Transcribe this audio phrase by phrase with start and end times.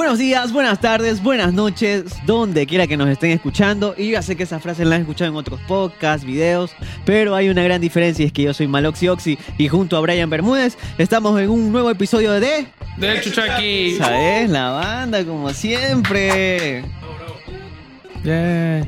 [0.00, 3.94] Buenos días, buenas tardes, buenas noches, donde quiera que nos estén escuchando.
[3.98, 6.74] Y yo ya sé que esa frase la han escuchado en otros podcasts, videos,
[7.04, 10.00] pero hay una gran diferencia y es que yo soy Maloxi Oxy y junto a
[10.00, 12.66] Brian Bermúdez estamos en un nuevo episodio de...
[12.96, 13.96] Del Chuchaki.
[13.98, 14.48] ¿Sabes?
[14.48, 16.82] La banda, como siempre.
[18.24, 18.86] Yeah.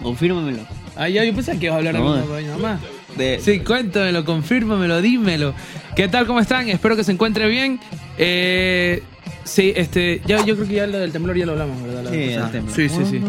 [0.00, 0.64] Confírmamelo.
[0.94, 2.12] Ah, ya, yo pensé que ibas a hablar No.
[2.14, 2.80] alguna vaina más.
[3.16, 5.52] De, Sí, cuéntamelo, confírmamelo, dímelo.
[5.96, 6.68] ¿Qué tal, cómo están?
[6.68, 7.80] Espero que se encuentre bien.
[8.18, 9.02] Eh,
[9.44, 12.04] sí, este, ya, yo creo que ya lo del temblor ya lo hablamos, ¿verdad?
[12.04, 12.74] La Sí, el temblor.
[12.76, 13.20] sí, sí, sí.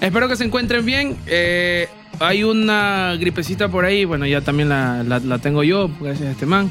[0.00, 1.16] Espero que se encuentren bien.
[1.26, 6.28] Eh, hay una gripecita por ahí, bueno, ya también la, la- la tengo yo, gracias
[6.28, 6.70] a este man.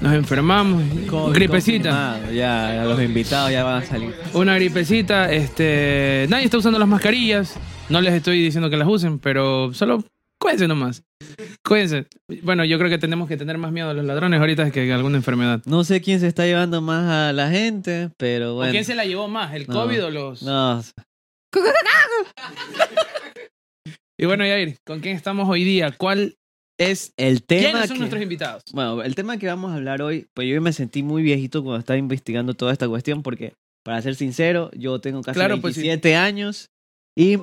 [0.00, 0.82] Nos enfermamos.
[1.08, 2.12] COVID gripecita.
[2.18, 4.14] confirmado, Ya, los invitados ya van a salir.
[4.34, 7.54] Una gripecita, este, nadie está usando las mascarillas.
[7.88, 10.02] No les estoy diciendo que las usen, pero solo
[10.46, 11.02] cuídense nomás.
[11.66, 12.06] Cuídense.
[12.42, 14.94] Bueno, yo creo que tenemos que tener más miedo a los ladrones ahorita que a
[14.94, 15.60] alguna enfermedad.
[15.66, 18.70] No sé quién se está llevando más a la gente, pero bueno.
[18.70, 19.74] ¿O quién se la llevó más, el No.
[19.74, 20.42] COVID o los...?
[20.44, 20.82] No,
[24.18, 25.90] Y bueno, Yair, ¿con quién estamos hoy día?
[25.96, 26.36] ¿Cuál
[26.78, 27.12] es...
[27.18, 28.62] el tema ¿Quiénes son que- nuestros invitados?
[28.72, 31.80] Bueno, el tema que vamos a hablar hoy, pues yo me sentí muy viejito cuando
[31.80, 33.52] estaba investigando toda esta cuestión porque,
[33.84, 35.82] para ser sincero, yo tengo casi Claro, pues sí.
[35.82, 36.70] 27 años
[37.18, 37.38] y,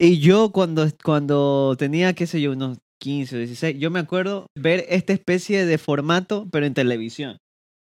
[0.00, 4.46] y yo cuando, cuando tenía, qué sé yo, unos 15 o 16, yo me acuerdo
[4.56, 7.36] ver esta especie de formato, pero en televisión.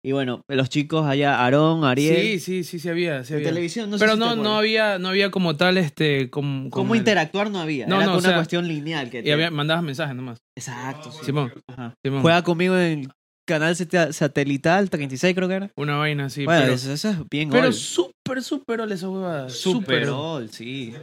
[0.04, 3.48] Y bueno, los chicos allá, Aarón, Ariel, Sí, sí, sí, sí había, sí en había.
[3.48, 6.70] televisión, no sé Pero si te no, no había, no había como tal, este, como...
[6.70, 7.86] ¿Cómo el- interactuar no había?
[7.88, 9.10] No, Era no, una o sea, cuestión lineal.
[9.10, 10.38] Que Y te- había, mandabas mensajes nomás.
[10.56, 11.24] Exacto, sí.
[11.26, 11.94] Simón, Ajá.
[12.04, 12.22] Simón.
[12.22, 13.08] Juega conmigo en
[13.48, 15.70] canal sate- satelital 36 creo que era.
[15.76, 16.72] Una vaina así, bueno, pero...
[16.74, 17.74] eso, eso es bien Pero old.
[17.74, 19.48] súper, súper ole esa huevada.
[19.50, 20.94] Super Súper old, sí.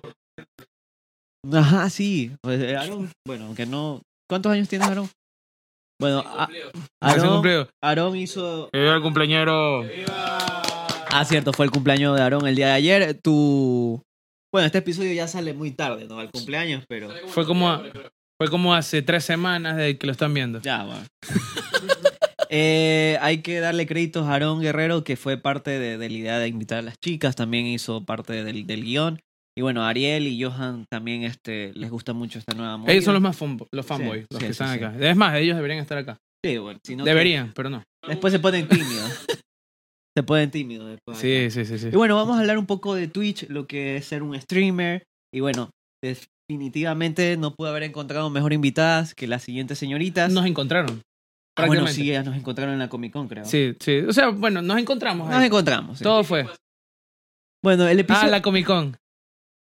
[1.52, 2.32] Ajá, sí.
[2.42, 4.02] Pues, eh, Aaron, bueno, aunque no...
[4.30, 5.10] ¿Cuántos años tienes, Aaron?
[6.00, 6.50] Bueno, a-
[7.82, 8.70] Aaron, hizo...
[8.72, 9.84] el cumpleañero.
[11.12, 13.20] Ah, cierto, fue el cumpleaños de Aaron el día de ayer.
[13.22, 14.02] Tu...
[14.54, 16.20] Bueno, este episodio ya sale muy tarde, ¿no?
[16.20, 17.10] Al cumpleaños, pero...
[17.28, 17.82] Fue como,
[18.40, 20.62] fue como hace tres semanas de que lo están viendo.
[20.62, 21.06] Ya, bueno.
[22.56, 26.38] Eh, hay que darle créditos a Aarón Guerrero, que fue parte de, de la idea
[26.38, 29.20] de invitar a las chicas, también hizo parte del, del guion.
[29.56, 32.92] Y bueno, Ariel y Johan también este, les gusta mucho esta nueva movida.
[32.94, 34.96] Ellos son los más fanboys, los fanboys, Sí, los sí, que sí, están acá.
[35.00, 36.18] Es más, ellos deberían estar acá.
[36.44, 37.84] Sí, bueno, si no, Deberían, pero no.
[38.08, 39.26] Después se ponen tímidos.
[40.18, 41.18] se ponen tímidos después.
[41.18, 41.88] Sí, sí, sí, sí.
[41.88, 45.04] Y bueno, vamos a hablar un poco de Twitch, lo que es ser un streamer.
[45.34, 45.70] Y bueno,
[46.04, 50.32] definitivamente no pude haber encontrado mejor invitadas que las siguientes señoritas.
[50.34, 51.02] Nos encontraron.
[51.58, 53.46] Ah, bueno, sí, ellas nos encontraron en la Comic Con, creo.
[53.46, 54.00] Sí, sí.
[54.00, 55.46] O sea, bueno, nos encontramos Nos ahí.
[55.46, 56.00] encontramos.
[56.00, 56.04] sí.
[56.04, 56.48] Todo fue.
[57.64, 58.28] Bueno, el episodio...
[58.28, 58.98] Ah, la Comic Con.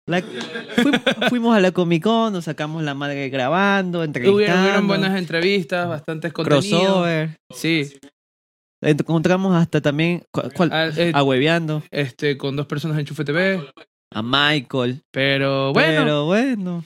[0.07, 0.21] La-
[1.29, 6.31] fuimos a la Comic Con, nos sacamos la madre grabando, entrevistando, hubieron buenas entrevistas, bastantes
[6.31, 6.67] contenidos.
[6.69, 7.37] crossover.
[7.51, 7.91] Sí.
[8.83, 10.53] Encontramos hasta también, ¿cuál?
[10.53, 10.69] cuál?
[10.71, 11.11] Ah, eh,
[11.91, 13.67] este, con dos personas de Enchufe TV.
[14.13, 15.01] a Michael.
[15.11, 16.83] Pero bueno, Pero bueno.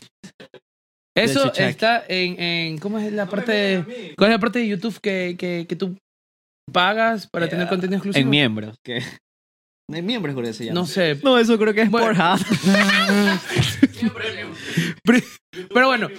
[1.16, 2.78] eso está en, en.
[2.78, 4.14] ¿Cómo es la parte de.
[4.18, 5.98] ¿Cuál es la parte de YouTube que, que, que tú
[6.72, 8.24] pagas para Eh, tener contenido exclusivo?
[8.24, 8.78] En miembros.
[9.92, 10.80] Que En miembros creo que se llama.
[10.80, 11.20] No sé.
[11.24, 12.08] No, eso creo que es Bueno.
[12.08, 13.40] Pornhub.
[15.74, 16.10] Pero bueno,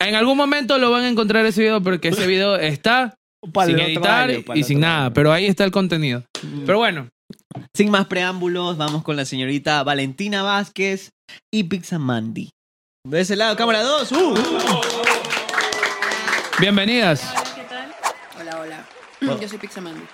[0.00, 3.14] en algún momento lo van a encontrar ese video porque ese video está
[3.52, 5.14] Para sin editar año, para y sin nada, año.
[5.14, 6.24] pero ahí está el contenido.
[6.66, 7.08] Pero bueno,
[7.74, 11.10] Sin más preámbulos, vamos con la señorita Valentina Vázquez
[11.52, 12.50] y Pixamandy.
[13.06, 14.12] De ese lado, cámara 2.
[14.12, 14.34] Uh.
[16.60, 17.22] bienvenidas.
[17.30, 17.94] Hola, ¿qué tal?
[18.40, 18.86] Hola, hola.
[19.40, 20.04] Yo soy Pixamandy.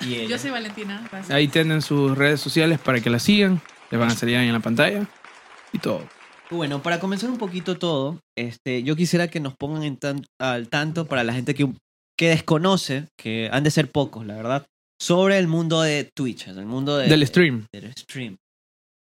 [0.00, 0.28] Y ella.
[0.30, 1.06] Yo soy Valentina.
[1.10, 1.30] gracias.
[1.30, 3.60] Ahí tienen sus redes sociales para que la sigan.
[3.90, 5.06] Les van a salir ahí en la pantalla
[5.72, 6.02] y todo.
[6.50, 10.68] Bueno, para comenzar un poquito todo, este, yo quisiera que nos pongan en tan- al
[10.68, 11.68] tanto para la gente que,
[12.16, 14.66] que desconoce, que han de ser pocos, la verdad,
[15.00, 17.66] sobre el mundo de Twitch, el mundo de, Del stream.
[17.72, 18.36] del stream.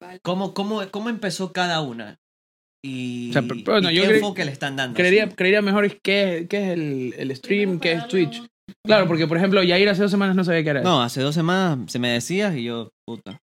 [0.01, 0.19] Vale.
[0.23, 2.17] ¿Cómo, cómo, ¿Cómo empezó cada una?
[2.83, 4.95] Y, O sea, pero- bueno, y yo qué enfoque le están dando.
[4.95, 8.43] Creería, creería mejor qué, es- qué es el, el stream, qué es Twitch.
[8.85, 10.81] Claro, porque por ejemplo, Yair hace dos semanas no sabía qué era.
[10.81, 13.39] No, hace dos semanas se me decías y yo, puta.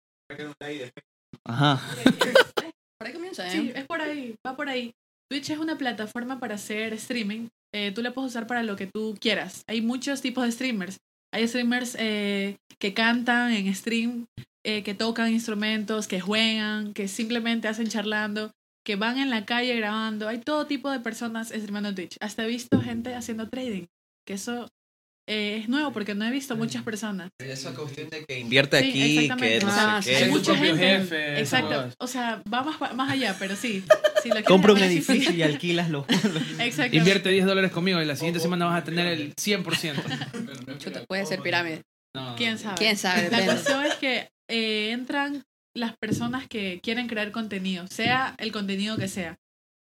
[1.45, 1.81] Ajá.
[2.99, 3.51] Por ahí comienza, ¿eh?
[3.51, 4.93] Sí, es por ahí, va por ahí.
[5.29, 7.49] Twitch es una plataforma para hacer streaming.
[7.75, 9.65] Eh, tú la puedes usar para lo que tú quieras.
[9.67, 10.99] Hay muchos tipos de streamers.
[11.35, 14.27] Hay streamers eh, que cantan en stream,
[14.65, 18.53] eh, que tocan instrumentos, que juegan, que simplemente hacen charlando,
[18.87, 20.29] que van en la calle grabando.
[20.29, 22.17] Hay todo tipo de personas streamando en Twitch.
[22.21, 23.87] Hasta he visto gente haciendo trading,
[24.25, 24.69] que eso
[25.29, 27.31] eh, es nuevo porque no he visto muchas personas.
[27.39, 29.65] Esa cuestión de que invierte Sí, aquí, que exactamente.
[29.67, 30.17] no Ah, sé sí.
[30.19, 30.25] qué.
[30.25, 30.79] Hay mucha gente.
[30.99, 31.91] jefe, Exacto.
[31.99, 33.83] O sea, va más, más allá, pero sí.
[34.23, 34.85] Si lo quieres Compra un sí.
[34.85, 36.05] edificio y alquilas los...
[36.59, 36.97] Exacto.
[36.97, 40.79] Invierte 10 dólares conmigo y la siguiente semana vas a tener el 100%.
[40.79, 41.83] Chuta, puede ser pirámide.
[42.15, 42.77] No, ¿Quién sabe?
[42.77, 43.31] ¿Quién sabe?
[43.31, 45.43] La cuestión es que eh, entran
[45.75, 49.37] las personas que quieren crear contenido, sea el contenido que sea.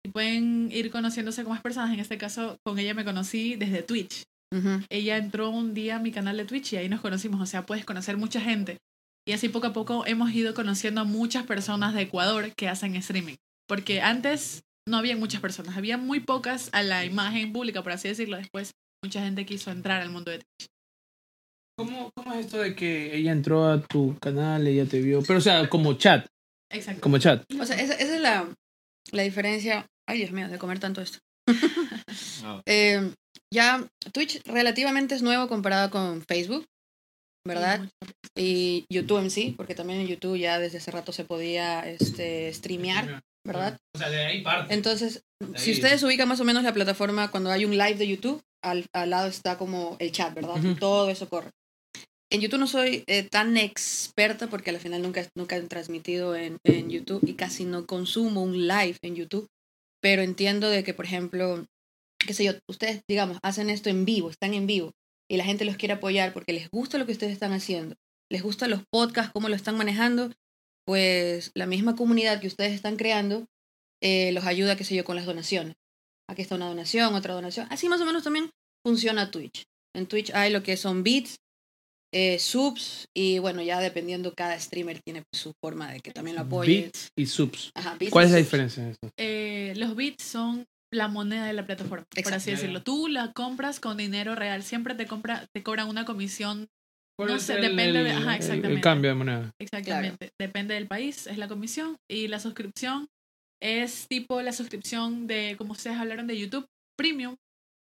[0.07, 1.93] Y pueden ir conociéndose con más personas.
[1.93, 4.23] En este caso, con ella me conocí desde Twitch.
[4.89, 7.41] Ella entró un día a mi canal de Twitch y ahí nos conocimos.
[7.41, 8.79] O sea, puedes conocer mucha gente.
[9.27, 12.95] Y así poco a poco hemos ido conociendo a muchas personas de Ecuador que hacen
[12.97, 13.37] streaming.
[13.67, 18.09] Porque antes no había muchas personas, había muy pocas a la imagen pública, por así
[18.09, 18.37] decirlo.
[18.37, 18.73] Después
[19.03, 20.69] mucha gente quiso entrar al mundo de Twitch.
[21.77, 25.23] ¿Cómo, ¿Cómo es esto de que ella entró a tu canal, ella te vio?
[25.23, 26.27] Pero, o sea, como chat,
[26.71, 27.00] Exacto.
[27.00, 27.45] como chat.
[27.59, 28.49] O sea, esa, esa es la,
[29.11, 29.87] la diferencia.
[30.07, 31.19] Ay, Dios mío, de comer tanto esto.
[32.67, 33.12] Eh,
[33.52, 36.67] ya Twitch relativamente es nuevo comparado con Facebook,
[37.46, 37.88] ¿verdad?
[38.37, 42.52] Y YouTube en sí, porque también en YouTube ya desde hace rato se podía este,
[42.52, 43.79] streamear, ¿verdad?
[43.94, 44.73] O sea, de ahí parte.
[44.75, 45.23] Entonces,
[45.56, 48.87] si ustedes ubican más o menos la plataforma, cuando hay un live de YouTube, al,
[48.93, 50.56] al lado está como el chat, ¿verdad?
[50.81, 51.50] Todo eso corre.
[52.31, 56.58] En YouTube no soy eh, tan experta porque al final nunca, nunca he transmitido en,
[56.64, 59.47] en YouTube y casi no consumo un live en YouTube,
[60.00, 61.64] pero entiendo de que, por ejemplo,
[62.26, 64.93] qué sé yo, ustedes, digamos, hacen esto en vivo, están en vivo
[65.31, 67.97] y la gente los quiere apoyar porque les gusta lo que ustedes están haciendo,
[68.31, 70.31] les gustan los podcasts, cómo lo están manejando,
[70.87, 73.47] pues la misma comunidad que ustedes están creando
[74.03, 75.75] eh, los ayuda, qué sé yo, con las donaciones.
[76.29, 77.67] Aquí está una donación, otra donación.
[77.71, 78.50] Así más o menos también
[78.85, 79.65] funciona Twitch.
[79.94, 81.37] En Twitch hay lo que son bits,
[82.12, 86.43] eh, subs y bueno, ya dependiendo cada streamer tiene su forma de que también lo
[86.43, 86.85] apoye.
[86.85, 87.71] Bits y subs.
[87.75, 89.11] Ajá, bits ¿Cuál y es la diferencia de eso?
[89.17, 92.82] Eh, los bits son la moneda de la plataforma, por así decirlo.
[92.82, 96.69] Tú la compras con dinero real, siempre te compra, te cobran una comisión,
[97.17, 98.73] ¿Cuál No sé, el- depende de- el- ajá, el- exactamente.
[98.75, 99.50] El cambio de moneda.
[99.61, 100.31] exactamente.
[100.41, 101.96] Depende del país, es la comisión.
[102.11, 103.06] Y la suscripción
[103.62, 106.67] es tipo la suscripción de, como ustedes hablaron de YouTube,
[106.99, 107.37] Premium.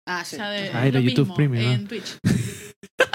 [0.09, 0.37] Ah, O sí.
[0.37, 1.73] sea, de, Ah, YouTube mismo Premium, ¿no?
[1.73, 2.17] en Twitch.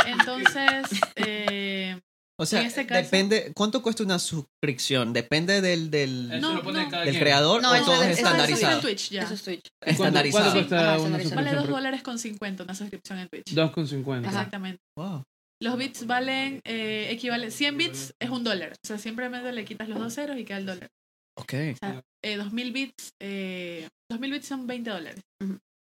[0.06, 0.86] Entonces,
[1.16, 2.00] eh,
[2.40, 3.52] O sea, este caso- depende.
[3.56, 5.14] ¿Cuánto cuesta una suscripción?
[5.14, 6.72] ¿Depende del, del, No, no.
[6.92, 8.82] creador No, o eso todo es- es eso es estandarizado?
[8.82, 9.22] Twitch ya.
[9.24, 9.62] Eso es Twitch.
[9.80, 10.44] ¿Cuánto- Estandarizado.
[10.52, 11.36] ¿Cuánto cuesta Ajá, una estandarizado.
[11.36, 11.64] Vale suscripción?
[11.72, 13.54] 2 dólares con 50 una suscripción en Twitch.
[13.54, 14.28] 2,50.
[14.28, 14.38] Ajá.
[14.38, 14.80] Exactamente.
[14.98, 15.24] Wow.
[15.62, 18.74] Los bits valen, eh, equivalen, 100 bits es un dólar.
[18.74, 20.90] O sea, simplemente le quitas los dos ceros y queda el dólar.
[21.38, 21.54] Ok.
[21.74, 25.22] O sea, eh, 2000 bits, eh, 2000 bits son 20 dólares.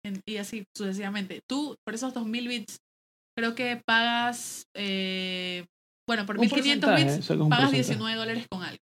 [0.05, 1.41] En- y así sucesivamente.
[1.49, 2.77] Tú, por esos 2000 bits,
[3.37, 5.65] creo que pagas, eh,
[6.07, 7.75] bueno, por Un 1500 porcentaje, bits, un pagas porcentaje.
[7.95, 8.77] 19 dólares con algo.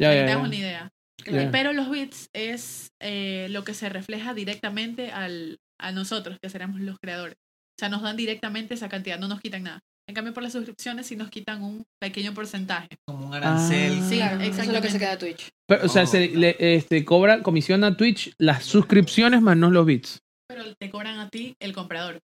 [0.00, 0.34] Ya, que ya, te ya.
[0.34, 0.90] hagas una idea.
[1.24, 1.50] Ya.
[1.50, 6.80] Pero los bits es eh, lo que se refleja directamente al, a nosotros, que seremos
[6.80, 7.34] los creadores.
[7.34, 9.80] O sea, nos dan directamente esa cantidad, no nos quitan nada.
[10.08, 12.88] En cambio, por las suscripciones sí nos quitan un pequeño porcentaje.
[13.08, 13.98] Como un arancel.
[14.00, 14.06] Ah.
[14.08, 15.48] Sí, Claro, eso es lo que se queda Twitch.
[15.66, 16.06] Pero, o sea, Oh.
[16.06, 20.20] se le este, cobra comisión a Twitch las suscripciones más no los bits.
[20.48, 22.20] Pero te cobran a ti el comprador.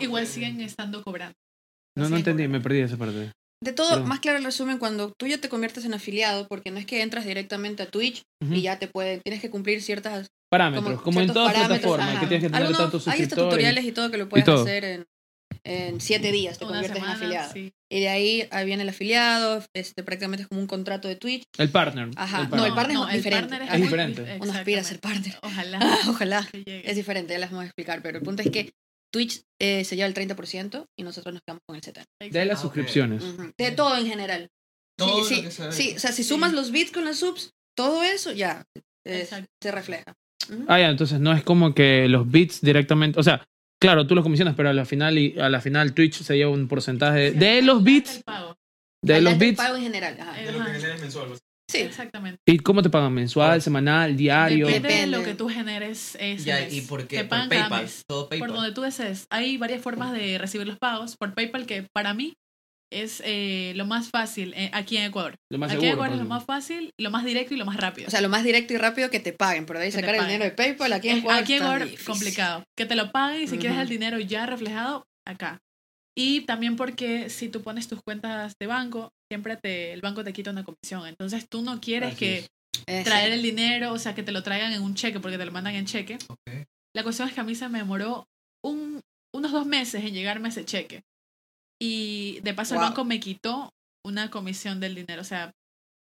[0.00, 1.36] Igual siguen estando cobrando.
[1.96, 3.32] No, no entendí, me perdí esa parte.
[3.62, 4.08] De todo, Perdón.
[4.08, 7.02] más claro el resumen, cuando tú ya te conviertes en afiliado, porque no es que
[7.02, 11.26] entras directamente a Twitch y ya te pueden, tienes que cumplir ciertas Parámetros, como, en
[11.26, 13.50] ciertos todas plataformas, que tienes que tener Algunos- tantos Hay hasta suscriptores.
[13.50, 14.62] tutoriales y todo que lo puedes todo.
[14.62, 15.04] hacer en,
[15.64, 17.52] en siete días, te Una conviertes semana, en afiliado.
[17.52, 17.72] sí.
[17.92, 21.42] Y de ahí, ahí viene el afiliado, este, prácticamente es como un contrato de Twitch.
[21.58, 22.08] El partner.
[22.16, 23.48] Ajá, el no, el partner es diferente.
[23.56, 24.24] partner Es diferente.
[24.24, 25.34] dif- Uno aspira a ser partner.
[25.42, 25.78] Ojalá.
[26.08, 26.48] Ojalá.
[26.64, 28.70] Es diferente, ya las vamos a explicar, pero el punto es que
[29.12, 32.04] Twitch eh, se lleva el 30% y nosotros nos quedamos con el 70%.
[32.30, 33.22] De las Ah, suscripciones.
[33.24, 33.52] Ujú.
[33.58, 34.48] De todo en general.
[34.96, 36.28] Todo sí, lo sí, que sí, o sea, si Sí.
[36.28, 38.64] sumas los bits con las subs, todo eso ya
[39.06, 39.26] eh,
[39.62, 40.14] se refleja.
[40.50, 40.64] Ujú.
[40.68, 43.46] Ah, ya, entonces no es como que los bits directamente, o sea,
[43.80, 46.50] claro, tú los comisionas, pero a la final y a la final Twitch se lleva
[46.50, 48.56] un porcentaje de los El bits, pago.
[49.02, 49.56] de los bits.
[49.56, 50.16] pago en general.
[50.20, 50.42] ajá.
[50.42, 50.72] Eh, ajá.
[51.70, 52.40] Sí, Exactamente.
[52.46, 53.12] ¿Y cómo te pagan?
[53.12, 54.66] ¿Mensual, semanal, diario?
[54.66, 56.74] Depende, de lo que tú generes ese Ya, mes.
[56.74, 57.18] ¿y por qué?
[57.18, 57.90] Te Por pagan cada PayPal.
[58.06, 58.48] Todo PayPal.
[58.48, 59.26] Por donde tú desees.
[59.30, 61.16] Hay varias formas de recibir los pagos.
[61.16, 62.34] Por PayPal, que para mí
[62.92, 65.36] es eh, lo más fácil eh, aquí en Ecuador.
[65.48, 65.92] Lo más aquí en.
[65.92, 66.28] Ecuador es pues.
[66.28, 68.08] lo más fácil, lo más directo y lo más rápido.
[68.08, 70.22] o sea, lo más directo y rápido que te paguen, pero de ahí sacar el
[70.22, 72.64] dinero de PayPal aquí en Ecuador aquí en Ecuador, complicado.
[72.76, 75.60] Que te lo paguen y si quieres el dinero ya reflejado, acá.
[76.16, 80.32] Y también porque si tú pones tus cuentas de banco, siempre te, el banco te
[80.32, 81.06] quita una comisión.
[81.06, 82.46] Entonces tú no quieres Así que
[82.86, 83.04] es.
[83.04, 85.52] Traer el dinero, o sea, que te lo traigan en un cheque, porque te lo
[85.52, 86.18] mandan en cheque.
[86.28, 86.66] Ok.
[86.94, 88.26] La cuestión es que a mí se me demoró
[88.64, 89.00] un,
[89.34, 91.02] unos dos meses en llegarme ese cheque.
[91.80, 92.82] Y de paso Wow.
[92.82, 93.70] el banco me quitó
[94.04, 95.52] una comisión del dinero, o sea,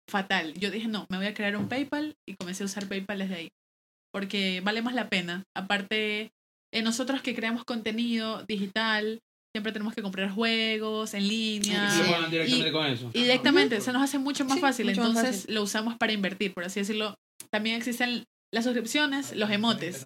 [0.10, 0.54] fatal.
[0.54, 3.36] Yo dije, no, me voy a crear un PayPal y comencé a usar PayPal desde
[3.36, 3.50] ahí.
[4.12, 5.44] Porque vale más la pena.
[5.56, 6.32] Aparte,
[6.74, 9.20] eh, nosotros que creamos contenido digital,
[9.56, 11.88] siempre tenemos que comprar juegos en línea.
[11.90, 12.04] Y Sí.
[12.04, 13.12] lo pagan directamente Y- con eso.
[13.14, 14.86] Y directamente, se nos hace mucho más Sí, fácil.
[14.88, 15.56] mucho más Entonces fácil.
[15.56, 17.16] lo usamos para invertir, por así decirlo.
[17.52, 20.06] También existen las suscripciones, los emotes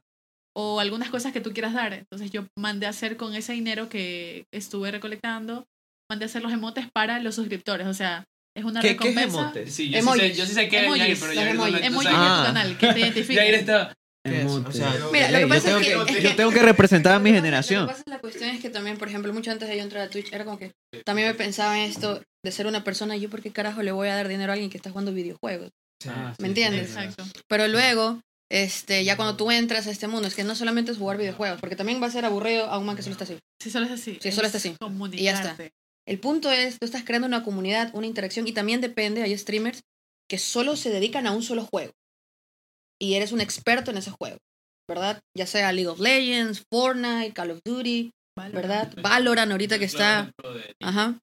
[0.56, 1.94] o algunas cosas que tú quieras dar.
[1.94, 5.66] Entonces yo mandé a hacer con ese dinero que estuve recolectando
[6.12, 7.88] mandé a hacer los emotes para los suscriptores.
[7.88, 8.24] O sea,
[8.56, 9.40] es una ¿Qué, qué es recompensa.
[9.42, 9.68] emote?
[9.72, 12.44] Sí, yo sí sé, yo sí sé que es Yair, pero Yair no Ah.
[12.46, 13.24] canal, que te.
[13.34, 13.94] Yair está...
[14.24, 17.20] Mira, lo que yo pasa tengo es que- que- es yo tengo que representar a
[17.20, 17.82] mi generación.
[17.82, 19.84] Lo que pasa es la cuestión es que también, por ejemplo, mucho antes de yo
[19.84, 20.72] entrar a Twitch, era como que
[21.06, 24.08] también me pensaba en esto de ser una persona, yo por qué carajo le voy
[24.08, 25.72] a dar dinero a alguien que está jugando videojuegos.
[26.08, 26.88] Ah, ¿Me sí, entiendes?
[26.88, 26.94] sí.
[27.00, 27.26] Exacto.
[27.48, 30.98] Pero luego, este, ya cuando tú entras a este mundo, es que no solamente es
[30.98, 33.38] jugar videojuegos, porque también va a ser aburrido a un man que solo está así.
[33.62, 34.20] Si solo es así.
[34.22, 34.76] Sí, solo es es así.
[35.14, 35.58] Y ya está.
[36.06, 39.82] El punto es, tú estás creando una comunidad, una interacción, y también depende, hay streamers
[40.30, 41.94] que solo se dedican a un solo juego.
[43.02, 44.38] Y eres un experto en ese juego,
[44.90, 45.20] ¿verdad?
[45.38, 48.54] Ya sea League of Legends, Fortnite, Call of Duty, Vale.
[48.54, 48.94] ¿verdad?
[49.02, 50.32] Valorant ahorita que está...
[50.82, 51.20] Ajá.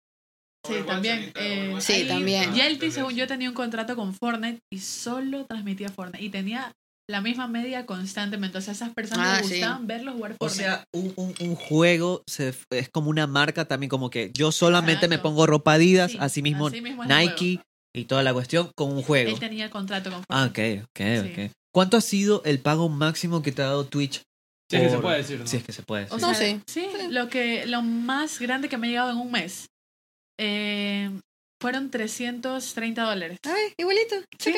[0.67, 1.33] Sí, también.
[1.37, 2.53] eh, Sí, ahí también.
[2.55, 6.23] Yelty, según yo, tenía un contrato con Fortnite y solo transmitía Fortnite.
[6.23, 6.71] Y tenía
[7.09, 8.59] la misma media constantemente.
[8.59, 9.55] O sea, esas personas Ah, les sí.
[9.55, 10.63] gustaban verlos jugar O Fortnite.
[10.63, 15.09] sea, un, un- un juego se- es como una marca también, como que yo solamente
[15.09, 15.31] me Exacto.
[15.31, 17.63] pongo ropa Adidas, Sí, así mismo así mismo Nike
[17.97, 19.31] y toda la cuestión con un juego.
[19.33, 20.83] Él tenía contrato con Ah, Fortnite.
[20.83, 21.43] ok, ok, Sí.
[21.47, 21.53] ok.
[21.73, 24.23] ¿Cuánto ha sido el pago máximo que te ha dado Twitch?
[24.71, 25.47] Sí, es que se puede decir, ¿no?
[25.47, 26.07] Si es que se puede.
[26.11, 26.21] O sí.
[26.21, 26.61] No, sí.
[26.67, 27.09] sí, Sí.
[27.11, 29.67] lo que lo más grande que me ha llegado en un mes
[30.39, 31.11] eh,
[31.61, 33.39] fueron 330 dólares.
[33.45, 34.55] Ay, igualito, Sí.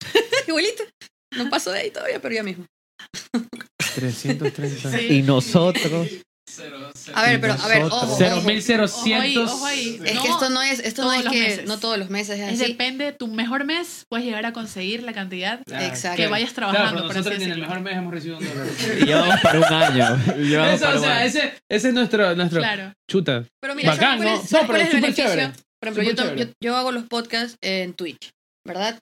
[0.48, 0.84] igualito.
[1.36, 2.66] No paso de ahí todavía, pero ya mismo.
[3.94, 4.98] 330.
[4.98, 5.06] Sí.
[5.18, 6.08] Y nosotros.
[7.14, 8.18] A ver, pero, a ver, ojo, Nosotros.
[8.18, 8.46] Cero ojo.
[8.48, 9.02] mil cero Ojo ahí,
[9.32, 9.52] cientos.
[9.52, 10.00] ojo ahí.
[10.04, 11.66] Es No, que esto no es, esto no todos es los que, meses.
[11.66, 12.72] no todos los meses es Es así.
[12.72, 15.94] depende, tu mejor mes puedes llegar a conseguir la cantidad Claro.
[16.16, 17.02] Que vayas Claro, trabajando.
[17.02, 18.66] pero por así nosotros ni en el mejor mes hemos recibido un dólar.
[19.00, 20.22] Y llevamos para un año.
[20.38, 21.26] Y llevamos Eso, para o un sea, año.
[21.26, 22.92] ese, ese es nuestro, nuestro Claro.
[23.10, 23.44] chuta.
[23.60, 24.42] Pero mira, Bacán, ¿sabes cuál ¿no?
[24.44, 25.24] es, No, pero es súper beneficio?
[25.24, 25.52] chévere.
[25.80, 26.46] Por ejemplo, yo, Súper to- chévere.
[26.46, 28.30] yo, yo hago los podcasts en Twitch,
[28.66, 28.98] ¿verdad?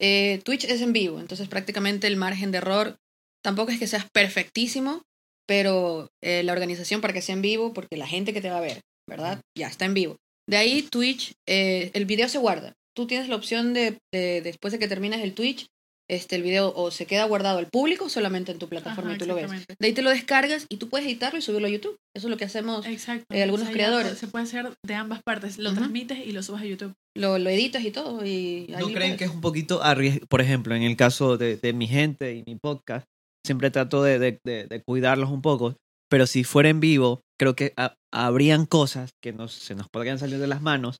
[0.00, 2.96] Eh, Twitch es en vivo, entonces prácticamente el margen de error
[3.42, 5.02] tampoco es que seas perfectísimo,
[5.46, 8.58] pero eh, la organización para que sea en vivo, porque la gente que te va
[8.58, 9.40] a ver, ¿verdad?
[9.56, 10.16] Ya está en vivo.
[10.48, 12.72] De ahí Twitch, eh, el video se guarda.
[12.96, 15.66] Tú tienes la opción de, de- después de que terminas el Twitch,
[16.08, 19.16] este, el video o se queda guardado al público o solamente en tu plataforma Ajá,
[19.16, 19.50] y tú lo ves.
[19.80, 21.96] De ahí te lo descargas y tú puedes editarlo y subirlo a YouTube.
[22.14, 22.84] Eso es lo que hacemos.
[22.86, 23.24] Exacto.
[23.34, 24.18] eh, algunos creadores.
[24.18, 25.56] Se puede hacer de ambas partes.
[25.56, 26.92] Lo transmites y lo subes a YouTube.
[27.16, 28.24] Lo, lo editas y todo.
[28.24, 29.16] Y ¿No ahí creen puedes.
[29.16, 30.26] que es un poquito arriesgado?
[30.26, 33.06] Por ejemplo, en el caso de, de mi gente y mi podcast,
[33.44, 35.76] siempre trato de, de- de- de cuidarlos un poco,
[36.10, 40.18] pero si fuera en vivo, creo que ha- habrían cosas que nos, se nos podrían
[40.18, 40.98] salir de las manos.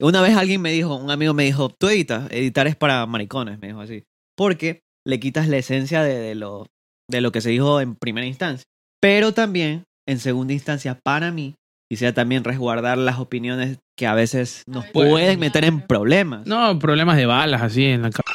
[0.00, 3.58] Una vez alguien me dijo, un amigo me dijo, tú editas, editar es para maricones,
[3.60, 4.04] me dijo así,
[4.36, 6.66] porque le quitas la esencia de, de lo,
[7.10, 8.64] de lo que se dijo en primera instancia.
[9.00, 11.54] Pero también, en segunda instancia, para mí,
[11.90, 16.46] quisiera también resguardar las opiniones que a veces nos veces, pueden meter en problemas.
[16.46, 18.34] No, problemas de balas así en la cabeza.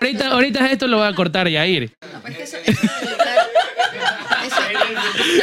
[0.00, 1.92] Ahorita, ahorita esto lo voy a cortar, Yair.
[2.12, 3.08] No, pero es que eso, eso eso-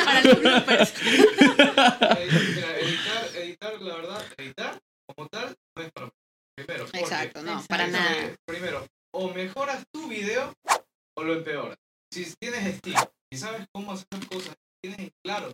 [0.05, 0.93] Para los bloopers.
[1.03, 4.79] Mira, editar, editar, la verdad, editar
[5.15, 6.09] como tal no es para.
[6.57, 8.33] Primero, Exacto, no, para nada.
[8.47, 10.53] Primero, o mejoras tu video
[11.17, 11.77] o lo empeoras.
[12.13, 12.99] Si tienes estilo
[13.31, 15.51] y sabes cómo hacer las cosas, tienes en claro,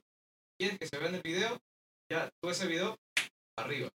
[0.59, 1.57] quieres que se vea en el video,
[2.11, 2.95] ya tú ese video
[3.57, 3.89] arriba.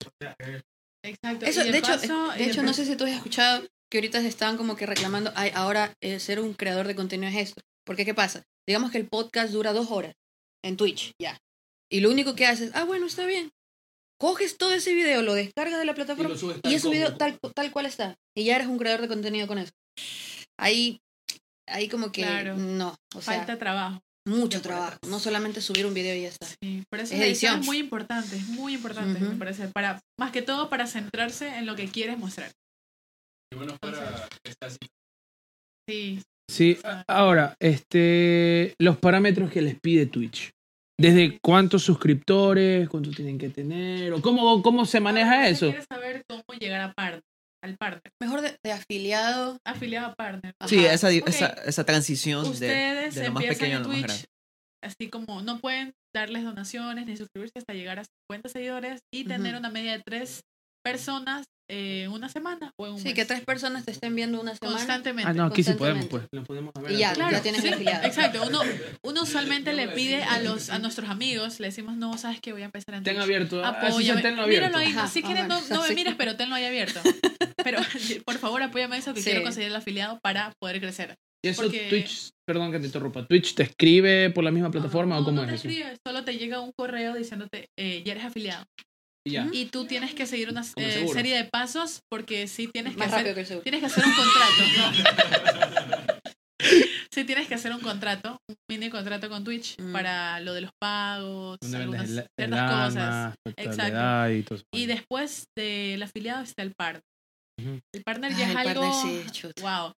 [1.05, 1.47] Exacto.
[1.47, 4.29] Eso, de hecho, paso- de hecho no sé si tú has escuchado que ahorita se
[4.29, 7.61] están como que reclamando, ay, ahora eh, ser un creador de contenido es esto.
[7.85, 8.43] Porque, ¿qué pasa?
[8.67, 10.15] Digamos que el podcast dura dos horas
[10.65, 11.39] en Twitch, ya.
[11.91, 13.51] Y lo único que haces, ah, bueno, está bien.
[14.19, 17.87] Coges todo ese video, lo descargas de la plataforma y, ese video tal, tal cual
[17.87, 18.17] está.
[18.35, 19.73] Y ya eres un creador de contenido con eso.
[20.59, 20.99] Ahí,
[21.69, 22.57] ahí como que Claro.
[22.57, 22.97] no.
[23.15, 24.01] O sea, falta trabajo.
[24.27, 24.97] mucho trabajo.
[25.07, 26.47] No solamente subir un video y ya está.
[26.47, 30.33] Sí, por eso Es edición es muy importante, es muy importante, me parece, para, más
[30.33, 32.51] que todo para centrarse en lo que quieres mostrar.
[33.53, 34.29] Y bueno, fuera
[35.89, 40.51] Sí, Sí, ahora, este, los parámetros que les pide Twitch.
[40.99, 44.13] ¿Desde cuántos suscriptores, cuántos tienen que tener?
[44.13, 45.67] ¿O cómo, cómo se maneja eso?
[45.67, 47.23] ¿Quieres saber cómo llegar a partner,
[47.63, 48.13] al partner?
[48.23, 49.59] Mejor de, de afiliado.
[49.67, 50.55] Afiliado a partner.
[50.67, 53.89] Sí, esa, esa, esa transición de, Ustedes de lo más empiezan pequeño a en lo
[53.89, 54.25] más Twitch, grande.
[54.85, 59.57] así como no pueden darles donaciones ni suscribirse hasta llegar a 50 seguidores y tener
[59.57, 60.43] una media de tres
[60.91, 63.15] personas eh, en una semana o en un Sí, mes.
[63.15, 64.77] que tres personas te estén viendo una semana.
[64.77, 65.29] constantemente.
[65.29, 66.23] Ah, no, aquí sí podemos, pues.
[66.33, 66.93] Lo podemos ver.
[66.93, 67.13] Y ya.
[67.13, 68.07] Claro, ya tienes sí, afiliado.
[68.07, 68.61] Exacto, uno,
[69.03, 72.63] uno usualmente le pide a los a nuestros amigos, le decimos, no, sabes que voy
[72.63, 73.25] a empezar en Ten Twitch.
[73.25, 73.65] abierto.
[73.65, 74.23] ah, sí, Apóyame.
[74.23, 74.69] tenlo abierto.
[74.69, 77.01] Míralo ahí, Ajá, si quieres no, no me mires, pero tenlo ahí abierto.
[77.67, 77.81] Pero
[78.25, 79.31] por favor apóyame eso que Sí.
[79.31, 81.17] quiero conseguir el afiliado para poder crecer.
[81.45, 85.17] Y eso porque- Twitch, perdón que te interrumpa, ¿Twitch te escribe por la misma plataforma
[85.17, 85.69] no, o cómo no es te eso?
[85.69, 88.65] escribes, solo te llega un correo diciéndote, eh, ya eres afiliado.
[89.27, 89.49] Y ya.
[89.53, 93.35] Y tú tienes que seguir una eh, serie de pasos porque sí tienes que hacer
[93.35, 93.63] que el.
[93.63, 96.17] Tienes que hacer un contrato.
[97.13, 99.93] sí tienes que hacer un contrato, un mini contrato con Twitch Mm.
[99.93, 102.97] para lo de los pagos, algunas el, el ciertas cosas.
[102.97, 104.33] arma, Exacto.
[104.35, 104.65] y todo eso.
[104.73, 107.03] Y después del afiliado está el partner.
[107.93, 108.81] El partner ya es el algo...
[108.83, 109.63] partner sí, chuta.
[109.63, 109.93] wow.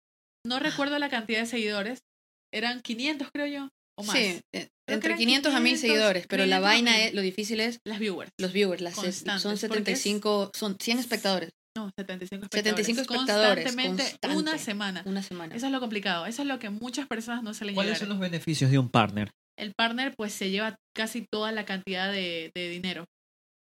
[0.46, 1.98] No recuerdo la cantidad de seguidores.
[2.54, 4.16] Eran 500 creo yo, o más.
[4.16, 7.00] Sí, eh, entre eran 500 a 1000 500, seguidores, pero la 500 a vaina 1000.
[7.08, 8.30] es, lo difícil es Las viewers.
[8.38, 12.86] los viewers, las Constantes, son porque es- 75, son 100 espectadores, No, 75 espectadores.
[12.86, 14.36] 75 espectadores, Constantemente, constante.
[14.36, 15.02] una semana.
[15.04, 15.54] una semana.
[15.54, 16.26] Eso es lo complicado.
[16.26, 18.88] Eso es lo que muchas personas no se le ¿Cuáles son los beneficios de un
[18.88, 19.30] partner?
[19.58, 23.04] El partner pues se lleva casi toda la cantidad de, de dinero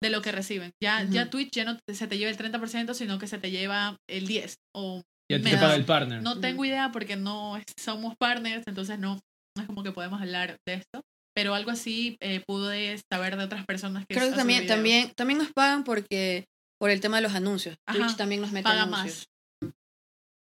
[0.04, 0.72] de lo que reciben.
[0.84, 1.14] Ya, Ujú.
[1.14, 3.96] ya Twitch ya no te- se te lleva el 30%, sino que se te lleva
[4.10, 5.02] el 10 o
[5.32, 6.22] Y a ti te paga el partner.
[6.22, 9.20] No tengo idea porque no somos partners, entonces no,
[9.56, 11.02] no es como que podemos hablar de esto.
[11.36, 14.76] Pero algo así eh, pude saber de otras personas que Creo que también, videos.
[14.78, 16.46] también, también nos pagan porque
[16.80, 17.76] por el tema de los anuncios.
[17.86, 19.28] Ajá, Twitch también nos mete paga anuncios.
[19.62, 19.72] más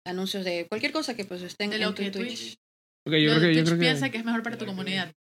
[0.05, 2.27] Anuncios de cualquier cosa que pues estén de en lo que Twitch.
[2.39, 2.55] Twitch,
[3.07, 5.13] Ok, yo creo que, yo Twitch creo que, piensa que es mejor para tu comunidad.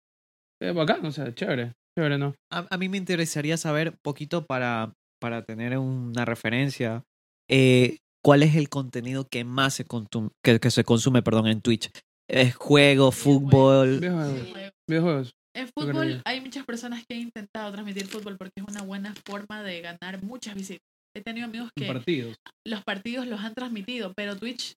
[0.63, 1.75] eh, bacán, o sea, chévere.
[1.99, 2.35] Chévere, ¿no?
[2.51, 7.05] A, a mí me interesaría saber poquito para, para tener una referencia.
[7.51, 11.61] eh, ¿Cuál es el contenido que más se, consum- que, que se consume perdón, en
[11.61, 11.91] Twitch?
[12.29, 14.01] ¿Es juego, fútbol?
[14.01, 14.49] Videojuegos.
[14.87, 15.35] Videojuegos.
[15.57, 19.15] En fútbol que- hay muchas personas que han intentado transmitir fútbol porque es una buena
[19.25, 20.83] forma de ganar muchas visitas.
[21.17, 22.37] He tenido amigos que Partidos.
[22.67, 24.75] los partidos los han transmitido, pero Twitch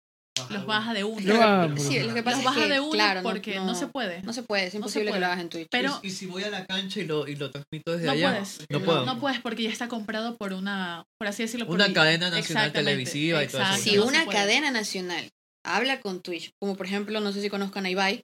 [0.49, 1.19] los baja de uno.
[1.77, 3.75] Sí, lo que pasa Los es baja que, de uno claro, no- porque no, no,
[3.75, 4.21] se puede.
[4.23, 5.19] no se puede, es No se imposible que puede.
[5.19, 5.67] lo hagas en Twitch.
[5.69, 8.31] Pero ¿Y si voy a la cancha y lo, y lo transmito desde no allá?
[8.31, 8.65] puedes.
[8.69, 9.05] No puedo.
[9.05, 12.71] No puedes porque ya está comprado por una, por así decirlo, por Una cadena nacional
[12.71, 13.95] televisiva y todo eso.
[13.97, 15.29] no una cadena nacional
[15.63, 18.23] habla con Twitch, como por ejemplo, no sé si conozcan a Ibai,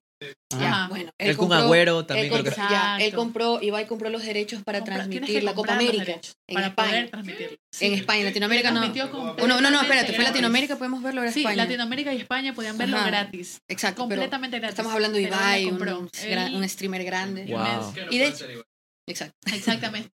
[0.89, 2.49] bueno, El Kun compró- Agüero él también creo que...
[2.49, 6.13] compró, ya, él compró, Ibai compró los derechos para Compra- transmitir la Copa América
[6.47, 6.89] en para España.
[6.89, 7.57] poder transmitirlo.
[7.71, 7.85] Sí.
[7.85, 8.81] En España, en Latinoamérica no.
[9.47, 10.23] No, no, no, espérate, fue.
[10.23, 11.57] Latinoamérica, podemos verlo, ahora Sí, España.
[11.57, 13.05] Latinoamérica y España podían verlo Ajá.
[13.07, 13.61] gratis.
[13.67, 14.73] Exacto, pero Completamente gratis.
[14.73, 15.65] estamos hablando de Pero él Ibai,
[16.55, 17.45] un, Él- streamer grande.
[17.45, 17.93] Wow.
[18.09, 18.33] Y de
[19.07, 19.35] Exacto.
[19.53, 20.09] Exactamente.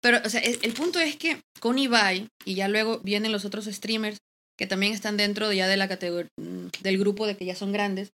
[0.00, 3.66] Pero, o sea, el punto es que con Ibai, y ya luego vienen los otros
[3.66, 4.18] streamers
[4.58, 6.28] que también están dentro ya de la categoría,
[6.82, 8.10] del grupo de que ya son grandes,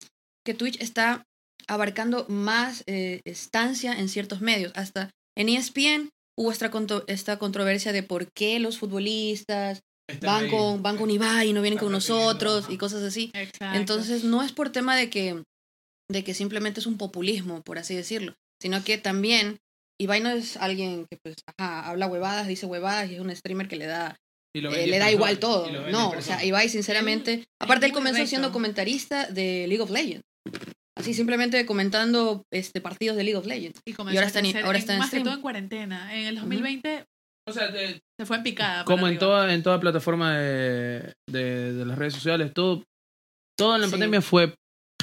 [0.44, 1.24] que Twitch está
[1.68, 4.72] abarcando más eh, estancia en ciertos medios.
[4.74, 9.80] Hasta en ESPN hubo esta, contro- esta controversia de por qué los futbolistas
[10.22, 12.72] van con, van con Ibai y no vienen con nosotros ajá.
[12.72, 13.30] y cosas así.
[13.34, 13.78] Exacto.
[13.78, 15.42] Entonces, no es por tema de que,
[16.10, 19.58] de que simplemente es un populismo, por así decirlo, sino que también
[20.00, 23.68] Ibai no es alguien que pues, ajá, habla huevadas, dice huevadas y es un streamer
[23.68, 24.16] que le da,
[24.54, 25.70] Y lo eh, le da persona, igual todo.
[25.90, 26.44] No, o sea.
[26.44, 30.24] Ibai sinceramente, aparte él comenzó siendo comentarista de League of Legends.
[30.98, 33.80] Así simplemente comentando este partidos de League of Legends.
[33.86, 35.22] y, y ahora está en- ahora está en más stream.
[35.22, 36.14] que todo en cuarentena.
[36.18, 37.04] En el 2020
[37.48, 38.84] O sea, de- se fue en picada.
[38.84, 39.20] como en arriba.
[39.20, 42.82] toda, en toda plataforma de, de, de las redes sociales, todo,
[43.56, 43.92] todo en la Sí.
[43.92, 44.54] pandemia fue...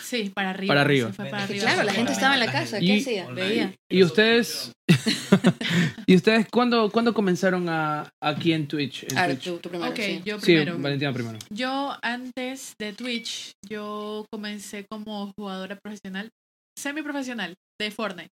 [0.03, 0.69] Sí, para arriba.
[0.73, 1.09] Para arriba.
[1.11, 3.27] para claro, la gente estaba en la casa, ¿qué Y- hacía?
[3.29, 3.73] Veía.
[3.89, 4.71] ¿Y ustedes?
[6.05, 9.03] ¿Y ustedes cuándo, cuándo comenzaron a, aquí en Twitch?
[9.11, 9.45] En A ver, Twitch?
[9.53, 9.91] tú, tú primero.
[9.91, 10.21] Ok, sí.
[10.25, 10.77] yo Sí, primero.
[10.79, 11.39] Valentina primero.
[11.49, 16.29] Yo antes de Twitch, yo comencé como jugadora profesional,
[16.77, 18.29] semiprofesional, de Fortnite.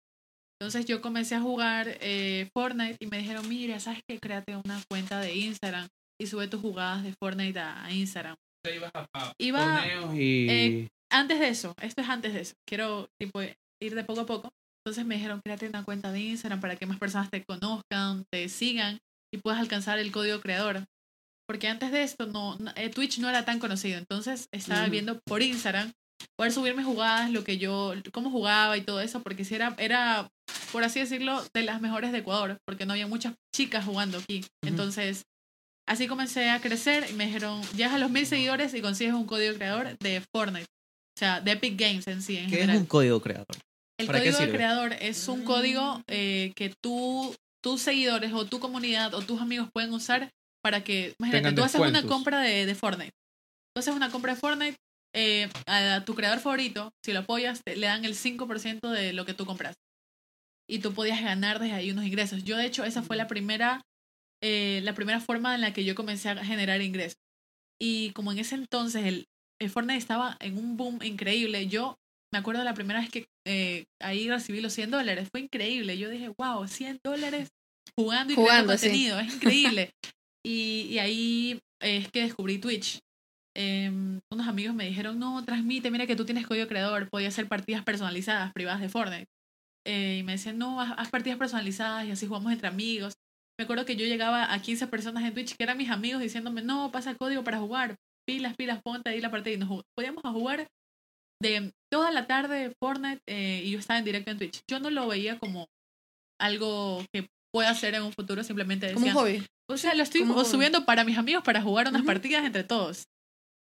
[0.62, 4.19] Entonces yo comencé a jugar eh, Fortnite y me dijeron, mira, ¿sabes qué?
[4.19, 5.88] Créate una cuenta de Instagram
[6.21, 8.36] y sube tus jugadas de Fortnite a, a Instagram.
[9.39, 10.47] Iba Torneos y...
[10.49, 12.56] eh, antes de eso, esto es antes de eso.
[12.67, 14.54] Quiero tipo ir de poco a poco.
[14.86, 18.49] Entonces me dijeron, créate una cuenta de Instagram para que más personas te conozcan, te
[18.49, 18.99] sigan
[19.34, 20.84] y puedas alcanzar el código creador.
[21.47, 23.97] Porque antes de esto, no, eh, Twitch no era tan conocido.
[23.97, 24.91] Entonces estaba Ujú.
[24.91, 25.91] viendo por Instagram
[26.38, 30.30] poder subirme jugadas, lo que yo, cómo jugaba y todo eso, porque si era, era,
[30.71, 34.45] por así decirlo, de las mejores de Ecuador, porque no había muchas chicas jugando aquí.
[34.65, 35.23] Entonces,
[35.88, 39.26] así comencé a crecer y me dijeron, llegas a los mil seguidores y consigues un
[39.26, 40.67] código creador de Fortnite.
[41.15, 42.82] O sea, de Epic Games en sí, en ¿Qué es general.
[42.82, 43.47] un código creador?
[43.99, 48.45] El ¿Para qué código de creador es un código eh, que tú, tus seguidores o
[48.45, 50.30] tu comunidad o tus amigos pueden usar
[50.63, 53.12] para que, imagínate, Tengan tú haces una compra de, de Fortnite.
[53.76, 54.78] Tú haces una compra de Fortnite,
[55.15, 59.13] eh, a, a tu creador favorito, si lo apoyas, te- le dan el 5% de
[59.13, 59.76] lo que tú compras.
[60.67, 62.43] Y tú podías ganar desde ahí unos ingresos.
[62.43, 63.82] Yo, de hecho, esa fue la primera,
[64.41, 67.17] eh, la primera forma en la que yo comencé a generar ingresos.
[67.80, 69.26] Y como en ese entonces el,
[69.63, 71.95] el Fortnite estaba en un boom increíble, yo
[72.34, 75.30] me acuerdo la primera vez que eh, ahí recibí los 100 dólares.
[75.32, 75.99] Fue increíble.
[75.99, 77.49] Yo dije, wow, 100 dólares
[77.95, 78.88] jugando y Jugando, creando sí.
[78.88, 79.19] contenido.
[79.19, 79.91] Es increíble.
[80.45, 82.99] y, y ahí es que descubrí Twitch.
[83.56, 87.47] Em, unos amigos me dijeron, no, transmite, mira que tú tienes código creador, podía hacer
[87.47, 89.28] partidas personalizadas, privadas de Fortnite.
[89.86, 93.13] Eh, y me decían, no, haz, haz partidas personalizadas y así jugamos entre amigos.
[93.60, 96.63] Me acuerdo que yo llegaba a 15 personas en Twitch que eran mis amigos diciéndome,
[96.63, 97.95] no, pasa código para jugar,
[98.27, 99.53] pilas, pilas, ponte ahí la partida.
[99.55, 100.67] Y nos podíamos a jugar
[101.41, 104.62] de toda la tarde Fortnite eh, y yo estaba en directo en Twitch.
[104.69, 105.67] Yo no lo veía como
[106.39, 109.45] algo que pueda hacer en un futuro, simplemente Como un decía, hobby.
[109.69, 110.45] o sea, lo estoy como hobby.
[110.49, 112.07] subiendo para mis amigos para jugar unas Ujú.
[112.07, 113.03] partidas entre todos.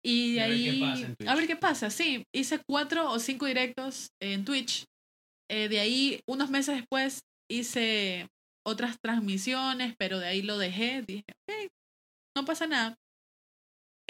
[0.05, 1.29] Y de Y a ver qué ahí, pasa en Twitch.
[1.29, 2.25] a ver qué pasa, sí.
[2.35, 4.85] Hice cuatro o cinco directos en Twitch.
[5.51, 8.27] Eh, de ahí, unos meses después, hice
[8.67, 11.03] otras transmisiones, pero de ahí lo dejé.
[11.03, 11.71] Dije, ok,
[12.37, 12.95] no pasa nada.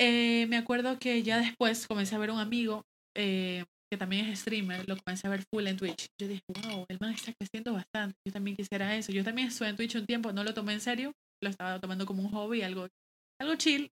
[0.00, 2.84] Eh, me acuerdo que ya después comencé a ver un amigo
[3.16, 6.06] eh, que también es streamer, lo comencé a ver full en Twitch.
[6.20, 8.16] Yo dije, wow, el man está creciendo bastante.
[8.26, 9.12] Yo también quisiera eso.
[9.12, 12.06] Yo también estuve en Twitch un tiempo, no lo tomé en serio, lo estaba tomando
[12.06, 12.86] como un hobby, algo,
[13.40, 13.90] algo chill.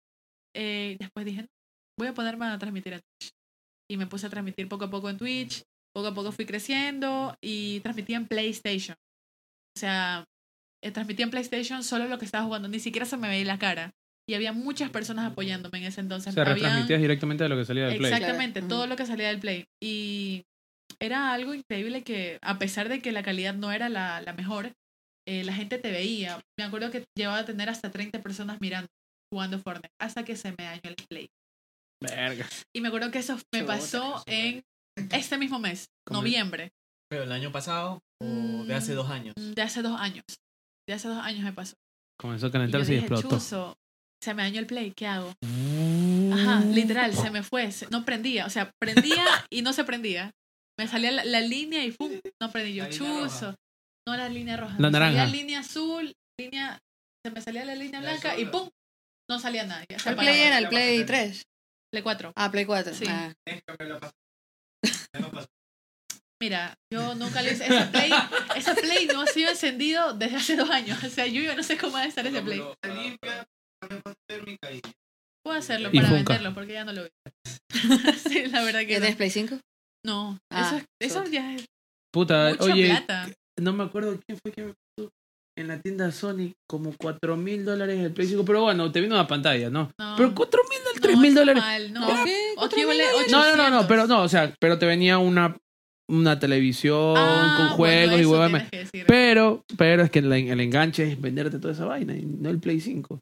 [0.55, 1.49] Eh, después dije, "No,
[1.99, 3.31] voy a ponerme a transmitir en Twitch.
[3.91, 5.63] Y me puse a transmitir poco a poco en Twitch.
[5.95, 8.97] Poco a poco fui creciendo y transmitía en PlayStation.
[9.77, 10.25] O sea,
[10.85, 13.59] eh, transmitía en PlayStation solo lo que estaba jugando, ni siquiera se me veía la
[13.59, 13.93] cara.
[14.29, 16.35] Y había muchas personas apoyándome en ese entonces.
[16.35, 18.13] sea, Habían- retransmitías directamente de lo que salía del Play.
[18.13, 18.75] Exactamente, Claro.
[18.75, 19.65] todo lo que salía del Play.
[19.83, 20.45] Y
[21.01, 24.73] era algo increíble que, a pesar de que la calidad no era la, la mejor,
[25.29, 26.41] eh, la gente te veía.
[26.59, 28.89] Me acuerdo que llevaba a tener hasta 30 personas mirando,
[29.33, 31.29] jugando Fortnite, hasta que se me dañó el Play.
[32.03, 32.47] Verga.
[32.75, 34.63] Y me acuerdo que eso me pasó en
[35.13, 36.21] este mismo mes, ¿Cómo?
[36.21, 36.71] noviembre,
[37.09, 39.35] Pero el año pasado o de hace Mm, dos años.
[39.37, 40.25] de hace dos años.
[40.89, 41.75] De hace dos años me pasó.
[42.19, 43.77] Comenzó a Y yo calentarse y, dije, explotó.
[44.21, 45.33] "Chuzo, se me dañó el Play, ¿qué hago?
[46.33, 50.31] Ajá, literal, se me fue, se- no prendía, o sea, prendía y no se prendía.
[50.79, 52.13] Me salía la, la línea y ¡pum!
[52.41, 53.55] No prendí yo, chuzo.
[54.07, 54.75] No la línea roja.
[54.79, 55.27] La me salía naranja.
[55.37, 56.79] línea azul, línea,
[57.25, 58.45] se me salía la línea La blanca y.
[58.47, 58.69] ¡pum!
[59.29, 59.85] No salía nada.
[59.89, 60.17] Ya se ¿El.
[60.17, 61.07] Play era el Play pasó.
[61.07, 61.43] 3?
[61.93, 62.33] Play 4.
[62.37, 62.95] Ah, Play 4.
[62.95, 63.05] Sí.
[63.09, 63.33] Ah.
[66.41, 68.11] Mira, yo nunca le hice ese Play.
[68.55, 71.03] Ese Play no ha sido encendido desde hace dos años.
[71.03, 72.59] O sea, yo no sé cómo va a estar ese Play.
[72.61, 73.49] Cuando Se limpia,
[74.73, 74.81] y
[75.45, 76.33] Puedo hacerlo Y para Funka.
[76.35, 77.11] venderlo porque ya no lo veo.
[78.29, 79.01] sí, la verdad ¿Ya que no.
[79.01, 79.59] tienes Play 5?
[80.05, 81.65] No, Ah, eso, eso ya es
[82.13, 83.29] Puta, mucha oye, plata.
[83.61, 85.11] no me acuerdo quién fue que me puso
[85.59, 88.45] en la tienda Sony como 4 mil dólares el Play 5.
[88.45, 89.91] Pero bueno, te vino una pantalla, ¿no?
[89.99, 90.15] No.
[90.17, 91.91] Pero 4 mil dólares, No, 3 mil dólares.
[91.93, 92.01] no.
[92.15, 92.37] No, ¿qué?
[92.57, 93.31] O aquí vale 800.
[93.33, 95.57] No, no, no, no, pero no, o sea, pero te venía una,
[96.09, 99.05] una televisión Ah, con bueno, juegos y tienes que decir.
[99.07, 102.59] Pero, pero es que el, el enganche es venderte toda esa vaina y no el
[102.61, 103.21] Play 5.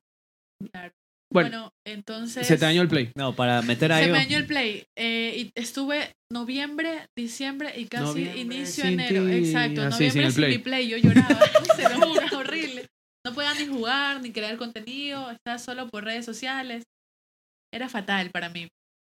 [0.72, 0.92] Claro.
[1.32, 2.46] Bueno, Bueno, entonces.
[2.46, 3.10] se te dañó el Play.
[3.16, 4.04] No, para meter ahí.
[4.06, 4.84] Se me dañó el play.
[4.96, 9.26] eh, y estuve noviembre, diciembre y casi Noviembre inicio sin enero.
[9.26, 9.80] ti, Exacto.
[9.80, 10.52] sin noviembre el sin, Play.
[10.52, 10.88] mi play.
[10.88, 11.28] Yo lloraba.
[11.76, 12.86] Se lo juro, horrible.
[13.26, 15.30] No podía ni jugar, ni crear contenido.
[15.30, 16.84] Estaba solo por redes sociales.
[17.72, 18.68] Era fatal para mí.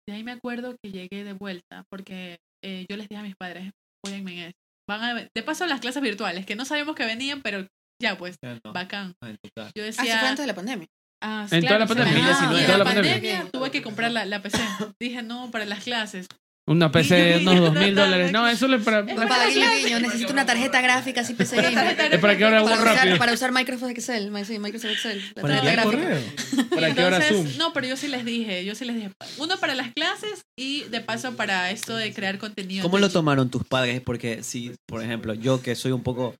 [0.08, 3.36] De ahí me acuerdo que llegué de vuelta porque eh, yo les dije a mis
[3.36, 3.70] padres,
[4.06, 4.58] en esto.
[4.88, 7.66] Van a, de paso las clases virtuales, que no sabíamos que venían, pero
[8.02, 9.14] ya pues, Ya no, bacán.
[9.22, 10.18] Yo Ah, decía...
[10.18, 10.88] fue antes de la pandemia.
[11.22, 12.12] Ah, En toda la pandemia.
[12.14, 12.54] me- 2019.
[12.56, 13.12] y En toda la la pandemia.
[13.14, 14.58] pandemia tuve que comprar la, la PC.
[14.98, 16.26] Dije, no, para las clases.
[16.68, 18.30] Una PC de unos 2 mil dólares.
[18.30, 19.00] No, eso es para...
[19.00, 19.82] Es Para para guiño, clase.
[19.84, 21.96] guiño, necesito una tarjeta gráfica así PC gamer.
[22.12, 23.04] Es para que ahora Para hago rápido.
[23.06, 25.20] usar, para usar Microsoft Excel, Microsoft Excel.
[25.34, 26.20] La Para tarjeta enviar gráfica.
[26.54, 26.68] correo.
[26.70, 27.58] ¿Para qué hora Entonces, Zoom?
[27.58, 29.10] No, pero yo sí les dije, yo sí les dije.
[29.38, 32.82] Uno para las clases y de paso para esto de crear contenido.
[32.84, 34.00] ¿Cómo lo tomaron tus padres?
[34.00, 36.36] Porque si, por ejemplo, yo que soy un poco.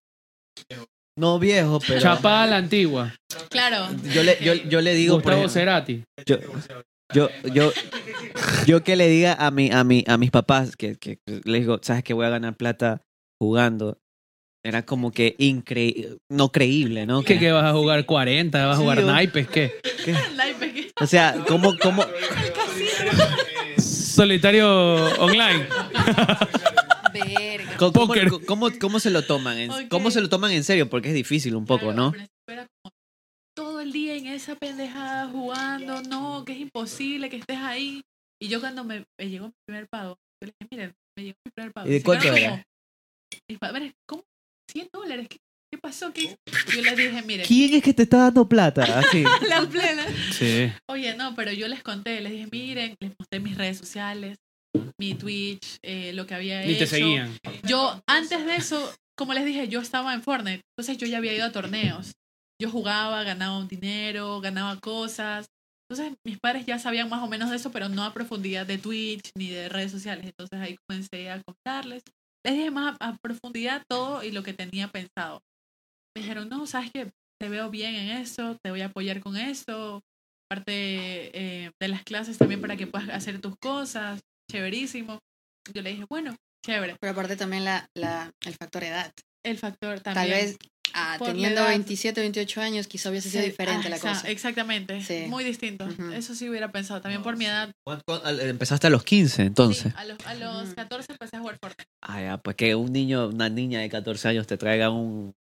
[1.21, 2.01] No viejo, pero.
[2.01, 3.15] Chapada a la antigua.
[3.51, 3.89] Claro.
[4.13, 5.17] Yo le, yo, yo le digo.
[5.17, 6.03] Gustavo ejemplo, Cerati.
[6.25, 6.39] yo,
[7.13, 7.73] yo, yo,
[8.67, 11.79] yo que le diga a, mi, a, mi, a mis papás que, que les digo,
[11.83, 13.03] ¿sabes que voy a ganar plata
[13.39, 13.99] jugando?
[14.65, 17.23] Era como que increíble, no creíble, ¿no?
[17.23, 18.67] ¿Qué, Que- que vas a jugar 40?
[18.67, 19.49] ¿Vas a jugar naipes?
[19.49, 19.73] ¿Qué?
[20.05, 20.89] que- Live pequeño.
[21.01, 22.05] o sea, ¿cómo, cómo,
[23.79, 25.67] Solitario online.
[27.13, 27.77] Verga.
[27.77, 28.29] cómo, Póker.
[28.47, 29.59] cómo, cómo se lo toman?
[29.59, 29.89] en- Ok.
[29.89, 30.89] ¿Cómo se lo toman en serio?
[30.89, 32.13] Porque es difícil un poco, Claro, ¿no?
[33.57, 38.01] todo el día en esa pendejada jugando, no, que es imposible que estés ahí.
[38.43, 41.37] Y yo cuando me, me llegó mi primer pago, yo le dije, miren, me llegó
[41.45, 41.89] mi primer pago.
[41.89, 42.63] ¿Y de cuánto era?
[43.49, 44.23] Mis padres, ¿cómo?
[44.73, 45.37] 100 dólares, ¿qué,
[45.71, 46.13] qué pasó?
[46.13, 46.37] ¿Qué?
[46.75, 48.99] Yo les dije, miren, ¿Quién es que te está dando plata?
[48.99, 49.25] Así.
[49.49, 50.07] la plena.
[50.33, 50.73] Sí.
[50.89, 54.39] Oye, no, pero yo les conté, les dije, miren, les mostré mis redes sociales,
[54.99, 56.81] mi Twitch, eh, lo que había Ni hecho.
[56.81, 57.37] te seguían.
[57.67, 61.35] Yo, antes de eso, como les dije, yo estaba en Fortnite, entonces yo ya había
[61.35, 62.13] ido a torneos.
[62.61, 65.47] Yo jugaba, ganaba un dinero, ganaba cosas.
[65.91, 68.79] Entonces mis padres ya sabían más o menos de eso, pero no a profundidad de
[68.79, 70.25] Twitch ni de redes sociales.
[70.27, 72.03] Entonces ahí comencé a contarles.
[72.45, 75.43] Les dije más a, a profundidad todo y lo que tenía pensado.
[76.15, 79.37] Me dijeron, no, sabes que te veo bien en eso, te voy a apoyar con
[79.37, 80.03] eso.
[80.49, 80.73] Parte
[81.33, 84.21] eh, de las clases también para que puedas hacer tus cosas.
[84.51, 85.19] Chéverísimo.
[85.73, 86.35] Yo le dije, bueno,
[86.65, 86.97] chévere.
[87.01, 89.13] Pero aparte también la, la, el factor edad.
[89.45, 90.15] El factor también.
[90.29, 90.57] Tal vez
[90.93, 91.69] Ah, teniendo edad.
[91.69, 94.29] 27, 28 años, quizá hubiese sido Sí, diferente ah, la cosa.
[94.29, 95.01] Exactamente.
[95.05, 95.27] Sí.
[95.29, 95.85] Muy distinto.
[95.85, 96.11] Ujú.
[96.11, 97.01] Eso sí hubiera pensado.
[97.01, 97.71] También por mi edad.
[97.87, 99.85] ¿Cuánto- cuánto- al- Empezaste a los 15, entonces.
[99.85, 100.75] sí, a los, a los Ujú.
[100.75, 101.89] 14 empecé a jugar Fortnite.
[102.03, 105.33] Ah, ya, pues que un niño, una niña de 14 años te traiga un,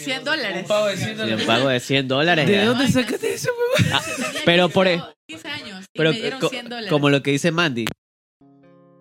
[0.00, 0.62] 100 dólares.
[0.62, 1.44] Un pago de 100 un dólares.
[1.46, 2.48] pago de 100 dólares.
[2.48, 3.50] ¿De dónde sacaste eso?
[3.92, 5.84] Ah, Tenía pero 15 por o e- 15 años.
[5.84, 6.90] Y Pero me dieron co- 100 dólares.
[6.90, 7.84] como lo que dice Mandy.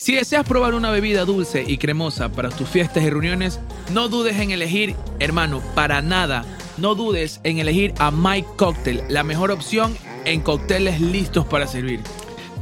[0.03, 3.61] Si deseas probar una bebida dulce y cremosa para tus fiestas y reuniones,
[3.93, 6.43] no dudes en elegir, hermano, para nada,
[6.75, 12.01] no dudes en elegir a Mike Cocktail, la mejor opción en cócteles listos para servir.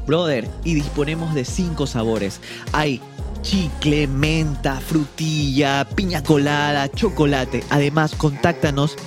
[0.05, 2.41] Brother, y disponemos de cinco sabores.
[2.73, 3.01] Hay
[3.41, 7.63] chicle, menta, frutilla, piña colada, chocolate.
[7.71, 8.97] Además, contáctanos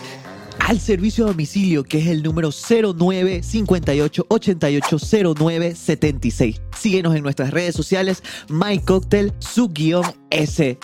[0.64, 4.96] al servicio a domicilio que es el número 09 58 88
[5.38, 6.62] 09 76.
[6.76, 10.78] Síguenos en nuestras redes sociales, MyCocktail, su guion S.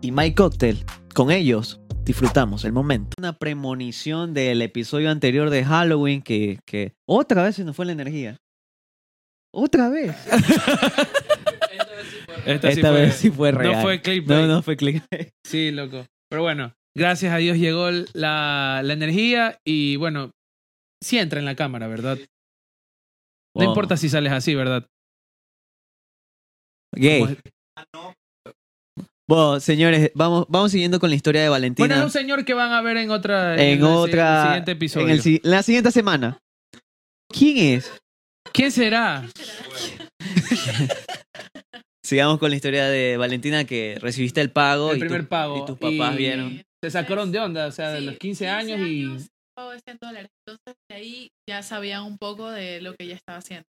[0.00, 3.14] Y MyCocktail, con ellos disfrutamos el momento.
[3.18, 7.92] Una premonición del episodio anterior de Halloween que, que otra vez se nos fue la
[7.92, 8.36] energía.
[9.52, 10.14] Otra vez.
[12.44, 13.72] Esta, Esta vez sí fue real.
[13.72, 14.42] No fue clickbait.
[14.42, 15.30] No, no fue clickbait.
[15.44, 16.04] Sí, loco.
[16.28, 20.30] Pero bueno, gracias a Dios llegó la, la energía y bueno,
[21.02, 22.18] sí entra en la cámara, ¿verdad?
[23.56, 23.68] No Wow.
[23.68, 24.86] importa si sales así, ¿verdad?
[26.96, 27.36] Gay.
[29.28, 31.86] Bueno, señores, vamos, vamos siguiendo con la historia de Valentina.
[31.88, 34.40] Bueno, es un señor que van a ver en otra en el- otra.
[34.42, 35.06] el siguiente episodio.
[35.08, 36.38] en el la siguiente semana.
[37.32, 37.90] ¿Quién es?
[38.52, 39.26] ¿Quién será?
[42.04, 45.62] Sigamos con la historia de Valentina que recibiste el pago El y, tu- primer pago.
[45.62, 46.62] y tus papás y vieron.
[46.84, 49.06] Se sacaron de onda, o sea, de Sí, los 15 años y.
[49.56, 50.30] pago de 100 dólares.
[50.46, 53.64] Entonces, de ahí ya sabían un poco de lo que ya estaba haciendo.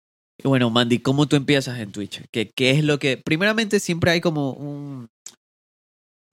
[0.41, 2.23] Y Bueno, Mandy, ¿cómo tú empiezas en Twitch?
[2.31, 3.17] ¿Qué, qué es lo que...?
[3.17, 5.07] Primeramente siempre hay como un,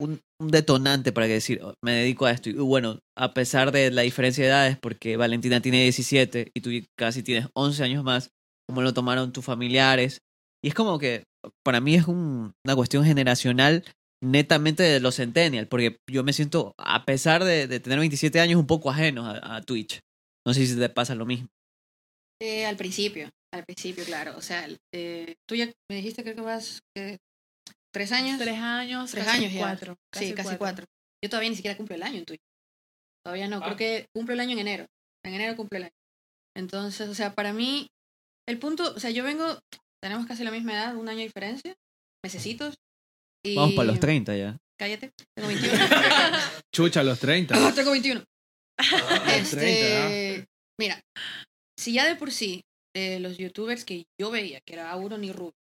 [0.01, 2.49] un, un detonante para que decir, "Oh, me dedico a esto.
[2.49, 6.69] Y bueno, a pesar de la diferencia de edades, porque Valentina tiene 17 y tú
[6.97, 8.29] casi tienes 11 años más,
[8.69, 10.19] ¿cómo lo tomaron tus familiares?
[10.63, 11.23] Y es como que,
[11.65, 13.83] para mí es un- una cuestión generacional
[14.21, 18.59] netamente de los centennials, porque yo me siento, a pesar de, de tener 27 años,
[18.59, 19.99] un poco ajeno a, a Twitch.
[20.45, 21.47] No sé si te pasa lo mismo.
[22.41, 24.35] Eh, al principio, al principio, claro.
[24.37, 27.17] O sea, eh, tú ya me dijiste creo que vas eh,
[27.93, 28.39] tres años.
[28.39, 29.59] Tres años, Tres casi años ya.
[29.59, 29.95] cuatro.
[30.13, 30.85] sí, casi cuatro.
[31.23, 32.41] Yo todavía ni siquiera cumplo el año en Twitch.
[33.25, 33.65] Todavía no, Ah.
[33.65, 34.85] creo que cumplo el año en enero.
[35.25, 35.93] En enero cumplo el año.
[36.55, 37.87] Entonces, o sea, para mí,
[38.47, 39.59] el punto, o sea, yo vengo,
[40.01, 41.73] tenemos casi la misma edad, un año de diferencia,
[42.23, 42.75] mesecitos.
[43.45, 43.55] Y...
[43.55, 44.57] Vamos para los 30 ya.
[44.77, 45.77] Cállate, tengo 21.
[46.73, 47.55] Chucha, a los 30.
[47.55, 48.23] Ah, tengo 21.
[48.77, 50.47] A los 30, Este,
[50.79, 51.01] mira,
[51.77, 52.63] si ya de por sí
[52.95, 55.53] eh, los youtubers que yo veía, que era Auron y Rubio,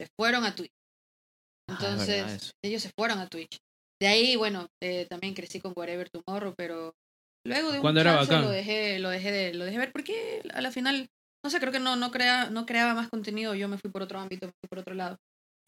[0.00, 0.72] se fueron a Twitch.
[1.68, 3.58] Ah, es Entonces, ellos se fueron a Twitch.
[4.00, 6.94] De ahí, bueno, eh, también crecí con Whatever Tomorrow, pero
[7.46, 8.42] luego de un Cuando era bacán.
[8.42, 11.08] lo dejé, lo dejé de, lo dejé ver porque a la final,
[11.44, 14.02] no sé, creo que no, no crea, no creaba más contenido, yo me fui por
[14.02, 15.18] otro ámbito, me fui por otro lado.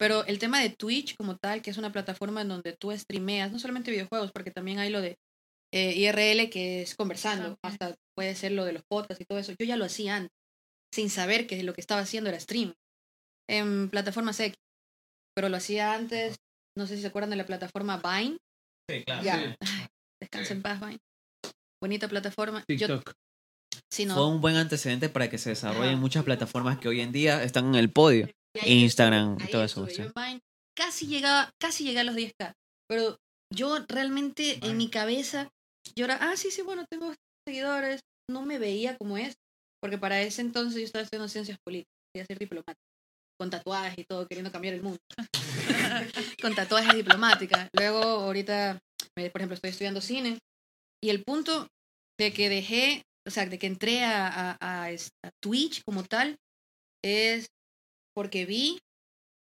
[0.03, 3.53] Pero el tema de Twitch como tal, que es una plataforma en donde tú streameas,
[3.53, 5.15] no solamente videojuegos, porque también hay lo de
[5.73, 9.53] eh, IRL que es conversando, hasta puede ser lo de los podcasts y todo eso.
[9.57, 10.33] Yo ya lo hacía antes,
[10.93, 12.73] sin saber que lo que estaba haciendo era stream
[13.49, 14.57] en plataformas X,
[15.33, 16.35] pero lo hacía antes,
[16.77, 18.35] no sé si se acuerdan de la plataforma Vine.
[18.91, 19.55] Sí, claro.
[20.33, 20.53] Sí.
[20.53, 20.99] En paz, Vine.
[21.81, 22.65] Bonita plataforma.
[22.67, 23.13] Yo, TikTok.
[23.89, 24.15] sí, no.
[24.15, 27.67] Fue un buen antecedente para que se desarrollen muchas plataformas que hoy en día están
[27.67, 28.27] en el podio.
[28.61, 29.87] Instagram y todo eso.
[29.87, 30.03] sí.
[30.75, 32.53] casi llegaba, casi llegué a los 10k.
[32.87, 33.17] Pero
[33.53, 35.49] yo realmente en mi cabeza,
[35.95, 37.13] yo era, ah, sí, sí, bueno, tengo
[37.47, 38.01] seguidores.
[38.29, 39.35] No me veía como es.
[39.81, 42.79] Porque para ese entonces yo estaba estudiando ciencias políticas, quería ser diplomática.
[43.37, 44.99] Con tatuajes y todo, queriendo cambiar el mundo.
[46.41, 47.69] con tatuajes diplomáticas.
[47.73, 48.79] Luego, ahorita,
[49.15, 50.39] por ejemplo, estoy estudiando cine.
[51.03, 51.67] Y el punto
[52.17, 56.37] de que dejé, o sea, de que entré a, a, a Twitch como tal,
[57.03, 57.47] es
[58.15, 58.79] porque vi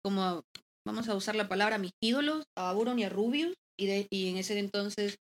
[0.04, 0.42] como,
[0.86, 4.28] vamos a usar la palabra, mis ídolos, a Buron y a Rubius, y, de, y
[4.28, 5.16] en ese entonces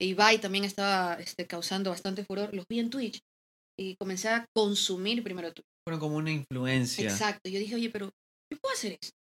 [0.00, 3.20] Ibai también estaba este, causando bastante furor, los vi en Twitch
[3.78, 5.66] y comencé a consumir primero Twitch.
[5.86, 7.04] Fueron como una influencia.
[7.08, 8.10] Exacto, yo dije, oye, pero
[8.52, 9.14] yo puedo hacer esto,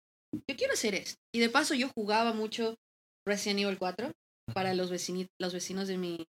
[0.48, 1.16] yo quiero hacer esto.
[1.34, 2.76] Y de paso yo jugaba mucho
[3.26, 4.12] Resident Evil 4
[4.54, 6.24] para los, vecini- los vecinos de mi...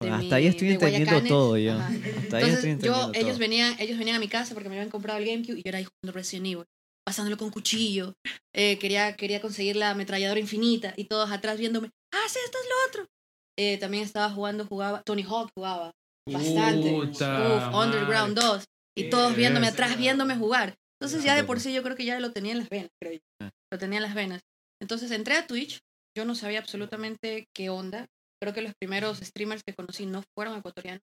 [0.00, 1.72] de Hasta ahí estoy entendiendo todo yo.
[1.74, 3.38] Hasta ahí Entonces, estoy yo, entendiendo ellos todo.
[3.38, 5.78] venían, ellos venían a mi casa porque me habían comprado el GameCube y yo era
[5.78, 6.64] ahí jugando Resident Evil,
[7.04, 8.14] pasándolo con cuchillo.
[8.54, 12.88] Eh, quería, quería conseguir la ametralladora infinita y todos atrás viéndome, haz esto, es lo
[12.88, 13.12] otro.
[13.58, 15.90] Eh, también estaba jugando, jugaba, Tony Hawk jugaba
[16.32, 16.90] bastante.
[16.90, 18.64] Puta Uf, Underground 2.
[18.96, 20.74] Y todos viéndome atrás, viéndome jugar.
[21.00, 23.14] Entonces ya de por sí yo creo que ya lo tenía en las venas, creo
[23.14, 23.20] yo.
[23.40, 23.50] Ah.
[23.72, 24.40] Lo tenía en las venas.
[24.80, 25.78] Entonces entré a Twitch,
[26.16, 28.06] yo no sabía absolutamente qué onda.
[28.40, 31.02] Creo que los primeros streamers que conocí no fueron ecuatorianos,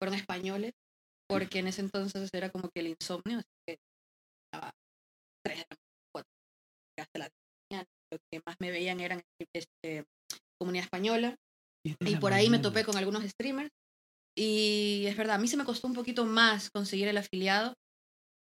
[0.00, 0.72] fueron españoles,
[1.28, 3.78] porque en ese entonces era como que el insomnio, así que
[4.46, 4.72] estaba
[5.44, 6.30] tres de la mañana, cuatro,
[7.00, 7.28] hasta la
[7.70, 9.22] mañana, lo que más me veían eran
[9.54, 10.04] este,
[10.60, 11.36] comunidad española,
[12.00, 13.70] y por ahí me topé con algunos streamers.
[14.38, 17.74] Y es verdad, a mí se me costó un poquito más conseguir el afiliado,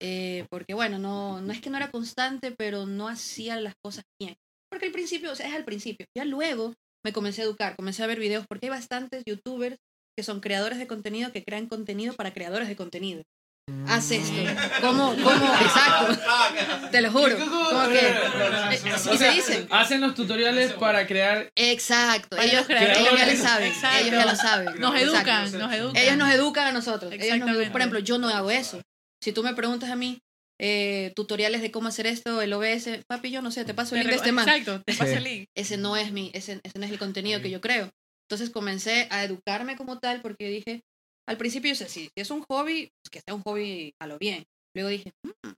[0.02, 4.04] eh, porque bueno, no, no es que no era constante, pero no hacía las cosas
[4.20, 4.34] bien.
[4.70, 6.06] Porque al principio, o sea, es al principio.
[6.16, 9.76] Ya luego me comencé a educar, comencé a ver videos, porque hay bastantes youtubers
[10.16, 13.22] que son creadores de contenido que crean contenido para creadores de contenido.
[13.88, 14.34] Haz esto.
[14.82, 15.14] ¿Cómo?
[15.14, 15.54] ¿Cómo?
[15.54, 16.18] Exacto.
[16.90, 17.38] Te lo juro.
[17.38, 18.80] Como que, eh,
[19.14, 19.66] y se dicen.
[19.70, 21.50] Hacen los tutoriales para crear.
[21.56, 22.36] Exacto.
[22.36, 23.68] Ellos, ellos ya lo saben.
[23.68, 23.98] Exacto.
[23.98, 24.80] Ellos ya lo saben.
[24.80, 25.96] Nos educan, nos educan.
[25.96, 27.10] Ellos nos educan a nosotros.
[27.12, 27.48] Ellos nos educan.
[27.48, 27.70] Exactamente.
[27.70, 28.82] Por ejemplo, yo no hago eso.
[29.22, 30.18] Si tú me preguntas a mí
[30.66, 34.00] eh, tutoriales de cómo hacer esto, el OBS, papi, yo no sé, te paso el
[34.00, 34.48] link de este man.
[34.48, 35.18] Exacto, te paso Sí.
[35.18, 35.48] el link.
[35.54, 37.90] Ese no es mi, ese, ese no es el contenido que yo creo.
[38.26, 40.80] Entonces comencé a educarme como tal porque dije,
[41.28, 44.18] al principio yo sé, si, es un hobby, pues que sea un hobby a lo
[44.18, 44.44] bien.
[44.74, 45.48] Luego dije, "Mm,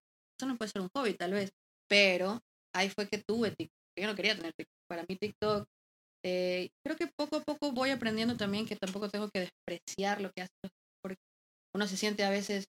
[0.40, 1.50] eso no puede ser un hobby tal vez.
[1.88, 2.40] Pero
[2.74, 3.78] ahí fue que tuve TikTok.
[3.96, 4.74] Yo no quería tener TikTok.
[4.90, 5.68] Para mí TikTok,
[6.24, 10.32] eh, creo que poco a poco voy aprendiendo también que tampoco tengo que despreciar lo
[10.32, 10.52] que hace
[11.00, 11.22] porque
[11.76, 12.66] uno se siente a veces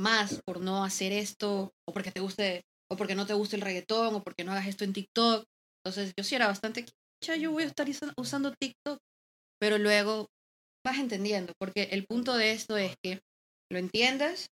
[0.00, 3.62] más por no hacer esto o porque te guste o porque no te guste el
[3.62, 5.44] reggaetón o porque no hagas esto en TikTok.
[5.84, 6.86] Entonces yo sí era bastante,
[7.24, 8.98] ya yo voy a estar usando TikTok,
[9.60, 10.28] pero luego
[10.86, 13.20] vas entendiendo, porque el punto de esto es que
[13.70, 14.48] lo entiendas,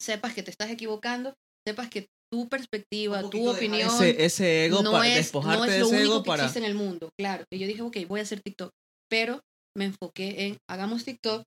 [0.00, 1.34] sepas que te estás equivocando,
[1.66, 5.64] sepas que tu perspectiva, tu de opinión Ese, ese ego no para es, despojarte no
[5.64, 6.42] es de lo ese único ego que para.
[6.44, 7.44] existe en el mundo, claro.
[7.50, 8.70] Y yo dije, ok, voy a hacer TikTok,
[9.10, 9.40] pero
[9.76, 11.42] me enfoqué en, hagamos TikTok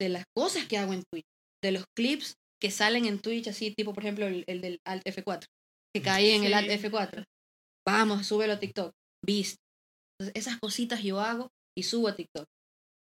[0.00, 1.26] de las cosas que hago en Twitch,
[1.62, 5.04] de los clips que salen en Twitch, así tipo, por ejemplo, el, el del Alt
[5.04, 5.44] F4,
[5.94, 6.54] que caí en el.
[6.54, 7.24] Alt F4.
[7.86, 8.92] Vamos, súbelo a TikTok.
[9.26, 9.56] Entonces,
[10.34, 12.44] esas cositas yo hago y subo a TikTok.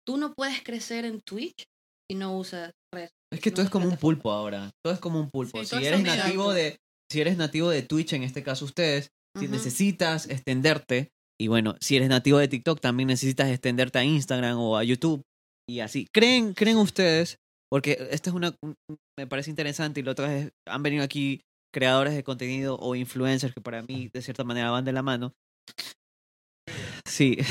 [0.05, 1.65] Tú no puedes crecer en Twitch
[2.09, 3.11] si no usas redes.
[3.33, 4.71] Es que no todo es como un pulpo ahora.
[4.83, 5.63] Todo es como un pulpo.
[5.63, 6.77] Sí, si eres nativo de,
[7.11, 11.97] si eres nativo de Twitch, en este caso ustedes, si necesitas extenderte, y bueno, si
[11.97, 15.23] eres nativo de TikTok, también necesitas extenderte a Instagram o a YouTube
[15.67, 16.07] y así.
[16.13, 17.37] ¿Creen, creen ustedes?
[17.75, 21.03] Porque esta es una, un- un- me parece interesante y la otra vez han venido
[21.03, 21.41] aquí
[21.73, 25.33] creadores de contenido o influencers que para mí de cierta manera van de la mano.
[27.05, 27.37] Sí.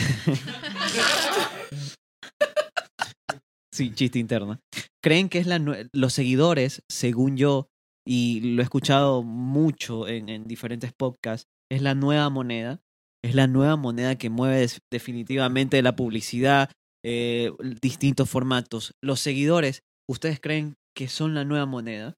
[3.71, 4.61] sí, chiste interna.
[5.03, 5.59] ¿Creen que es la
[5.93, 7.69] los seguidores, según yo,
[8.09, 12.81] y lo he escuchado mucho en, en diferentes podcasts, es la nueva moneda?
[13.23, 16.71] Es la nueva moneda que mueve definitivamente la publicidad,
[17.05, 18.95] eh, distintos formatos.
[19.03, 22.14] Los seguidores, ¿ustedes creen que son la nueva moneda?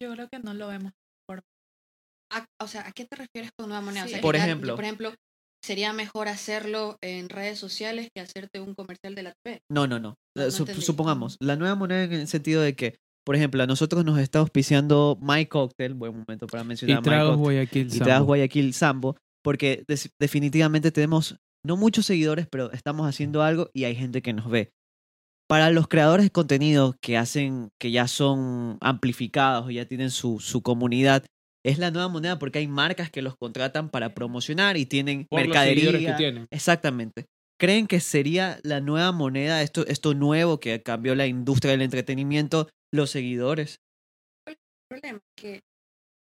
[0.00, 0.92] Yo creo que no lo vemos.
[2.30, 4.04] A- o sea, ¿a qué te refieres con nueva moneda?
[4.04, 4.74] O Sí, sea, Por ya- ejemplo.
[4.76, 5.14] por ejemplo,
[5.64, 9.60] sería mejor hacerlo en redes sociales que hacerte un comercial de la TV.
[9.72, 10.10] No, no, no.
[10.36, 10.82] No, Eh, no sup- entendí.
[10.82, 14.40] supongamos, la nueva moneda en el sentido de que, por ejemplo, a nosotros nos está
[14.40, 17.94] auspiciando My Cocktail, buen momento para mencionar Y My Cocktail, Guayaquil.
[17.94, 19.84] y Tragos Guayaquil Sambo, porque
[20.20, 24.70] definitivamente tenemos no muchos seguidores, pero estamos haciendo algo y hay gente que nos ve.
[25.48, 30.40] Para los creadores de contenido que hacen, que ya son amplificados o ya tienen su,
[30.40, 31.24] su comunidad,
[31.64, 35.46] es la nueva moneda porque hay marcas que los contratan para promocionar y tienen Por
[35.46, 36.10] los seguidores mercadería.
[36.12, 36.46] que tienen.
[36.50, 37.24] Exactamente.
[37.58, 42.68] ¿Creen que sería la nueva moneda, esto, esto nuevo que cambió la industria del entretenimiento,
[42.92, 43.80] los seguidores?
[44.46, 44.56] El
[44.88, 45.60] problema es que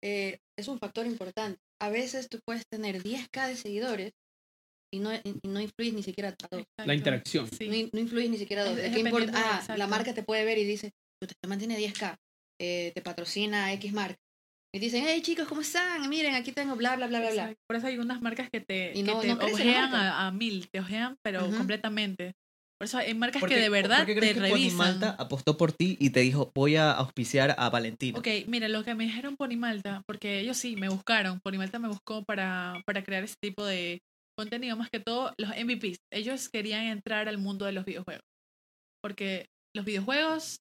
[0.04, 1.58] eh, es un factor importante.
[1.80, 4.12] A veces tú puedes tener 10k de seguidores
[4.92, 6.64] y no, y no influyes ni siquiera a dos.
[6.84, 7.48] La interacción.
[7.50, 7.68] Sí.
[7.68, 8.76] No, no influyes ni siquiera a dos.
[8.76, 9.32] Es- ¿De es qué importa?
[9.34, 9.76] Ah, exacto.
[9.76, 12.16] la marca te puede ver y dice, "Puta, este man tiene 10k,
[12.60, 14.18] eh, te patrocina X marca.
[14.74, 16.06] Y dicen, hey chicos, ¿cómo están?
[16.10, 17.54] Miren, aquí tengo bla, bla, bla, bla, bla.
[17.66, 20.30] Por eso hay unas marcas que te, Y que no- te no ojean a, a
[20.32, 21.56] mil, te ojean, pero Ujú.
[21.56, 22.34] completamente.
[22.78, 24.76] Por eso hay marcas ¿Por que qué- de por verdad qué te crees que revisan.
[24.76, 28.18] Ponimalta apostó por ti y te dijo, voy a auspiciar a Valentina?
[28.18, 32.22] Ok, mira, lo que me dijeron Ponimalta, porque ellos sí me buscaron, Ponimalta me buscó
[32.24, 34.02] para, para crear ese tipo de
[34.36, 35.98] contenido, más que todo los MVPs.
[36.12, 38.24] Ellos querían entrar al mundo de los videojuegos,
[39.02, 40.60] porque los videojuegos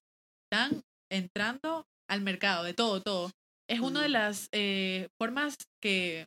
[0.50, 3.30] están entrando al mercado, de todo, todo.
[3.68, 6.26] Es una de las eh, formas que,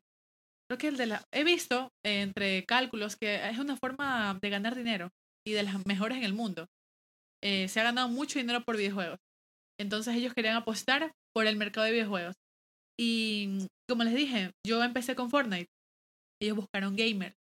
[0.70, 4.50] creo que el de la, he visto eh, entre cálculos que es una forma de
[4.50, 5.10] ganar dinero
[5.48, 6.68] y de las mejores en el mundo.
[7.42, 9.20] Eh, se ha ganado mucho dinero por videojuegos.
[9.80, 12.36] Entonces ellos querían apostar por el mercado de videojuegos.
[13.00, 15.70] Y como les dije, yo empecé con Fortnite.
[16.42, 17.39] Ellos buscaron gamers.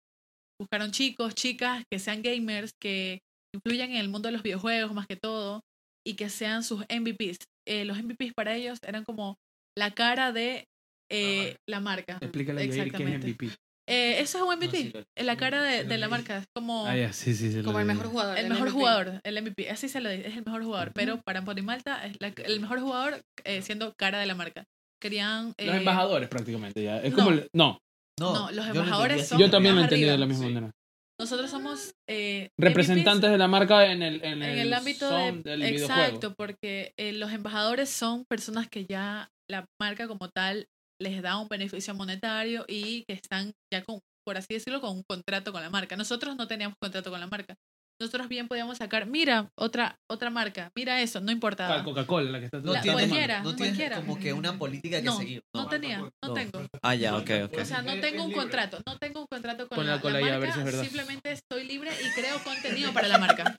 [0.61, 3.21] Buscaron chicos, chicas que sean gamers, que
[3.55, 5.61] influyan en el mundo de los videojuegos más que todo
[6.07, 7.39] y que sean sus MVPs.
[7.67, 9.37] Eh, los MVPs para ellos eran como
[9.77, 10.65] la cara de
[11.11, 12.19] eh, la marca.
[12.21, 13.27] Explícale a Yair qué es Exactamente.
[13.29, 13.47] MVP.
[13.91, 14.77] Eh, eso es un No, MVP.
[14.77, 16.39] sí, lo- en la cara de, de la marca.
[16.39, 17.63] Es como Ah, sí, sí.
[17.63, 18.37] Como el mejor jugador.
[18.37, 18.73] el mejor MVP.
[18.79, 19.71] jugador, el MVP.
[19.71, 20.93] Así se lo dice, es el mejor jugador.
[20.93, 24.65] Pero para Pony Malta es la- el mejor jugador eh, siendo cara de la marca.
[25.01, 25.55] Querían.
[25.59, 27.01] Los eh, embajadores prácticamente ya.
[27.01, 27.17] Es no.
[27.17, 27.31] como...
[27.31, 27.79] el- No,
[28.21, 30.53] No, los embajadores son- yo también lo entendí de la misma Sí.
[30.55, 30.73] manera.
[31.21, 35.11] Nosotros somos eh, Representantes MVPs de la marca en el, en en el, el ámbito
[35.11, 35.97] de, del exacto
[36.31, 36.35] videojuego.
[36.37, 40.67] porque eh, los embajadores son personas que ya la marca como tal
[41.01, 45.03] les da un beneficio monetario y que están ya con por así decirlo con un
[45.09, 47.55] contrato con la marca nosotros no teníamos contrato con la marca
[48.01, 52.39] nosotros bien podíamos sacar mira otra otra marca mira eso no Ah, importaba Coca-Cola, la
[52.39, 52.93] que está La- tomando.
[52.93, 53.97] cualquiera, no tienes cualquiera.
[53.97, 55.43] como que una política que no, seguir.
[55.55, 56.35] no tenía no No.
[56.35, 57.59] tengo Ah, ya, ok, ok.
[57.61, 60.21] o sea, no tengo un contrato, no tengo un contrato con, Con la la, cola
[60.21, 60.83] la ya, a ver marca, si es verdad.
[60.83, 63.57] simplemente estoy libre y creo contenido para la marca.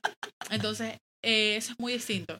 [0.50, 2.38] Entonces, eh, eso es muy distinto.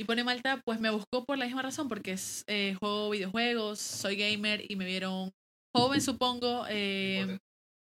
[0.00, 3.78] Y Pone Malta, pues me buscó por la misma razón, porque es, eh, juego videojuegos,
[3.78, 5.30] soy gamer y me vieron
[5.72, 7.38] joven, supongo, eh,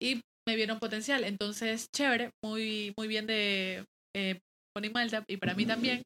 [0.02, 1.24] y me vieron potencial.
[1.24, 3.86] Entonces, chévere, muy, muy bien de
[4.16, 4.40] eh,
[4.76, 6.02] Pony Malta y para mí también.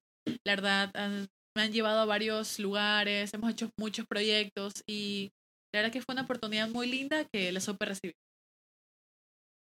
[0.45, 1.27] La verdad, han-
[1.57, 5.29] me han llevado a varios lugares, hemos hecho muchos proyectos y
[5.73, 8.13] la verdad que fue una oportunidad muy linda que la supe recibir.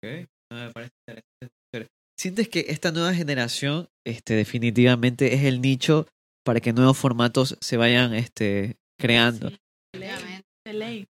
[0.02, 1.54] Ok, no, me parece interesante.
[1.72, 1.86] Pero,
[2.18, 6.06] ¿Sientes que esta nueva generación este, definitivamente es el nicho
[6.44, 9.50] para que nuevos formatos se vayan este, creando?
[9.50, 9.56] Sí,
[9.94, 10.48] de ley, Efectivamente.
[10.66, 11.06] de ley.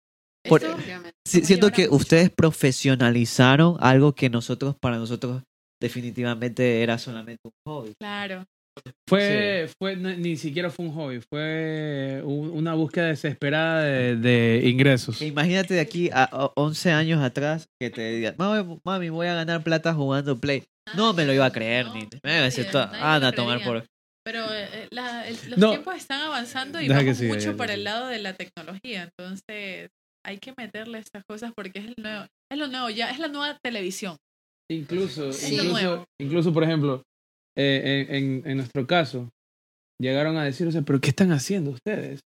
[0.49, 0.63] Por-.
[1.27, 5.43] Sí, siento que ustedes profesionalizaron algo que nosotros, para nosotros,
[5.81, 7.93] definitivamente era solamente un hobby.
[8.01, 8.45] claro.
[9.09, 14.69] Fue, fue no- ni siquiera fue un hobby, fue un- una búsqueda desesperada de, de
[14.69, 15.21] ingresos.
[15.21, 19.35] Imagínate de aquí a a 11 años atrás que te digan, mami, mami, voy a
[19.35, 20.63] ganar plata jugando Play.
[20.95, 23.03] No me lo iba a creer, No, ni me iba a decir, nadie- "Toda- nadie
[23.03, 23.85] anda lo a tomar por...
[24.25, 25.71] Pero eh, la- el- los No.
[25.71, 27.75] tiempos están avanzando y Deja que vamos siga, mucho ya, para ya.
[27.75, 29.03] el lado de la tecnología.
[29.11, 29.91] Entonces,
[30.25, 33.29] hay que meterle estas cosas porque es, el nuevo, es lo nuevo ya, es la
[33.29, 34.17] nueva televisión.
[34.71, 35.57] Incluso, Sí.
[35.57, 35.79] Es lo nuevo.
[35.79, 37.03] incluso, incluso, por ejemplo,
[37.57, 38.07] eh,
[38.45, 39.31] en, nuestro caso,
[40.01, 42.21] llegaron a decir, o sea, pero ¿qué están haciendo ustedes?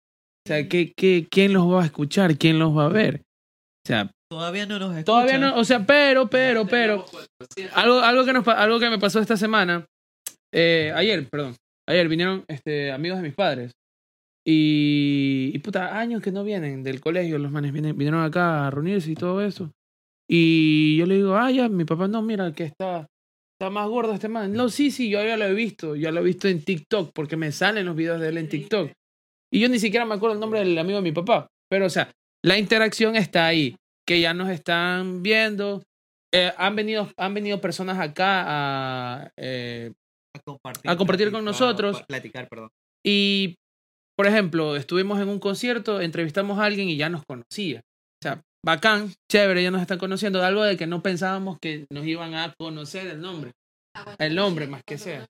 [0.47, 2.39] O sea, ¿qué, qué, ¿quién los va a escuchar?
[2.39, 3.23] ¿Quién los va a ver?
[3.85, 5.05] O sea, Todavía no nos escuchan.
[5.05, 7.07] todavía no, o sea, pero, pero, pero,
[7.73, 9.87] algo, algo, que, nos, algo que me pasó esta semana,
[10.53, 11.57] eh, ayer, perdón,
[11.89, 13.73] ayer vinieron este, amigos de mis padres.
[14.51, 18.71] Y, y puta, años que no vienen del colegio, los manes vienen, vinieron acá a
[18.71, 19.71] reunirse y todo eso.
[20.27, 23.07] Y yo le digo, ah, ya, mi papá, no, mira, que está,
[23.59, 24.55] está más gordo este man.
[24.55, 27.37] No, sí, sí, yo ya lo he visto, ya lo he visto en TikTok, porque
[27.37, 28.91] me salen los videos de él en TikTok.
[29.53, 31.47] Y yo ni siquiera me acuerdo el nombre del amigo de mi papá.
[31.71, 32.11] Pero, o sea,
[32.43, 33.77] la interacción está ahí,
[34.07, 35.83] que ya nos están viendo.
[36.33, 39.93] Eh, han, venido, han venido personas acá a, eh,
[40.35, 42.01] a compartir, a compartir con nosotros.
[42.01, 42.71] pa- Platicar, perdón.
[43.05, 43.57] y,
[44.19, 47.81] por ejemplo, estuvimos en un concierto, entrevistamos a alguien y ya nos conocía.
[47.81, 50.43] O sea, bacán, chévere, ya nos están conociendo.
[50.45, 53.53] Algo de que no pensábamos que nos iban a conocer el nombre.
[53.97, 55.25] Ah, bueno, El nombre, sí, más que sea.